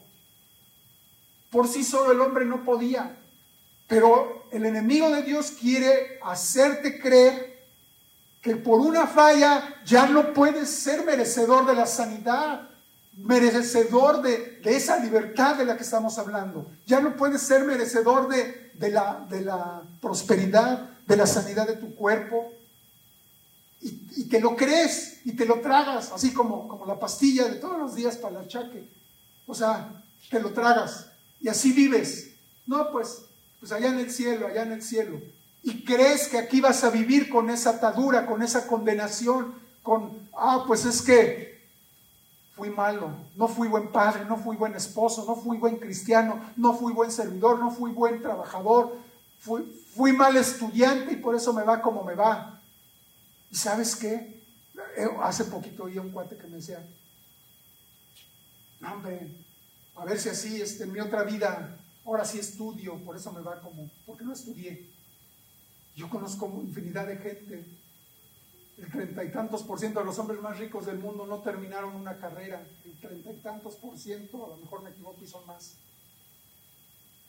Por 1.51 1.69
sí 1.69 1.85
solo 1.85 2.13
el 2.13 2.21
hombre 2.21 2.45
no 2.45 2.65
podía, 2.65 3.17
pero 3.89 4.47
el 4.53 4.67
enemigo 4.67 5.11
de 5.11 5.23
Dios 5.23 5.51
quiere 5.51 6.21
hacerte 6.23 7.01
creer 7.01 7.59
que 8.43 8.55
por 8.55 8.81
una 8.81 9.07
falla 9.07 9.83
ya 9.85 10.07
no 10.07 10.33
puedes 10.33 10.69
ser 10.69 11.05
merecedor 11.05 11.67
de 11.67 11.75
la 11.75 11.87
sanidad, 11.87 12.69
merecedor 13.17 14.23
de, 14.23 14.61
esa 14.65 14.99
libertad 14.99 15.57
de 15.57 15.65
la 15.65 15.77
que 15.77 15.83
estamos 15.83 16.19
hablando. 16.19 16.71
Ya 16.87 17.01
no 17.01 17.17
puedes 17.17 17.43
ser 17.43 17.65
merecedor 17.65 18.29
de, 18.29 18.91
la, 18.91 19.83
prosperidad, 20.01 20.91
de 21.07 21.17
la 21.17 21.27
sanidad 21.27 21.67
de 21.67 21.77
tu 21.77 21.95
cuerpo. 21.95 22.53
Y, 23.81 23.89
y, 24.17 24.25
te 24.25 24.41
lo 24.41 24.55
crees 24.55 25.21
y 25.25 25.33
te 25.33 25.47
lo 25.47 25.61
tragas, 25.61 26.11
así 26.13 26.33
como, 26.33 26.69
como 26.69 26.85
la 26.85 26.99
pastilla 26.99 27.47
de 27.49 27.57
todos 27.57 27.79
los 27.79 27.95
días 27.95 28.17
para 28.17 28.39
el 28.39 28.45
achaque. 28.45 28.89
O 29.47 29.55
sea, 29.55 30.03
te 30.31 30.41
lo 30.41 30.53
tragas. 30.53 31.07
Y 31.41 31.49
así 31.49 31.73
vives. 31.73 32.31
No, 32.67 32.91
pues, 32.91 33.23
pues 33.61 33.73
allá 33.73 33.89
en 33.89 33.99
el 33.99 34.11
cielo, 34.11 34.47
allá 34.47 34.63
en 34.63 34.73
el 34.73 34.83
cielo. 34.83 35.21
Y 35.63 35.85
crees 35.85 36.29
que 36.29 36.39
aquí 36.39 36.61
vas 36.61 36.85
a 36.85 36.91
vivir 36.91 37.29
con 37.29 37.51
esa 37.51 37.71
atadura, 37.71 38.27
con 38.27 38.43
esa 38.43 38.67
condenación, 38.67 39.55
con, 39.83 40.29
ah, 40.37 40.65
pues 40.67 40.85
es 40.85 41.03
que 41.03 41.49
fui 42.59 42.71
malo, 42.71 43.11
no 43.37 43.47
fui 43.47 43.69
buen 43.69 43.93
padre, 43.93 44.25
no 44.25 44.37
fui 44.37 44.57
buen 44.57 44.75
esposo, 44.75 45.25
no 45.25 45.37
fui 45.37 45.59
buen 45.59 45.77
cristiano, 45.77 46.41
no 46.57 46.75
fui 46.75 46.93
buen 46.93 47.13
servidor, 47.13 47.59
no 47.61 47.71
fui 47.71 47.93
buen 47.93 48.21
trabajador, 48.21 48.97
fui, 49.39 50.13
mal 50.13 50.37
estudiante 50.37 51.13
y 51.13 51.17
por 51.17 51.37
eso 51.37 51.53
me 51.53 51.63
va 51.63 51.81
como 51.81 52.03
me 52.03 52.15
va. 52.15 52.61
¿Y 53.51 53.57
sabes 53.57 53.95
qué? 53.95 54.43
Eh, 54.97 55.09
hace 55.23 55.45
poquito 55.45 55.85
oí 55.85 55.99
a 55.99 56.01
un 56.01 56.11
cuate 56.11 56.37
que 56.37 56.49
me 56.49 56.57
decía, 56.57 56.85
hombre, 58.93 59.31
a 59.95 60.05
ver 60.05 60.19
si 60.19 60.29
así 60.29 60.61
este, 60.61 60.83
en 60.83 60.93
mi 60.93 60.99
otra 60.99 61.23
vida, 61.23 61.78
ahora 62.09 62.25
sí 62.25 62.39
estudio, 62.39 62.97
por 63.05 63.17
eso 63.17 63.31
me 63.33 63.43
va 63.43 63.61
como, 63.61 63.91
porque 64.07 64.25
no 64.25 64.33
estudié. 64.33 64.89
Yo 65.95 66.09
conozco 66.09 66.47
infinidad 66.63 67.07
de 67.07 67.19
gente, 67.19 67.65
el 68.79 68.91
treinta 68.91 69.25
y 69.25 69.31
tantos 69.31 69.63
por 69.63 69.79
ciento 69.79 70.01
de 70.01 70.07
los 70.07 70.19
hombres 70.19 70.41
más 70.41 70.59
ricos 70.59 70.87
del 70.87 70.99
mundo 70.99 71.27
no 71.27 71.41
terminaron 71.41 71.95
una 71.95 72.19
carrera, 72.19 72.67
el 72.85 72.99
treinta 72.99 73.31
y 73.31 73.37
tantos 73.41 73.75
por 73.75 73.99
ciento, 73.99 74.47
a 74.47 74.49
lo 74.49 74.57
mejor 74.57 74.83
me 74.83 74.91
equivoco 74.91 75.23
y 75.23 75.27
son 75.27 75.47
más. 75.47 75.75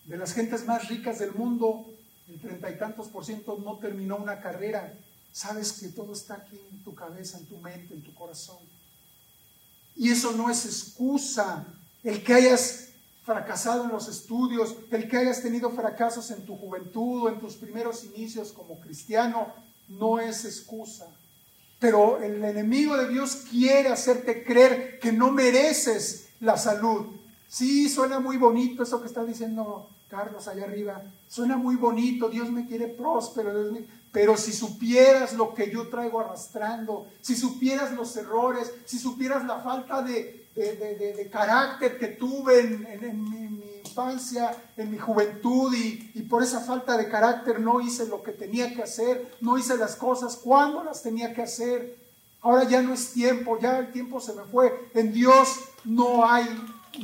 De 0.05 0.15
las 0.15 0.33
gentes 0.33 0.65
más 0.65 0.87
ricas 0.87 1.19
del 1.19 1.33
mundo, 1.33 1.85
el 2.29 2.39
treinta 2.39 2.71
y 2.71 2.77
tantos 2.77 3.07
por 3.09 3.25
ciento 3.25 3.59
no 3.61 3.79
terminó 3.79 4.15
una 4.15 4.39
carrera. 4.39 4.93
Sabes 5.33 5.73
que 5.73 5.89
todo 5.89 6.13
está 6.13 6.35
aquí 6.35 6.59
en 6.71 6.83
tu 6.83 6.95
cabeza, 6.95 7.37
en 7.37 7.45
tu 7.47 7.57
mente, 7.57 7.93
en 7.93 8.03
tu 8.03 8.13
corazón. 8.13 8.59
Y 9.95 10.09
eso 10.09 10.31
no 10.31 10.49
es 10.49 10.65
excusa. 10.65 11.67
El 12.03 12.23
que 12.23 12.33
hayas 12.33 12.88
fracasado 13.29 13.83
en 13.83 13.91
los 13.91 14.07
estudios, 14.07 14.75
el 14.89 15.07
que 15.07 15.17
hayas 15.17 15.43
tenido 15.43 15.69
fracasos 15.69 16.31
en 16.31 16.47
tu 16.47 16.57
juventud 16.57 17.25
o 17.25 17.29
en 17.29 17.39
tus 17.39 17.57
primeros 17.57 18.03
inicios 18.03 18.51
como 18.51 18.79
cristiano, 18.79 19.53
no 19.87 20.19
es 20.19 20.45
excusa. 20.45 21.05
Pero 21.77 22.17
el 22.23 22.43
enemigo 22.43 22.97
de 22.97 23.07
Dios 23.07 23.43
quiere 23.47 23.89
hacerte 23.89 24.43
creer 24.43 24.97
que 24.97 25.11
no 25.11 25.29
mereces 25.31 26.29
la 26.39 26.57
salud. 26.57 27.05
Sí, 27.47 27.87
suena 27.87 28.19
muy 28.19 28.37
bonito 28.37 28.81
eso 28.81 28.99
que 28.99 29.07
está 29.07 29.23
diciendo 29.23 29.87
Carlos 30.09 30.47
allá 30.47 30.63
arriba. 30.63 30.99
Suena 31.27 31.55
muy 31.55 31.75
bonito, 31.75 32.29
Dios 32.29 32.51
me 32.51 32.65
quiere 32.65 32.87
próspero, 32.87 33.51
pero 34.11 34.37
si 34.37 34.51
supieras 34.51 35.33
lo 35.33 35.53
que 35.53 35.69
yo 35.69 35.87
traigo 35.87 36.19
arrastrando, 36.19 37.05
si 37.21 37.35
supieras 37.35 37.91
los 37.91 38.17
errores, 38.17 38.73
si 38.85 38.97
supieras 38.97 39.45
la 39.45 39.59
falta 39.59 40.01
de, 40.01 40.38
carácter 41.31 41.97
que 41.97 42.07
tuve 42.07 42.59
en, 42.59 43.29
mi, 43.29 43.81
infancia, 43.85 44.55
en 44.77 44.91
mi 44.91 44.97
juventud, 44.97 45.73
y, 45.73 46.11
y, 46.15 46.21
por 46.23 46.43
esa 46.43 46.59
falta 46.59 46.97
de 46.97 47.09
carácter 47.09 47.59
no 47.59 47.81
hice 47.81 48.07
lo 48.07 48.21
que 48.23 48.31
tenía 48.31 48.73
que 48.73 48.83
hacer, 48.83 49.37
no 49.41 49.57
hice 49.57 49.77
las 49.77 49.95
cosas 49.95 50.35
cuando 50.37 50.83
las 50.83 51.01
tenía 51.01 51.33
que 51.33 51.43
hacer. 51.43 51.97
Ahora 52.41 52.63
ya 52.63 52.81
no 52.81 52.93
es 52.93 53.11
tiempo, 53.11 53.59
ya 53.59 53.79
el 53.79 53.91
tiempo 53.91 54.19
se 54.19 54.33
me 54.33 54.43
fue. 54.43 54.89
En 54.93 55.11
Dios 55.11 55.59
no 55.83 56.29
hay, 56.29 56.45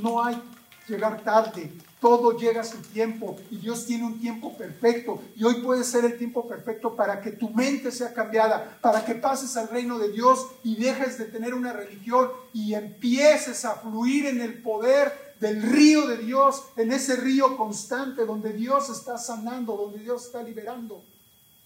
no 0.02 0.24
hay 0.24 0.42
llegar 0.88 1.22
tarde. 1.24 1.72
Todo 2.00 2.38
llega 2.38 2.62
a 2.62 2.66
su 2.66 2.78
tiempo 2.78 3.38
y 3.50 3.58
Dios 3.58 3.86
tiene 3.86 4.06
un 4.06 4.20
tiempo 4.20 4.56
perfecto 4.56 5.22
y 5.36 5.44
hoy 5.44 5.56
puede 5.62 5.84
ser 5.84 6.06
el 6.06 6.18
tiempo 6.18 6.48
perfecto 6.48 6.96
para 6.96 7.22
que 7.22 7.32
tu 7.32 7.50
mente 7.50 7.92
sea 7.92 8.14
cambiada, 8.14 8.78
para 8.82 9.04
que 9.06 9.16
pases 9.16 9.56
al 9.58 9.70
reino 9.70 9.98
de 9.98 10.12
Dios 10.12 10.46
y 10.64 10.76
dejes 10.76 11.18
de 11.18 11.26
tener 11.26 11.54
una 11.54 11.74
religión 11.74 12.30
y 12.54 12.74
empieces 12.74 13.64
a 13.66 13.76
fluir 13.76 14.26
en 14.26 14.42
el 14.42 14.62
poder 14.62 15.26
del 15.40 15.62
río 15.62 16.08
de 16.08 16.18
Dios, 16.18 16.64
en 16.76 16.92
ese 16.92 17.16
río 17.16 17.58
constante 17.58 18.26
donde 18.26 18.54
Dios 18.54 18.90
está 18.90 19.18
sanando, 19.18 19.76
donde 19.76 20.00
Dios 20.00 20.26
está 20.26 20.44
liberando. 20.44 21.02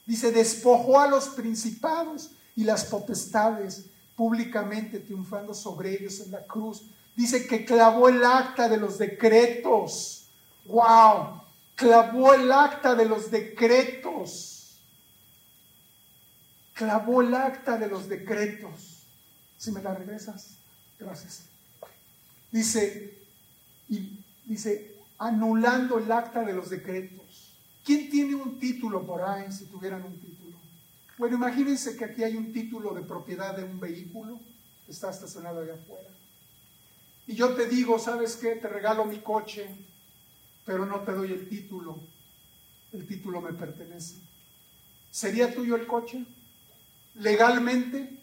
Dice, 0.06 0.32
despojó 0.32 1.00
a 1.00 1.08
los 1.08 1.30
principados 1.30 2.32
y 2.56 2.64
las 2.64 2.86
potestades 2.86 3.86
públicamente 4.16 5.00
triunfando 5.00 5.54
sobre 5.54 5.94
ellos 5.94 6.20
en 6.20 6.32
la 6.32 6.46
cruz. 6.46 6.84
Dice 7.16 7.48
que 7.48 7.64
clavó 7.64 8.10
el 8.10 8.24
acta 8.24 8.68
de 8.68 8.78
los 8.78 8.98
decretos 8.98 10.18
¡Wow! 10.70 11.41
Clavó 11.76 12.34
el 12.34 12.51
acta 12.51 12.93
de 12.93 13.05
los 13.05 13.32
decretos. 13.32 14.80
Clavó 16.74 17.22
el 17.22 17.34
acta 17.34 17.78
de 17.78 17.88
los 17.88 18.07
decretos. 18.07 19.03
Si 19.57 19.72
me 19.72 19.82
la 19.82 19.95
regresas, 19.95 20.57
gracias. 20.99 21.45
Dice, 22.51 23.17
y 23.89 24.24
dice, 24.45 24.95
anulando 25.17 25.97
el 25.97 26.11
acta 26.11 26.43
de 26.43 26.53
los 26.53 26.70
decretos. 26.70 27.53
¿Quién 27.84 28.09
tiene 28.09 28.36
un 28.36 28.59
título 28.59 29.05
por 29.05 29.24
ahí 29.24 29.51
si 29.51 29.65
tuvieran 29.65 30.03
un 30.03 30.20
título? 30.20 30.55
Bueno, 31.17 31.36
imagínense 31.36 31.97
que 31.97 32.05
aquí 32.05 32.24
hay 32.24 32.36
un 32.36 32.53
título 32.53 32.93
de 32.93 33.01
propiedad 33.01 33.57
de 33.57 33.63
un 33.63 33.80
vehículo 33.80 34.39
que 34.86 34.91
está 34.91 35.09
estacionado 35.09 35.61
allá 35.61 35.74
afuera. 35.74 36.09
Y 37.26 37.36
yo 37.36 37.55
te 37.55 37.67
digo, 37.67 37.97
¿sabes 37.97 38.36
qué? 38.36 38.55
Te 38.55 38.67
regalo 38.67 39.05
mi 39.05 39.20
coche 39.20 39.89
pero 40.70 40.86
no 40.86 40.99
te 40.99 41.13
doy 41.13 41.32
el 41.32 41.49
título. 41.49 41.99
El 42.93 43.07
título 43.07 43.41
me 43.41 43.53
pertenece. 43.53 44.17
¿Sería 45.09 45.51
tuyo 45.51 45.76
el 45.76 45.88
coche? 45.88 46.24
¿Legalmente? 47.15 48.15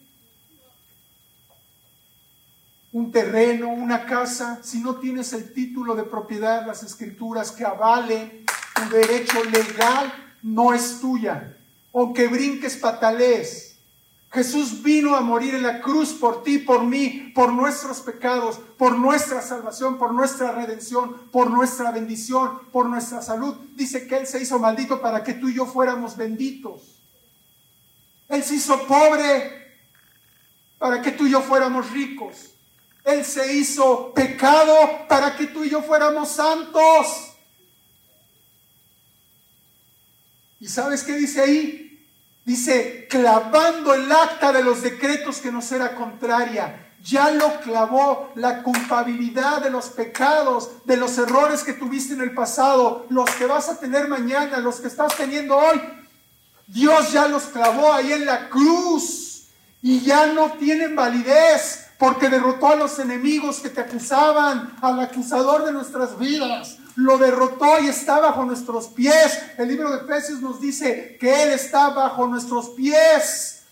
Un 2.93 3.11
terreno, 3.11 3.71
una 3.71 4.07
casa, 4.07 4.61
si 4.63 4.79
no 4.79 5.01
tienes 5.01 5.33
el 5.33 5.53
título 5.53 5.97
de 5.97 6.05
propiedad, 6.05 6.65
las 6.65 6.85
escrituras 6.85 7.51
que 7.51 7.65
avalen 7.65 8.45
tu 8.77 8.95
derecho 8.95 9.43
legal, 9.43 10.15
no 10.41 10.73
es 10.73 11.01
tuya. 11.01 11.57
Aunque 11.93 12.29
brinques, 12.29 12.77
patalees, 12.77 13.66
Jesús 14.37 14.83
vino 14.83 15.17
a 15.17 15.23
morir 15.23 15.55
en 15.55 15.63
la 15.63 15.81
cruz 15.81 16.13
por 16.13 16.43
ti, 16.43 16.59
por 16.59 16.85
mí, 16.85 17.33
por 17.35 17.55
nuestros 17.55 18.01
pecados, 18.01 18.61
por 18.77 18.99
nuestra 18.99 19.41
salvación, 19.41 19.97
por 19.97 20.13
nuestra 20.13 20.53
redención, 20.53 21.31
por 21.33 21.51
nuestra 21.51 21.91
bendición, 21.91 22.61
por 22.71 22.85
nuestra 22.85 23.23
salud. 23.23 23.57
Dice 23.75 24.07
que 24.07 24.19
Él 24.19 24.27
se 24.27 24.43
hizo 24.43 24.59
maldito 24.59 25.01
para 25.01 25.25
que 25.25 25.33
tú 25.33 25.49
y 25.49 25.55
yo 25.55 25.65
fuéramos 25.65 26.19
benditos. 26.19 26.83
Él 28.29 28.45
se 28.45 28.57
hizo 28.57 28.87
pobre 28.87 29.79
para 30.77 31.01
que 31.01 31.13
tú 31.13 31.27
y 31.27 31.31
yo 31.31 31.41
fuéramos 31.41 31.91
ricos. 31.91 32.51
Él 33.05 33.25
se 33.25 33.55
hizo 33.57 34.13
pecado 34.13 35.09
para 35.09 35.35
que 35.35 35.47
tú 35.47 35.65
y 35.65 35.71
yo 35.71 35.81
fuéramos 35.81 36.29
santos. 36.29 37.33
¿Y 40.61 40.69
sabes 40.69 41.03
qué 41.05 41.17
dice 41.17 41.41
ahí? 41.41 41.86
Dice, 42.47 43.09
clavando 43.11 43.93
el 43.93 44.11
acta 44.13 44.53
de 44.53 44.63
los 44.63 44.81
decretos 44.81 45.39
que 45.39 45.51
nos 45.51 45.73
era 45.73 45.97
contraria. 45.97 46.93
Ya 47.03 47.31
lo 47.33 47.61
clavó 47.61 48.31
la 48.37 48.63
culpabilidad 48.63 49.63
de 49.63 49.71
los 49.71 49.87
pecados, 49.87 50.71
de 50.85 50.97
los 50.97 51.19
errores 51.19 51.65
que 51.65 51.73
tuviste 51.73 52.15
en 52.15 52.21
el 52.21 52.35
pasado, 52.35 53.05
los 53.11 53.29
que 53.31 53.47
vas 53.47 53.69
a 53.69 53.81
tener 53.81 54.07
mañana, 54.07 54.59
los 54.59 54.77
que 54.77 54.87
estás 54.87 55.17
teniendo 55.17 55.57
hoy. 55.57 55.81
Dios 56.69 57.11
ya 57.11 57.27
los 57.27 57.43
clavó 57.47 57.93
ahí 57.93 58.13
en 58.13 58.25
la 58.25 58.49
cruz 58.49 59.49
y 59.83 60.01
ya 60.03 60.27
no 60.27 60.53
tienen 60.53 60.95
validez 60.95 61.89
porque 61.99 62.29
derrotó 62.29 62.69
a 62.69 62.77
los 62.77 62.97
enemigos 63.01 63.59
que 63.59 63.71
te 63.71 63.81
acusaban, 63.81 64.77
al 64.81 65.01
acusador 65.01 65.65
de 65.65 65.73
nuestras 65.73 66.17
vidas 66.17 66.79
lo 66.97 67.19
derrotó 67.19 67.79
y 67.81 67.89
está 67.89 68.19
bajo 68.21 68.45
nuestros 68.45 68.89
pies. 68.89 69.39
El 69.59 69.69
libro 69.69 69.91
de 69.91 69.99
Efesios 69.99 70.41
nos 70.41 70.61
dice 70.61 71.17
que 71.21 71.43
Él 71.43 71.51
está 71.51 71.91
bajo 71.91 72.27
nuestros 72.27 72.71
pies. 72.71 73.63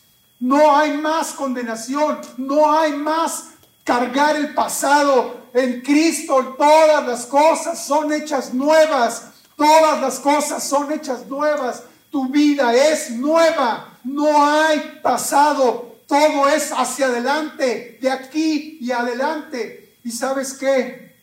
No 0.40 0.76
hay 0.76 0.96
más 0.98 1.32
condenación, 1.32 2.18
no 2.36 2.78
hay 2.78 2.92
más 2.92 3.46
cargar 3.82 4.36
el 4.36 4.52
pasado. 4.54 5.42
En 5.54 5.80
Cristo 5.80 6.54
todas 6.58 7.06
las 7.06 7.26
cosas 7.26 7.84
son 7.84 8.12
hechas 8.12 8.52
nuevas. 8.52 9.30
Todas 9.56 10.00
las 10.00 10.18
cosas 10.18 10.62
son 10.62 10.92
hechas 10.92 11.26
nuevas. 11.26 11.82
Tu 12.10 12.28
vida 12.28 12.74
es 12.74 13.10
nueva. 13.10 13.98
No 14.04 14.44
hay 14.44 15.00
pasado. 15.02 15.94
Todo 16.06 16.48
es 16.48 16.70
hacia 16.72 17.06
adelante, 17.06 17.98
de 18.02 18.10
aquí 18.10 18.76
y 18.80 18.92
adelante. 18.92 19.96
¿Y 20.04 20.10
sabes 20.10 20.52
qué? 20.52 21.13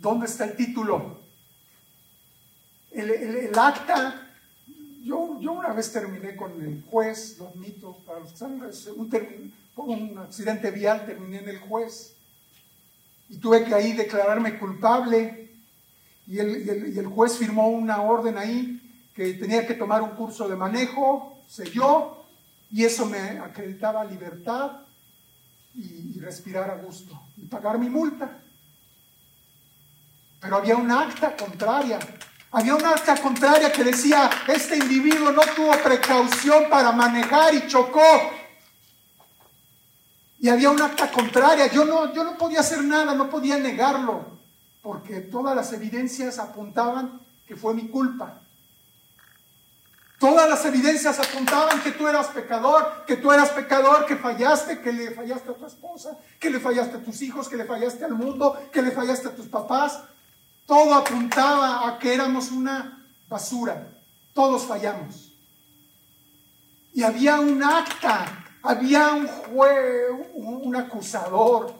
¿Dónde 0.00 0.26
está 0.26 0.46
el 0.46 0.56
título? 0.56 1.20
El, 2.90 3.56
acta, 3.56 4.32
yo, 5.04 5.38
yo, 5.38 5.52
una 5.52 5.74
vez 5.74 5.92
terminé 5.92 6.34
con 6.34 6.52
el 6.60 6.82
juez, 6.90 7.36
lo 7.38 7.48
admito, 7.48 7.98
para 8.06 8.20
los 8.20 8.40
un, 8.96 9.52
por 9.74 9.88
un 9.88 10.18
accidente 10.18 10.70
vial 10.70 11.04
terminé 11.04 11.40
en 11.40 11.48
el 11.50 11.58
juez 11.60 12.16
y 13.28 13.36
tuve 13.36 13.64
que 13.64 13.74
ahí 13.74 13.92
declararme 13.92 14.58
culpable 14.58 15.50
y 16.26 16.38
el, 16.38 16.94
y 16.94 16.98
el 16.98 17.06
juez 17.06 17.36
firmó 17.36 17.68
una 17.68 18.00
orden 18.00 18.38
ahí 18.38 18.80
que 19.14 19.34
tenía 19.34 19.66
que 19.66 19.74
tomar 19.74 20.00
un 20.00 20.10
curso 20.10 20.48
de 20.48 20.56
manejo, 20.56 21.38
selló 21.46 22.24
y 22.72 22.84
eso 22.84 23.04
me 23.04 23.38
acreditaba 23.38 24.02
libertad 24.04 24.80
y, 25.74 26.14
y 26.16 26.20
respirar 26.20 26.70
a 26.70 26.76
gusto 26.76 27.20
y 27.36 27.44
pagar 27.44 27.78
mi 27.78 27.90
multa. 27.90 28.42
Pero 30.40 30.56
había 30.56 30.76
un 30.76 30.90
acta 30.90 31.36
contraria. 31.36 31.98
Había 32.52 32.74
un 32.74 32.84
acta 32.84 33.16
contraria 33.16 33.70
que 33.70 33.84
decía, 33.84 34.28
este 34.48 34.76
individuo 34.76 35.30
no 35.30 35.42
tuvo 35.54 35.72
precaución 35.82 36.64
para 36.68 36.90
manejar 36.90 37.54
y 37.54 37.66
chocó. 37.68 38.00
Y 40.40 40.48
había 40.48 40.70
un 40.70 40.80
acta 40.80 41.10
contraria. 41.10 41.68
Yo 41.68 41.84
no, 41.84 42.12
yo 42.12 42.24
no 42.24 42.36
podía 42.36 42.60
hacer 42.60 42.82
nada, 42.82 43.14
no 43.14 43.30
podía 43.30 43.58
negarlo, 43.58 44.24
porque 44.82 45.20
todas 45.20 45.54
las 45.54 45.72
evidencias 45.72 46.38
apuntaban 46.38 47.20
que 47.46 47.54
fue 47.54 47.74
mi 47.74 47.88
culpa. 47.88 48.40
Todas 50.18 50.48
las 50.50 50.64
evidencias 50.66 51.18
apuntaban 51.18 51.82
que 51.82 51.92
tú 51.92 52.06
eras 52.06 52.26
pecador, 52.28 53.04
que 53.06 53.16
tú 53.16 53.32
eras 53.32 53.50
pecador, 53.50 54.04
que 54.06 54.16
fallaste, 54.16 54.80
que 54.80 54.92
le 54.92 55.12
fallaste 55.12 55.50
a 55.50 55.54
tu 55.54 55.66
esposa, 55.66 56.18
que 56.38 56.50
le 56.50 56.60
fallaste 56.60 56.98
a 56.98 57.00
tus 57.00 57.22
hijos, 57.22 57.48
que 57.48 57.56
le 57.56 57.64
fallaste 57.64 58.04
al 58.04 58.14
mundo, 58.14 58.68
que 58.70 58.82
le 58.82 58.90
fallaste 58.90 59.28
a 59.28 59.34
tus 59.34 59.46
papás. 59.46 60.00
Todo 60.66 60.94
apuntaba 60.94 61.88
a 61.88 61.98
que 61.98 62.14
éramos 62.14 62.50
una 62.50 63.06
basura. 63.28 63.92
Todos 64.34 64.64
fallamos. 64.64 65.32
Y 66.92 67.02
había 67.02 67.40
un 67.40 67.62
acta, 67.62 68.44
había 68.62 69.12
un 69.12 69.26
juez, 69.26 70.10
un, 70.34 70.76
acusador. 70.76 71.74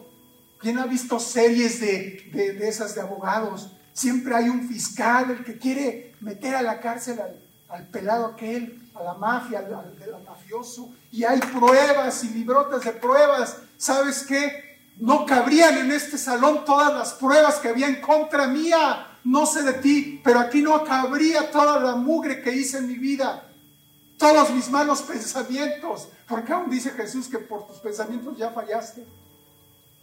¿Quién 0.59 0.79
ha 0.79 0.85
visto 0.85 1.19
series 1.19 1.79
de, 1.81 2.29
de 2.33 2.67
esas 2.67 2.95
de 2.95 3.01
abogados? 3.01 3.71
Siempre 3.93 4.35
hay 4.35 4.49
un 4.49 4.67
fiscal, 4.67 5.31
el 5.31 5.43
que 5.43 5.57
quiere 5.57 6.15
meter 6.21 6.55
a 6.55 6.61
la 6.61 6.79
cárcel 6.79 7.19
al, 7.67 7.87
pelado 7.87 8.27
aquel, 8.27 8.89
a 8.95 9.03
la 9.03 9.13
mafia, 9.15 9.59
al, 9.59 9.73
al, 9.73 10.23
mafioso, 10.25 10.93
y 11.11 11.23
hay 11.23 11.39
pruebas 11.39 12.23
y 12.23 12.29
librotas 12.29 12.83
de 12.83 12.93
pruebas. 12.93 13.57
¿Sabes 13.77 14.23
qué? 14.23 14.70
No 15.01 15.25
cabrían 15.25 15.79
en 15.79 15.91
este 15.91 16.15
salón 16.15 16.63
todas 16.63 16.93
las 16.93 17.13
pruebas 17.15 17.55
que 17.55 17.69
había 17.69 17.87
en 17.87 17.99
contra 17.99 18.45
mía. 18.45 19.17
No 19.23 19.47
sé 19.47 19.63
de 19.63 19.73
ti, 19.73 20.21
pero 20.23 20.39
aquí 20.39 20.61
no 20.61 20.83
cabría 20.83 21.49
toda 21.49 21.79
la 21.79 21.95
mugre 21.95 22.43
que 22.43 22.55
hice 22.55 22.77
en 22.77 22.87
mi 22.87 22.99
vida. 22.99 23.51
Todos 24.19 24.51
mis 24.51 24.69
malos 24.69 25.01
pensamientos. 25.01 26.07
Porque 26.27 26.53
aún 26.53 26.69
dice 26.69 26.91
Jesús 26.91 27.27
que 27.27 27.39
por 27.39 27.65
tus 27.65 27.77
pensamientos 27.77 28.37
ya 28.37 28.51
fallaste. 28.51 29.03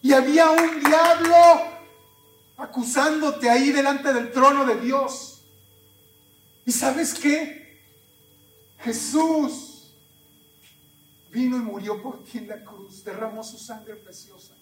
Y 0.02 0.12
había 0.12 0.50
un 0.50 0.80
diablo 0.80 1.36
acusándote 2.56 3.48
ahí 3.48 3.70
delante 3.70 4.12
del 4.12 4.32
trono 4.32 4.66
de 4.66 4.80
Dios. 4.80 5.42
¿Y 6.66 6.72
sabes 6.72 7.14
qué? 7.14 7.80
Jesús 8.80 9.94
vino 11.30 11.56
y 11.56 11.60
murió 11.60 12.02
por 12.02 12.24
ti 12.24 12.38
en 12.38 12.48
la 12.48 12.64
cruz, 12.64 13.04
derramó 13.04 13.44
su 13.44 13.58
sangre 13.58 13.94
preciosa, 13.94 14.54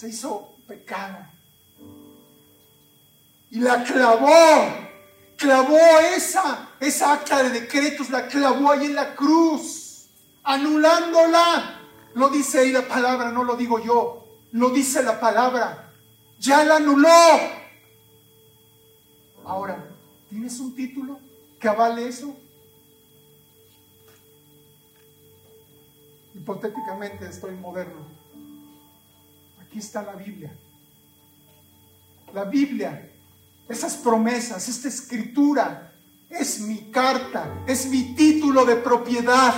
se 0.00 0.08
hizo 0.08 0.56
pecado 0.66 1.18
y 3.50 3.58
la 3.58 3.84
clavó, 3.84 4.28
clavó 5.36 5.78
esa, 6.16 6.70
esa 6.80 7.12
acta 7.12 7.42
de 7.42 7.60
decretos, 7.60 8.08
la 8.08 8.26
clavó 8.26 8.70
ahí 8.70 8.86
en 8.86 8.94
la 8.94 9.14
cruz, 9.14 10.06
anulándola. 10.44 11.80
Lo 12.14 12.30
dice 12.30 12.60
ahí 12.60 12.72
la 12.72 12.88
palabra, 12.88 13.30
no 13.30 13.44
lo 13.44 13.56
digo 13.56 13.78
yo, 13.78 14.24
lo 14.52 14.70
dice 14.70 15.02
la 15.02 15.20
palabra, 15.20 15.92
ya 16.38 16.64
la 16.64 16.76
anuló. 16.76 17.08
Ahora, 19.44 19.90
¿Tienes 20.30 20.60
un 20.60 20.76
título 20.76 21.18
que 21.58 21.68
avale 21.68 22.06
eso? 22.06 22.36
Hipotéticamente 26.36 27.26
estoy 27.26 27.56
moderno. 27.56 28.06
Aquí 29.70 29.78
está 29.78 30.02
la 30.02 30.14
Biblia. 30.14 30.50
La 32.34 32.42
Biblia, 32.42 33.08
esas 33.68 33.94
promesas, 33.94 34.68
esta 34.68 34.88
escritura, 34.88 35.92
es 36.28 36.58
mi 36.58 36.90
carta, 36.90 37.62
es 37.68 37.86
mi 37.86 38.16
título 38.16 38.64
de 38.64 38.74
propiedad 38.74 39.54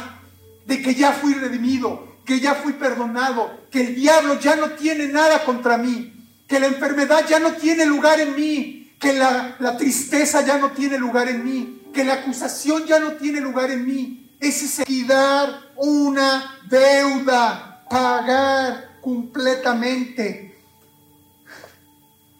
de 0.66 0.82
que 0.82 0.94
ya 0.94 1.12
fui 1.12 1.32
redimido, 1.32 2.18
que 2.26 2.40
ya 2.40 2.56
fui 2.56 2.74
perdonado, 2.74 3.62
que 3.70 3.80
el 3.80 3.94
diablo 3.94 4.38
ya 4.38 4.54
no 4.54 4.72
tiene 4.72 5.08
nada 5.08 5.46
contra 5.46 5.78
mí, 5.78 6.12
que 6.46 6.60
la 6.60 6.66
enfermedad 6.66 7.26
ya 7.26 7.38
no 7.38 7.54
tiene 7.54 7.86
lugar 7.86 8.20
en 8.20 8.36
mí, 8.36 8.92
que 9.00 9.14
la, 9.14 9.76
tristeza 9.78 10.42
ya 10.42 10.58
no 10.58 10.72
tiene 10.72 10.98
lugar 10.98 11.30
en 11.30 11.42
mí, 11.42 11.84
que 11.94 12.04
la 12.04 12.14
acusación 12.14 12.84
ya 12.84 12.98
no 12.98 13.12
tiene 13.12 13.40
lugar 13.40 13.70
en 13.70 13.86
mí. 13.86 14.30
Es 14.38 14.78
equidar 14.78 15.72
una 15.76 16.58
deuda, 16.68 17.86
pagar 17.88 18.91
completamente. 19.02 20.56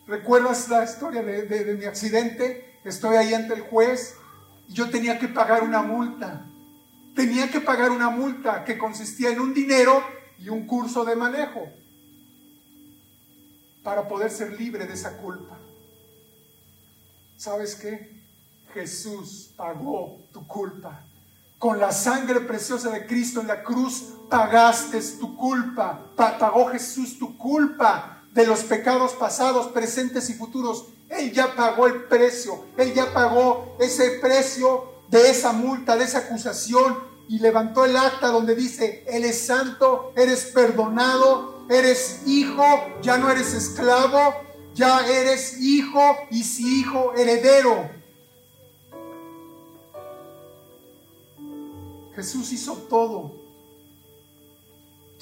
¿Recuerdas 0.07 0.69
la 0.69 0.85
historia 0.85 1.23
de, 1.23 1.77
mi 1.79 1.85
accidente? 1.85 2.79
Estoy 2.85 3.17
ahí 3.17 3.35
ante 3.35 3.55
el 3.55 3.61
juez 3.63 4.17
y 4.69 4.73
yo 4.73 4.89
tenía 4.89 5.19
que 5.19 5.29
pagar 5.29 5.63
una 5.63 5.83
multa. 5.83 6.47
Tenía 7.15 7.51
que 7.51 7.61
pagar 7.61 7.91
una 7.91 8.09
multa 8.09 8.65
que 8.65 8.79
consistía 8.79 9.31
en 9.31 9.41
un 9.41 9.53
dinero 9.53 10.03
y 10.39 10.49
un 10.49 10.67
curso 10.67 11.05
de 11.05 11.15
manejo 11.15 11.69
para 13.83 14.09
poder 14.09 14.31
ser 14.31 14.59
libre 14.59 14.87
de 14.87 14.95
esa 14.95 15.19
culpa. 15.19 15.59
¿Sabes 17.37 17.75
qué? 17.75 18.23
Jesús 18.73 19.53
pagó 19.57 20.21
tu 20.33 20.47
culpa. 20.47 21.05
Con 21.59 21.79
la 21.79 21.93
sangre 21.93 22.41
preciosa 22.41 22.91
de 22.91 23.07
Cristo 23.07 23.41
en 23.41 23.49
la 23.49 23.63
cruz 23.63 24.15
pagaste 24.33 24.99
tu 25.21 25.37
culpa. 25.37 26.01
Pagó 26.17 26.67
Jesús 26.69 27.19
tu 27.19 27.37
culpa 27.37 28.23
de 28.33 28.47
los 28.47 28.65
pecados 28.65 29.13
pasados, 29.13 29.67
presentes 29.69 30.31
y 30.31 30.35
futuros. 30.35 30.87
Él 31.11 31.33
ya 31.33 31.55
pagó 31.55 31.87
el 31.87 32.05
precio. 32.05 32.65
Él 32.79 32.95
ya 32.95 33.13
pagó 33.13 33.77
ese 33.79 34.13
precio 34.23 34.87
de 35.11 35.29
esa 35.29 35.53
multa, 35.53 35.97
de 35.97 36.05
esa 36.05 36.21
acusación. 36.21 37.13
Y 37.29 37.41
levantó 37.41 37.85
el 37.85 37.95
acta 37.95 38.29
donde 38.29 38.55
dice, 38.55 39.05
Él 39.07 39.25
es 39.25 39.47
santo, 39.47 40.13
eres 40.17 40.47
perdonado, 40.47 41.67
eres 41.69 42.23
hijo, 42.27 42.65
ya 43.03 43.19
no 43.19 43.31
eres 43.31 43.53
esclavo, 43.53 44.35
ya 44.75 45.07
eres 45.07 45.61
hijo 45.61 46.17
y 46.31 46.43
si 46.43 46.81
hijo 46.81 47.13
heredero. 47.15 47.91
Jesús 52.15 52.53
hizo 52.53 52.75
todo, 52.91 53.42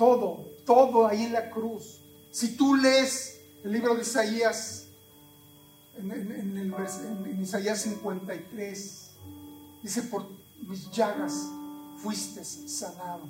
todo, 0.01 0.47
todo 0.65 1.07
ahí 1.07 1.25
en 1.25 1.35
la 1.35 1.51
cruz. 1.51 2.01
Si 2.31 2.57
tú 2.57 2.75
lees 2.75 3.39
el 3.63 3.73
libro 3.73 3.95
de 3.95 4.01
Isaías, 4.01 4.87
en, 5.99 6.11
en 6.11 7.43
Isaías 7.43 7.83
53, 7.83 9.11
dice, 9.83 10.03
por 10.05 10.27
mis 10.67 10.91
llagas 10.91 11.35
fuiste 12.03 12.43
sanado, 12.43 13.29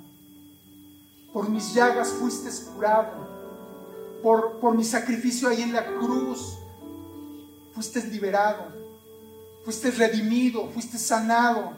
por 1.33 1.49
mis 1.49 1.73
llagas 1.73 2.07
fuiste 2.07 2.49
curado 2.73 3.41
por, 4.21 4.75
mi 4.75 4.83
sacrificio 4.83 5.49
ahí 5.49 5.61
en 5.61 5.73
la 5.73 5.85
cruz, 5.85 6.57
fuiste 7.73 8.03
liberado, 8.07 8.67
fuiste 9.63 9.91
redimido, 9.91 10.69
fuiste 10.69 10.97
sanado. 10.97 11.73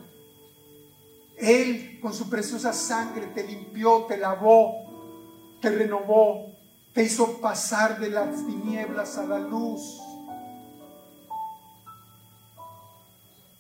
Él 1.38 1.99
con 2.01 2.14
su 2.14 2.30
preciosa 2.30 2.73
sangre 2.73 3.27
te 3.27 3.43
limpió, 3.43 4.05
te 4.07 4.18
lavó, 4.18 5.57
te 5.61 5.69
renovó, 5.69 6.51
te 6.93 7.03
hizo 7.03 7.39
pasar 7.39 7.99
de 7.99 8.10
las 8.10 8.45
tinieblas 8.45 9.18
a 9.18 9.26
la 9.26 9.39
luz. 9.39 9.99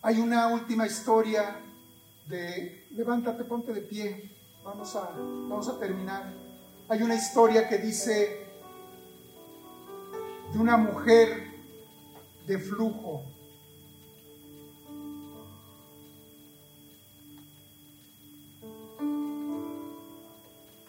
Hay 0.01 0.19
una 0.19 0.47
última 0.47 0.85
historia 0.85 1.55
de, 2.27 2.87
levántate, 2.91 3.43
ponte 3.45 3.73
de 3.73 3.81
pie, 3.81 4.31
vamos 4.63 4.95
a, 4.95 5.11
vamos 5.15 5.67
a 5.69 5.79
terminar. 5.79 6.31
Hay 6.89 7.01
una 7.01 7.15
historia 7.15 7.67
que 7.69 7.77
dice 7.77 8.45
de 10.51 10.59
una 10.59 10.77
mujer 10.77 11.53
de 12.45 12.59
flujo. 12.59 13.23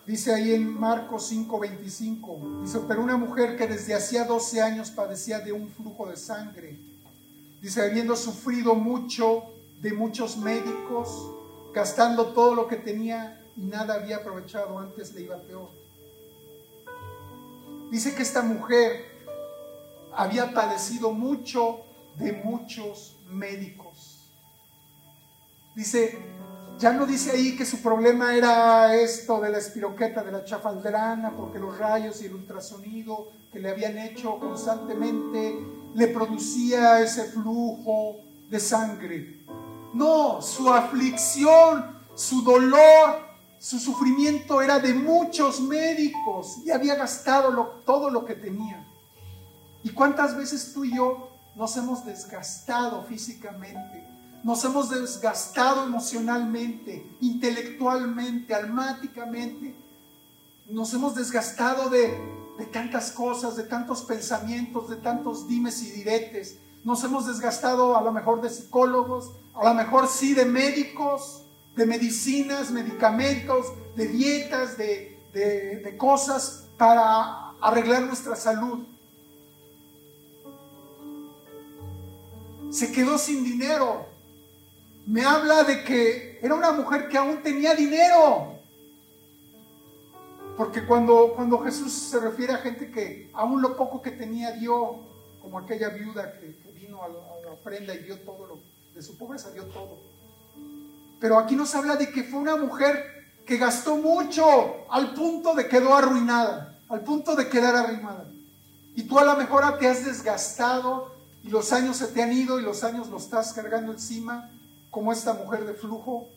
Dice 0.07 0.35
ahí 0.35 0.53
en 0.53 0.79
Marcos 0.79 1.33
5:25, 1.33 2.63
dice, 2.63 2.81
pero 2.87 3.03
una 3.03 3.17
mujer 3.17 3.57
que 3.57 3.67
desde 3.67 3.95
hacía 3.95 4.25
12 4.25 4.61
años 4.61 4.91
padecía 4.91 5.41
de 5.41 5.53
un 5.53 5.71
flujo 5.71 6.07
de 6.07 6.17
sangre, 6.17 6.79
dice, 7.63 7.83
habiendo 7.83 8.15
sufrido 8.15 8.75
mucho 8.75 9.45
de 9.81 9.93
muchos 9.95 10.37
médicos, 10.37 11.31
gastando 11.73 12.35
todo 12.35 12.55
lo 12.55 12.69
que 12.69 12.77
tenía 12.77 13.41
y 13.57 13.63
nada 13.63 13.95
había 13.95 14.17
aprovechado, 14.17 14.79
antes 14.79 15.15
le 15.15 15.23
iba 15.23 15.39
peor. 15.39 15.71
Dice 17.91 18.15
que 18.15 18.23
esta 18.23 18.43
mujer 18.43 19.07
había 20.13 20.53
padecido 20.53 21.13
mucho 21.13 21.81
de 22.19 22.33
muchos 22.33 23.17
médicos. 23.31 24.21
Dice, 25.75 26.19
ya 26.79 26.93
no 26.93 27.07
dice 27.07 27.31
ahí 27.31 27.57
que 27.57 27.65
su 27.65 27.81
problema 27.81 28.35
era 28.35 28.95
esto 28.95 29.41
de 29.41 29.51
la 29.51 29.59
espiroqueta, 29.59 30.23
de 30.23 30.33
la 30.33 30.45
chafaldrana, 30.45 31.37
porque 31.37 31.59
los 31.59 31.79
rayos 31.79 32.21
y 32.23 32.27
el 32.27 32.35
ultrasonido 32.35 33.31
que 33.53 33.61
le 33.61 33.71
habían 33.71 33.97
hecho 33.97 34.39
constantemente 34.39 35.57
le 35.95 36.09
producía 36.09 37.01
ese 37.01 37.25
flujo 37.25 38.17
de 38.51 38.59
sangre. 38.59 39.45
No, 39.95 40.43
su 40.43 40.69
aflicción, 40.69 41.99
su 42.15 42.43
dolor, 42.43 43.21
su 43.61 43.79
sufrimiento 43.79 44.61
era 44.61 44.81
de 44.81 44.93
muchos 44.93 45.61
médicos 45.61 46.59
y 46.67 46.73
había 46.73 46.97
gastado 46.97 47.81
todo 47.87 48.11
lo 48.11 48.25
que 48.25 48.35
tenía. 48.35 48.85
¿Y 49.85 49.91
cuántas 49.91 50.37
veces 50.37 50.73
tú 50.75 50.85
y 50.85 50.97
yo 50.97 51.31
nos 51.55 51.77
hemos 51.77 52.05
desgastado 52.05 53.05
físicamente? 53.05 54.14
Nos 54.45 54.63
hemos 54.63 54.91
desgastado 54.91 55.85
emocionalmente, 55.85 57.07
intelectualmente, 57.23 58.55
almáticamente. 58.55 59.75
Nos 60.69 60.93
hemos 60.93 61.15
desgastado 61.15 61.89
de, 61.89 62.15
de 62.59 62.67
tantas 62.67 63.11
cosas, 63.11 63.57
de 63.57 63.63
tantos 63.63 64.03
pensamientos, 64.03 64.91
de 64.91 64.97
tantos 64.97 65.49
dimes 65.49 65.83
y 65.83 65.93
diretes. 65.93 66.59
Nos 66.85 67.03
hemos 67.05 67.27
desgastado 67.27 67.97
a 67.97 68.03
lo 68.03 68.13
mejor 68.13 68.43
de 68.43 68.51
psicólogos, 68.51 69.31
a 69.55 69.65
lo 69.65 69.73
mejor 69.73 70.09
sí 70.09 70.35
de 70.35 70.45
médicos, 70.45 71.41
de 71.75 71.87
medicinas, 71.87 72.71
medicamentos, 72.71 73.65
de 73.97 74.09
dietas, 74.09 74.77
de, 74.77 75.19
de 75.33 75.97
cosas 75.97 76.67
para 76.77 77.53
arreglar 77.63 78.03
nuestra 78.03 78.37
salud. 78.37 78.81
Se 82.71 82.93
quedó 82.93 83.17
sin 83.17 83.43
dinero 83.43 84.13
me 85.07 85.23
habla 85.23 85.65
de 85.65 85.85
que 85.85 86.39
era 86.43 86.55
una 86.55 86.73
mujer 86.73 87.09
que 87.09 87.19
aún 87.19 87.43
tenía 87.43 87.75
dinero. 87.75 88.59
Porque 90.57 90.87
cuando, 90.87 91.33
cuando 91.35 91.59
Jesús 91.59 91.93
se 91.93 92.21
refiere 92.21 92.53
a 92.53 92.59
gente 92.59 92.91
que 92.91 93.31
aún 93.35 93.61
lo 93.61 93.77
poco 93.77 94.01
que 94.01 94.13
tenía 94.13 94.53
dio, 94.53 95.01
como 95.43 95.59
aquella 95.59 95.89
viuda 95.89 96.39
que, 96.39 96.57
vino 96.75 97.03
a 97.03 97.09
la, 97.09 97.53
ofrenda 97.53 97.95
y 97.95 97.99
dio 97.99 98.19
todo 98.21 98.47
lo, 98.47 98.59
de 98.95 99.03
su 99.03 99.17
pobreza, 99.17 99.51
dio 99.51 99.65
todo. 99.67 99.99
Pero 101.21 101.39
aquí 101.39 101.57
nos 101.57 101.75
habla 101.75 101.97
de 101.97 102.11
que 102.11 102.25
fue 102.25 102.39
una 102.39 102.57
mujer 102.57 103.05
que 103.47 103.57
gastó 103.57 103.97
mucho 103.97 104.87
al 104.91 105.15
punto 105.15 105.55
de 105.55 105.69
quedó 105.69 105.95
arruinada, 105.95 106.79
al 106.89 107.03
punto 107.03 107.35
de 107.37 107.49
quedar 107.49 107.75
arruinada. 107.75 108.27
Y 108.97 109.03
tú 109.05 109.19
a 109.19 109.25
lo 109.25 109.37
mejor 109.37 109.79
te 109.79 109.89
has 109.89 110.05
desgastado 110.05 111.15
y 111.43 111.49
los 111.49 111.73
años 111.73 111.97
se 111.97 112.09
te 112.09 112.23
han 112.23 112.33
ido 112.33 112.59
y 112.59 112.63
los 112.63 112.85
años 112.85 113.09
los 113.09 113.25
estás 113.25 113.53
cargando 113.53 113.93
encima 113.93 114.51
como 114.95 115.11
esta 115.11 115.33
mujer 115.35 115.67
de 115.67 115.75
flujo 115.75 116.29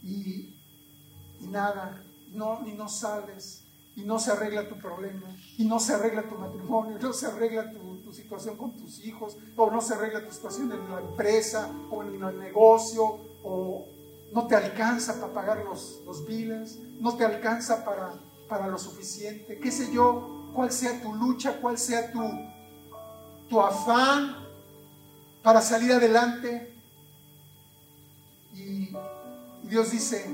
y, 0.00 0.54
nada, 1.40 2.00
no, 2.32 2.62
y 2.68 2.72
no 2.72 2.88
sales, 2.88 3.64
y 3.96 4.04
no 4.04 4.20
se 4.20 4.30
arregla 4.30 4.68
tu 4.68 4.78
problema, 4.78 5.26
y 5.58 5.64
no 5.64 5.80
se 5.80 5.94
arregla 5.94 6.22
tu 6.22 6.36
matrimonio, 6.36 6.96
no 7.00 7.12
se 7.12 7.26
arregla 7.26 7.72
tu, 7.72 8.12
situación 8.12 8.56
con 8.56 8.76
tus 8.76 9.04
hijos, 9.04 9.36
o 9.56 9.72
no 9.72 9.80
se 9.80 9.94
arregla 9.94 10.24
tu 10.24 10.32
situación 10.32 10.70
en 10.70 10.88
la 10.88 11.00
empresa, 11.00 11.68
o 11.90 12.04
en 12.04 12.22
el 12.22 12.38
negocio, 12.38 13.18
o 13.42 13.88
no 14.32 14.46
te 14.46 14.54
alcanza 14.54 15.20
para 15.20 15.32
pagar 15.32 15.64
los, 15.64 16.00
los 16.06 16.24
biles, 16.24 16.78
no 17.00 17.16
te 17.16 17.24
alcanza 17.24 17.84
para, 17.84 18.12
para 18.48 18.68
lo 18.68 18.78
suficiente, 18.78 19.58
qué 19.58 19.72
sé 19.72 19.92
yo, 19.92 20.52
cuál 20.54 20.70
sea 20.70 21.02
tu 21.02 21.12
lucha, 21.12 21.60
cuál 21.60 21.76
sea 21.76 22.12
tu, 22.12 22.22
tu 23.48 23.60
afán 23.60 24.36
para 25.42 25.60
salir 25.60 25.92
adelante, 25.92 26.73
y 28.54 28.94
Dios 29.64 29.90
dice, 29.90 30.24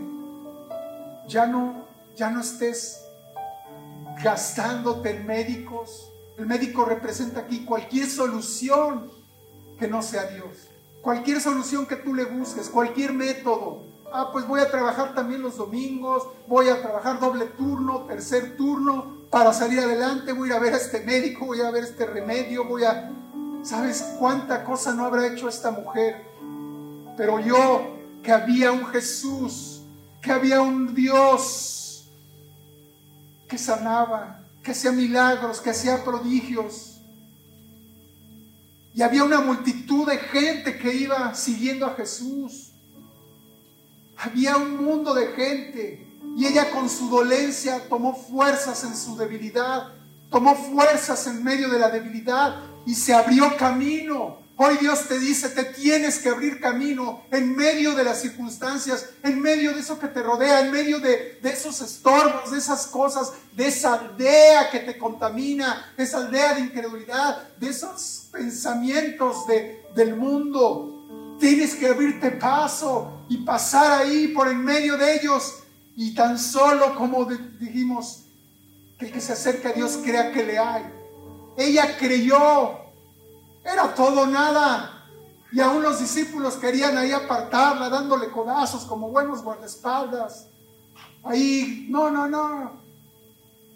ya 1.26 1.46
no, 1.46 1.84
ya 2.16 2.30
no 2.30 2.40
estés 2.40 3.04
gastándote 4.22 5.10
en 5.10 5.26
médicos. 5.26 6.10
El 6.36 6.46
médico 6.46 6.84
representa 6.84 7.40
aquí 7.40 7.64
cualquier 7.64 8.08
solución 8.08 9.10
que 9.78 9.88
no 9.88 10.02
sea 10.02 10.24
Dios. 10.24 10.68
Cualquier 11.02 11.40
solución 11.40 11.86
que 11.86 11.96
tú 11.96 12.14
le 12.14 12.24
busques, 12.24 12.68
cualquier 12.68 13.12
método. 13.12 13.82
Ah, 14.12 14.30
pues 14.32 14.46
voy 14.46 14.60
a 14.60 14.70
trabajar 14.70 15.14
también 15.14 15.40
los 15.40 15.56
domingos, 15.56 16.24
voy 16.48 16.68
a 16.68 16.82
trabajar 16.82 17.20
doble 17.20 17.46
turno, 17.46 18.06
tercer 18.06 18.56
turno, 18.56 19.20
para 19.30 19.52
salir 19.52 19.78
adelante, 19.78 20.32
voy 20.32 20.50
a 20.50 20.52
ir 20.54 20.56
a 20.56 20.58
ver 20.58 20.74
a 20.74 20.76
este 20.76 21.00
médico, 21.00 21.46
voy 21.46 21.60
a 21.60 21.70
ver 21.70 21.84
este 21.84 22.04
remedio, 22.06 22.64
voy 22.64 22.84
a... 22.84 23.12
¿Sabes 23.62 24.16
cuánta 24.18 24.64
cosa 24.64 24.94
no 24.94 25.04
habrá 25.04 25.26
hecho 25.26 25.48
esta 25.48 25.70
mujer? 25.70 26.24
Pero 27.16 27.38
yo 27.38 27.99
que 28.22 28.32
había 28.32 28.72
un 28.72 28.86
Jesús, 28.86 29.82
que 30.20 30.32
había 30.32 30.60
un 30.60 30.94
Dios 30.94 32.04
que 33.48 33.58
sanaba, 33.58 34.40
que 34.62 34.70
hacía 34.70 34.92
milagros, 34.92 35.60
que 35.60 35.70
hacía 35.70 36.04
prodigios. 36.04 37.00
Y 38.94 39.02
había 39.02 39.24
una 39.24 39.40
multitud 39.40 40.06
de 40.06 40.18
gente 40.18 40.78
que 40.78 40.94
iba 40.94 41.34
siguiendo 41.34 41.86
a 41.86 41.94
Jesús. 41.94 42.72
Había 44.16 44.56
un 44.56 44.84
mundo 44.84 45.14
de 45.14 45.28
gente. 45.28 46.06
Y 46.36 46.46
ella 46.46 46.70
con 46.70 46.88
su 46.88 47.08
dolencia 47.08 47.88
tomó 47.88 48.14
fuerzas 48.14 48.84
en 48.84 48.96
su 48.96 49.16
debilidad, 49.16 49.88
tomó 50.30 50.54
fuerzas 50.54 51.26
en 51.26 51.42
medio 51.42 51.68
de 51.68 51.78
la 51.78 51.90
debilidad 51.90 52.62
y 52.86 52.94
se 52.94 53.12
abrió 53.12 53.56
camino 53.56 54.39
Hoy 54.62 54.76
Dios 54.76 55.08
te 55.08 55.18
dice, 55.18 55.48
te 55.48 55.64
tienes 55.64 56.18
que 56.18 56.28
abrir 56.28 56.60
camino 56.60 57.22
en 57.30 57.56
medio 57.56 57.94
de 57.94 58.04
las 58.04 58.20
circunstancias, 58.20 59.08
en 59.22 59.40
medio 59.40 59.72
de 59.72 59.80
eso 59.80 59.98
que 59.98 60.08
te 60.08 60.22
rodea, 60.22 60.60
en 60.60 60.70
medio 60.70 61.00
de, 61.00 61.40
esos 61.42 61.80
estorbos, 61.80 62.50
de 62.50 62.58
esas 62.58 62.86
cosas, 62.88 63.32
de 63.56 63.68
esa 63.68 63.94
aldea 63.94 64.68
que 64.70 64.80
te 64.80 64.98
contamina, 64.98 65.94
esa 65.96 66.18
aldea 66.18 66.52
de 66.56 66.60
incredulidad, 66.60 67.56
de 67.56 67.70
esos 67.70 68.28
pensamientos 68.30 69.46
de, 69.46 69.82
del 69.94 70.14
mundo. 70.14 71.38
Tienes 71.40 71.74
que 71.74 71.86
abrirte 71.86 72.30
paso 72.32 73.24
y 73.30 73.38
pasar 73.38 74.02
ahí 74.02 74.28
por 74.28 74.46
en 74.46 74.62
medio 74.62 74.98
de 74.98 75.14
ellos 75.14 75.60
y 75.96 76.14
tan 76.14 76.38
solo 76.38 76.94
como 76.96 77.24
dijimos, 77.24 78.24
que 78.98 79.06
el 79.06 79.12
que 79.12 79.22
se 79.22 79.32
acerca 79.32 79.70
a 79.70 79.72
Dios 79.72 80.00
crea 80.04 80.30
que 80.30 80.44
le 80.44 80.58
hay. 80.58 80.84
Ella 81.56 81.96
creyó 81.96 82.89
era 83.64 83.94
todo 83.94 84.26
nada. 84.26 85.06
Y 85.52 85.60
aún 85.60 85.82
los 85.82 85.98
discípulos 85.98 86.54
querían 86.54 86.96
ahí 86.96 87.12
apartarla, 87.12 87.88
dándole 87.88 88.30
codazos 88.30 88.84
como 88.84 89.08
buenos 89.08 89.42
guardaespaldas. 89.42 90.46
Ahí, 91.22 91.86
no, 91.90 92.10
no, 92.10 92.28
no. 92.28 92.80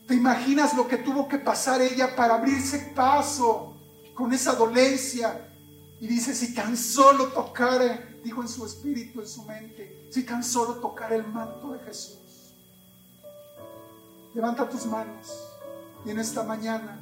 ¿Te 0.06 0.15
imaginas 0.15 0.74
lo 0.74 0.86
que 0.86 0.98
tuvo 0.98 1.27
que 1.27 1.39
pasar 1.39 1.81
ella 1.81 2.15
para 2.15 2.35
abrirse 2.35 2.93
paso 2.94 3.74
con 4.15 4.32
esa 4.32 4.55
dolencia? 4.55 5.48
Y 6.01 6.06
dice, 6.06 6.35
si 6.35 6.55
tan 6.55 6.77
solo 6.77 7.28
tocare, 7.28 8.20
dijo 8.23 8.43
en 8.43 8.48
su 8.48 8.65
espíritu, 8.66 9.20
en 9.20 9.28
su 9.28 9.43
mente, 9.44 10.09
si 10.11 10.23
tan 10.24 10.44
solo 10.44 10.74
tocara 10.74 11.16
el 11.16 11.27
manto 11.27 11.73
de 11.73 11.78
Jesús. 11.81 12.19
Levanta 14.35 14.69
tus 14.69 14.86
manos 14.86 15.32
y 16.05 16.11
en 16.11 16.19
esta 16.19 16.43
mañana 16.43 17.01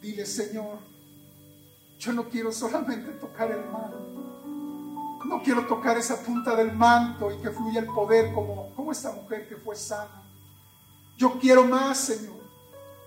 dile, 0.00 0.24
Señor, 0.24 0.78
yo 2.02 2.12
no 2.12 2.28
quiero 2.28 2.50
solamente 2.50 3.12
tocar 3.12 3.48
el 3.52 3.64
manto. 3.70 3.98
No 5.24 5.40
quiero 5.40 5.66
tocar 5.66 5.96
esa 5.96 6.20
punta 6.20 6.56
del 6.56 6.72
manto 6.72 7.30
y 7.30 7.40
que 7.40 7.50
fluya 7.50 7.78
el 7.78 7.86
poder 7.86 8.32
como, 8.34 8.74
como 8.74 8.90
esta 8.90 9.12
mujer 9.12 9.48
que 9.48 9.54
fue 9.54 9.76
sana. 9.76 10.20
Yo 11.16 11.38
quiero 11.38 11.62
más, 11.62 11.98
Señor. 11.98 12.42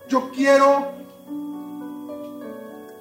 Yo 0.08 0.30
quiero 0.30 0.92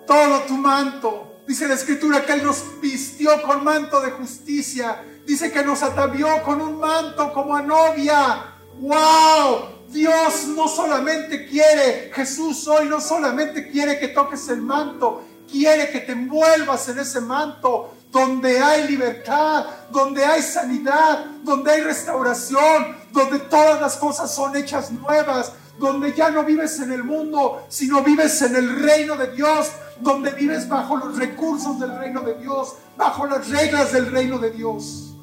todo 0.06 0.42
tu 0.42 0.58
manto. 0.58 1.38
Dice 1.48 1.66
la 1.66 1.76
escritura 1.76 2.26
que 2.26 2.34
Él 2.34 2.44
nos 2.44 2.82
vistió 2.82 3.42
con 3.44 3.64
manto 3.64 4.02
de 4.02 4.12
justicia. 4.12 5.02
Dice 5.26 5.50
que 5.50 5.64
nos 5.64 5.82
atavió 5.82 6.44
con 6.44 6.60
un 6.60 6.78
manto 6.78 7.32
como 7.32 7.56
a 7.56 7.62
novia. 7.62 8.54
¡Wow! 8.80 9.76
Dios 9.88 10.48
no 10.48 10.68
solamente 10.68 11.48
quiere, 11.48 12.12
Jesús 12.14 12.68
hoy 12.68 12.90
no 12.90 13.00
solamente 13.00 13.70
quiere 13.70 13.98
que 13.98 14.10
toques 14.10 14.50
el 14.50 14.62
manto, 14.62 15.24
quiere 15.50 15.90
que 15.90 16.02
te 16.02 16.12
envuelvas 16.12 16.88
en 16.90 17.00
ese 17.00 17.22
manto 17.22 17.94
donde 18.12 18.60
hay 18.60 18.88
libertad, 18.88 19.66
donde 19.92 20.24
hay 20.24 20.42
sanidad, 20.42 21.26
donde 21.44 21.72
hay 21.72 21.82
restauración, 21.82 22.96
donde 23.12 23.40
todas 23.40 23.82
las 23.82 23.98
cosas 23.98 24.34
son 24.34 24.56
hechas 24.56 24.92
nuevas, 24.92 25.52
donde 25.78 26.14
ya 26.14 26.30
no 26.30 26.44
vives 26.44 26.80
en 26.80 26.92
el 26.92 27.04
mundo, 27.04 27.66
sino 27.68 28.02
vives 28.02 28.42
en 28.42 28.56
el 28.56 28.82
reino 28.82 29.18
de 29.18 29.34
Dios, 29.34 29.70
donde 30.00 30.32
vives 30.32 30.68
bajo 30.70 30.96
los 30.96 31.18
recursos 31.18 31.80
del 31.80 31.98
reino 31.98 32.22
de 32.22 32.36
Dios, 32.36 32.76
bajo 32.96 33.26
las 33.26 33.50
reglas 33.50 33.92
del 33.92 34.10
reino 34.10 34.40
de 34.40 34.52
Dios. 34.52 35.14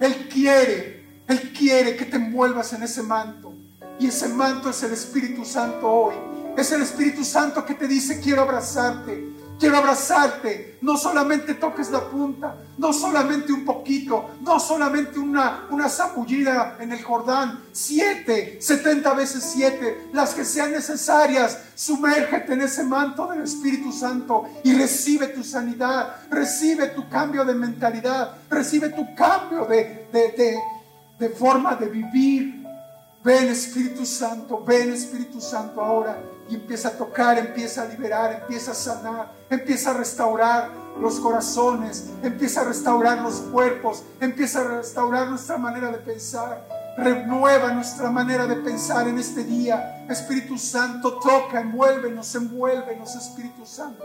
Él 0.00 0.28
quiere, 0.28 1.22
Él 1.28 1.52
quiere 1.52 1.96
que 1.96 2.06
te 2.06 2.16
envuelvas 2.16 2.72
en 2.72 2.82
ese 2.82 3.02
manto. 3.02 3.52
Y 4.00 4.08
ese 4.08 4.28
manto 4.28 4.70
es 4.70 4.82
el 4.82 4.92
Espíritu 4.92 5.44
Santo 5.44 5.86
hoy. 5.86 6.14
Es 6.56 6.72
el 6.72 6.82
Espíritu 6.82 7.24
Santo 7.24 7.64
que 7.64 7.74
te 7.74 7.86
dice, 7.86 8.20
quiero 8.20 8.42
abrazarte, 8.42 9.29
Quiero 9.60 9.76
abrazarte. 9.76 10.78
No 10.80 10.96
solamente 10.96 11.52
toques 11.52 11.90
la 11.90 12.08
punta, 12.08 12.56
no 12.78 12.94
solamente 12.94 13.52
un 13.52 13.66
poquito, 13.66 14.30
no 14.40 14.58
solamente 14.58 15.18
una, 15.18 15.66
una 15.68 15.86
en 16.80 16.92
el 16.92 17.02
Jordán. 17.02 17.64
Siete, 17.70 18.56
setenta 18.62 19.12
veces 19.12 19.44
siete, 19.44 20.08
las 20.14 20.32
que 20.32 20.46
sean 20.46 20.72
necesarias. 20.72 21.58
Sumérgete 21.74 22.54
en 22.54 22.62
ese 22.62 22.84
manto 22.84 23.26
del 23.26 23.42
Espíritu 23.42 23.92
Santo 23.92 24.48
y 24.64 24.74
recibe 24.74 25.26
tu 25.28 25.44
sanidad, 25.44 26.16
recibe 26.30 26.88
tu 26.88 27.06
cambio 27.10 27.44
de 27.44 27.52
mentalidad, 27.52 28.36
recibe 28.48 28.88
tu 28.88 29.14
cambio 29.14 29.66
de, 29.66 30.08
de, 30.10 30.58
de 31.18 31.28
forma 31.28 31.74
de 31.74 31.86
vivir. 31.86 32.66
Ven 33.22 33.48
Espíritu 33.50 34.06
Santo, 34.06 34.64
ven 34.64 34.94
Espíritu 34.94 35.42
Santo 35.42 35.82
ahora 35.82 36.18
y 36.50 36.56
empieza 36.56 36.88
a 36.88 36.92
tocar, 36.92 37.38
empieza 37.38 37.82
a 37.82 37.84
liberar, 37.86 38.40
empieza 38.42 38.72
a 38.72 38.74
sanar, 38.74 39.32
empieza 39.48 39.90
a 39.90 39.94
restaurar 39.94 40.68
los 41.00 41.20
corazones, 41.20 42.10
empieza 42.24 42.62
a 42.62 42.64
restaurar 42.64 43.22
los 43.22 43.34
cuerpos, 43.34 44.02
empieza 44.20 44.60
a 44.60 44.64
restaurar 44.78 45.28
nuestra 45.28 45.56
manera 45.58 45.92
de 45.92 45.98
pensar. 45.98 46.66
Renueva 46.98 47.72
nuestra 47.72 48.10
manera 48.10 48.46
de 48.48 48.56
pensar 48.56 49.06
en 49.06 49.18
este 49.18 49.44
día. 49.44 50.04
Espíritu 50.10 50.58
Santo, 50.58 51.20
toca, 51.20 51.60
envuélvenos, 51.60 52.34
envuélvenos, 52.34 53.14
Espíritu 53.14 53.64
Santo. 53.64 54.04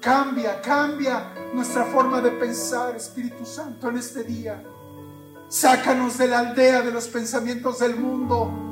Cambia, 0.00 0.62
cambia 0.62 1.32
nuestra 1.52 1.84
forma 1.86 2.20
de 2.20 2.30
pensar, 2.30 2.94
Espíritu 2.94 3.44
Santo, 3.44 3.88
en 3.88 3.98
este 3.98 4.22
día. 4.22 4.62
Sácanos 5.48 6.18
de 6.18 6.28
la 6.28 6.38
aldea 6.38 6.82
de 6.82 6.92
los 6.92 7.08
pensamientos 7.08 7.80
del 7.80 7.96
mundo 7.96 8.68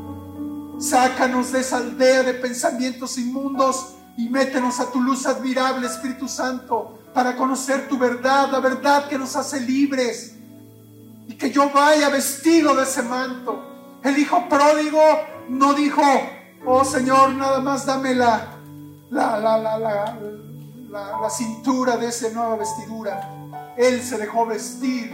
Sácanos 0.79 1.53
de 1.53 1.61
esa 1.61 1.79
aldea 1.79 2.23
de 2.23 2.35
pensamientos 2.35 3.17
inmundos 3.17 3.95
y 4.19 4.29
métenos 4.29 4.79
a 4.79 4.91
tu 4.91 5.01
luz 5.01 5.27
admirable, 5.27 5.87
Espíritu 5.87 6.29
Santo, 6.29 6.99
para 7.15 7.35
conocer 7.35 7.89
tu 7.89 7.97
verdad, 7.97 8.51
la 8.51 8.61
verdad 8.61 9.09
que 9.09 9.19
nos 9.19 9.37
hace 9.37 9.61
libres. 9.61 10.35
Y 11.29 11.35
que 11.35 11.51
yo 11.51 11.71
vaya 11.71 12.11
vestido 12.11 12.75
de 12.75 12.83
ese 12.83 13.03
manto. 13.03 13.99
El 14.03 14.19
hijo 14.19 14.49
pródigo 14.49 15.01
no 15.49 15.73
dijo, 15.73 16.03
oh 16.67 16.85
Señor, 16.85 17.31
nada 17.35 17.61
más 17.61 17.87
dame 17.87 18.15
la, 18.15 18.47
la, 19.11 19.39
la, 19.39 19.59
la, 19.59 19.79
la, 19.79 21.31
cintura 21.31 21.97
de 21.97 22.09
esa 22.09 22.29
nueva 22.31 22.57
vestidura. 22.57 23.75
Él 23.79 24.03
se 24.03 24.19
dejó 24.19 24.45
vestir. 24.47 25.11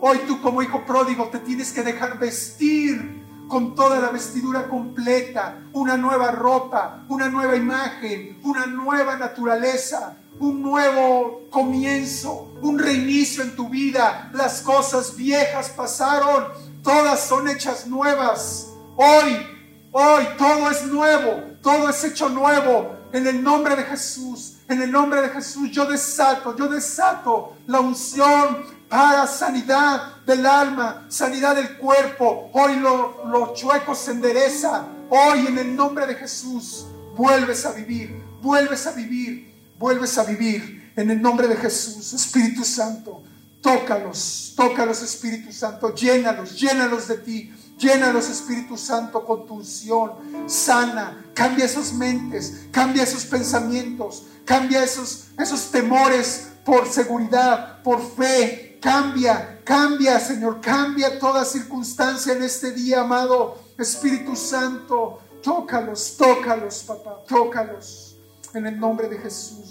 Hoy 0.00 0.18
tú 0.26 0.40
como 0.40 0.62
hijo 0.62 0.84
pródigo 0.86 1.28
te 1.28 1.40
tienes 1.40 1.72
que 1.72 1.82
dejar 1.82 2.18
vestir 2.18 3.27
con 3.48 3.74
toda 3.74 3.98
la 3.98 4.10
vestidura 4.10 4.68
completa, 4.68 5.58
una 5.72 5.96
nueva 5.96 6.30
ropa, 6.30 7.04
una 7.08 7.28
nueva 7.28 7.56
imagen, 7.56 8.38
una 8.44 8.66
nueva 8.66 9.16
naturaleza, 9.16 10.16
un 10.38 10.62
nuevo 10.62 11.48
comienzo, 11.50 12.54
un 12.60 12.78
reinicio 12.78 13.42
en 13.42 13.56
tu 13.56 13.68
vida. 13.68 14.30
Las 14.34 14.60
cosas 14.60 15.16
viejas 15.16 15.70
pasaron, 15.70 16.46
todas 16.82 17.20
son 17.20 17.48
hechas 17.48 17.86
nuevas. 17.86 18.68
Hoy, 18.96 19.46
hoy 19.92 20.24
todo 20.36 20.70
es 20.70 20.84
nuevo, 20.86 21.42
todo 21.62 21.88
es 21.88 22.04
hecho 22.04 22.28
nuevo 22.28 22.96
en 23.12 23.26
el 23.26 23.42
nombre 23.42 23.74
de 23.76 23.84
Jesús. 23.84 24.58
En 24.68 24.82
el 24.82 24.92
nombre 24.92 25.22
de 25.22 25.30
Jesús 25.30 25.70
yo 25.70 25.86
desato, 25.86 26.54
yo 26.54 26.68
desato 26.68 27.54
la 27.66 27.80
unción 27.80 28.77
para 28.88 29.26
sanidad 29.26 30.16
del 30.24 30.46
alma, 30.46 31.06
sanidad 31.08 31.56
del 31.56 31.76
cuerpo. 31.76 32.50
Hoy 32.52 32.76
los 32.76 33.54
chuecos 33.54 33.98
se 33.98 34.12
enderezan. 34.12 35.06
Hoy 35.10 35.46
en 35.46 35.58
el 35.58 35.76
nombre 35.76 36.06
de 36.06 36.14
Jesús 36.14 36.86
vuelves 37.16 37.64
a 37.66 37.72
vivir, 37.72 38.22
vuelves 38.40 38.86
a 38.86 38.92
vivir, 38.92 39.54
vuelves 39.78 40.16
a 40.18 40.24
vivir. 40.24 40.92
En 40.96 41.10
el 41.10 41.22
nombre 41.22 41.46
de 41.46 41.56
Jesús, 41.56 42.12
Espíritu 42.12 42.64
Santo, 42.64 43.22
tócalos, 43.60 44.54
tócalos 44.56 45.00
Espíritu 45.02 45.52
Santo, 45.52 45.94
llénalos, 45.94 46.58
llénalos 46.58 47.06
de 47.06 47.18
ti. 47.18 47.54
Llénalos, 47.78 48.28
Espíritu 48.28 48.76
Santo, 48.76 49.24
con 49.24 49.46
tu 49.46 49.54
unción. 49.54 50.14
Sana, 50.48 51.24
cambia 51.32 51.64
esas 51.64 51.92
mentes, 51.92 52.66
cambia 52.72 53.04
esos 53.04 53.24
pensamientos, 53.24 54.24
cambia 54.44 54.82
esos, 54.82 55.28
esos 55.38 55.70
temores 55.70 56.48
por 56.68 56.86
seguridad, 56.86 57.82
por 57.82 57.98
fe, 58.02 58.66
Cambia, 58.80 59.60
cambia, 59.64 60.20
Señor, 60.20 60.60
cambia 60.60 61.18
toda 61.18 61.44
circunstancia 61.44 62.32
en 62.34 62.44
este 62.44 62.70
día, 62.70 63.00
amado 63.00 63.58
Espíritu 63.76 64.36
Santo. 64.36 65.18
Tócalos, 65.42 66.16
tócalos, 66.16 66.84
papá, 66.86 67.24
tócalos 67.26 68.16
en 68.54 68.66
el 68.68 68.78
nombre 68.78 69.08
de 69.08 69.18
Jesús. 69.18 69.68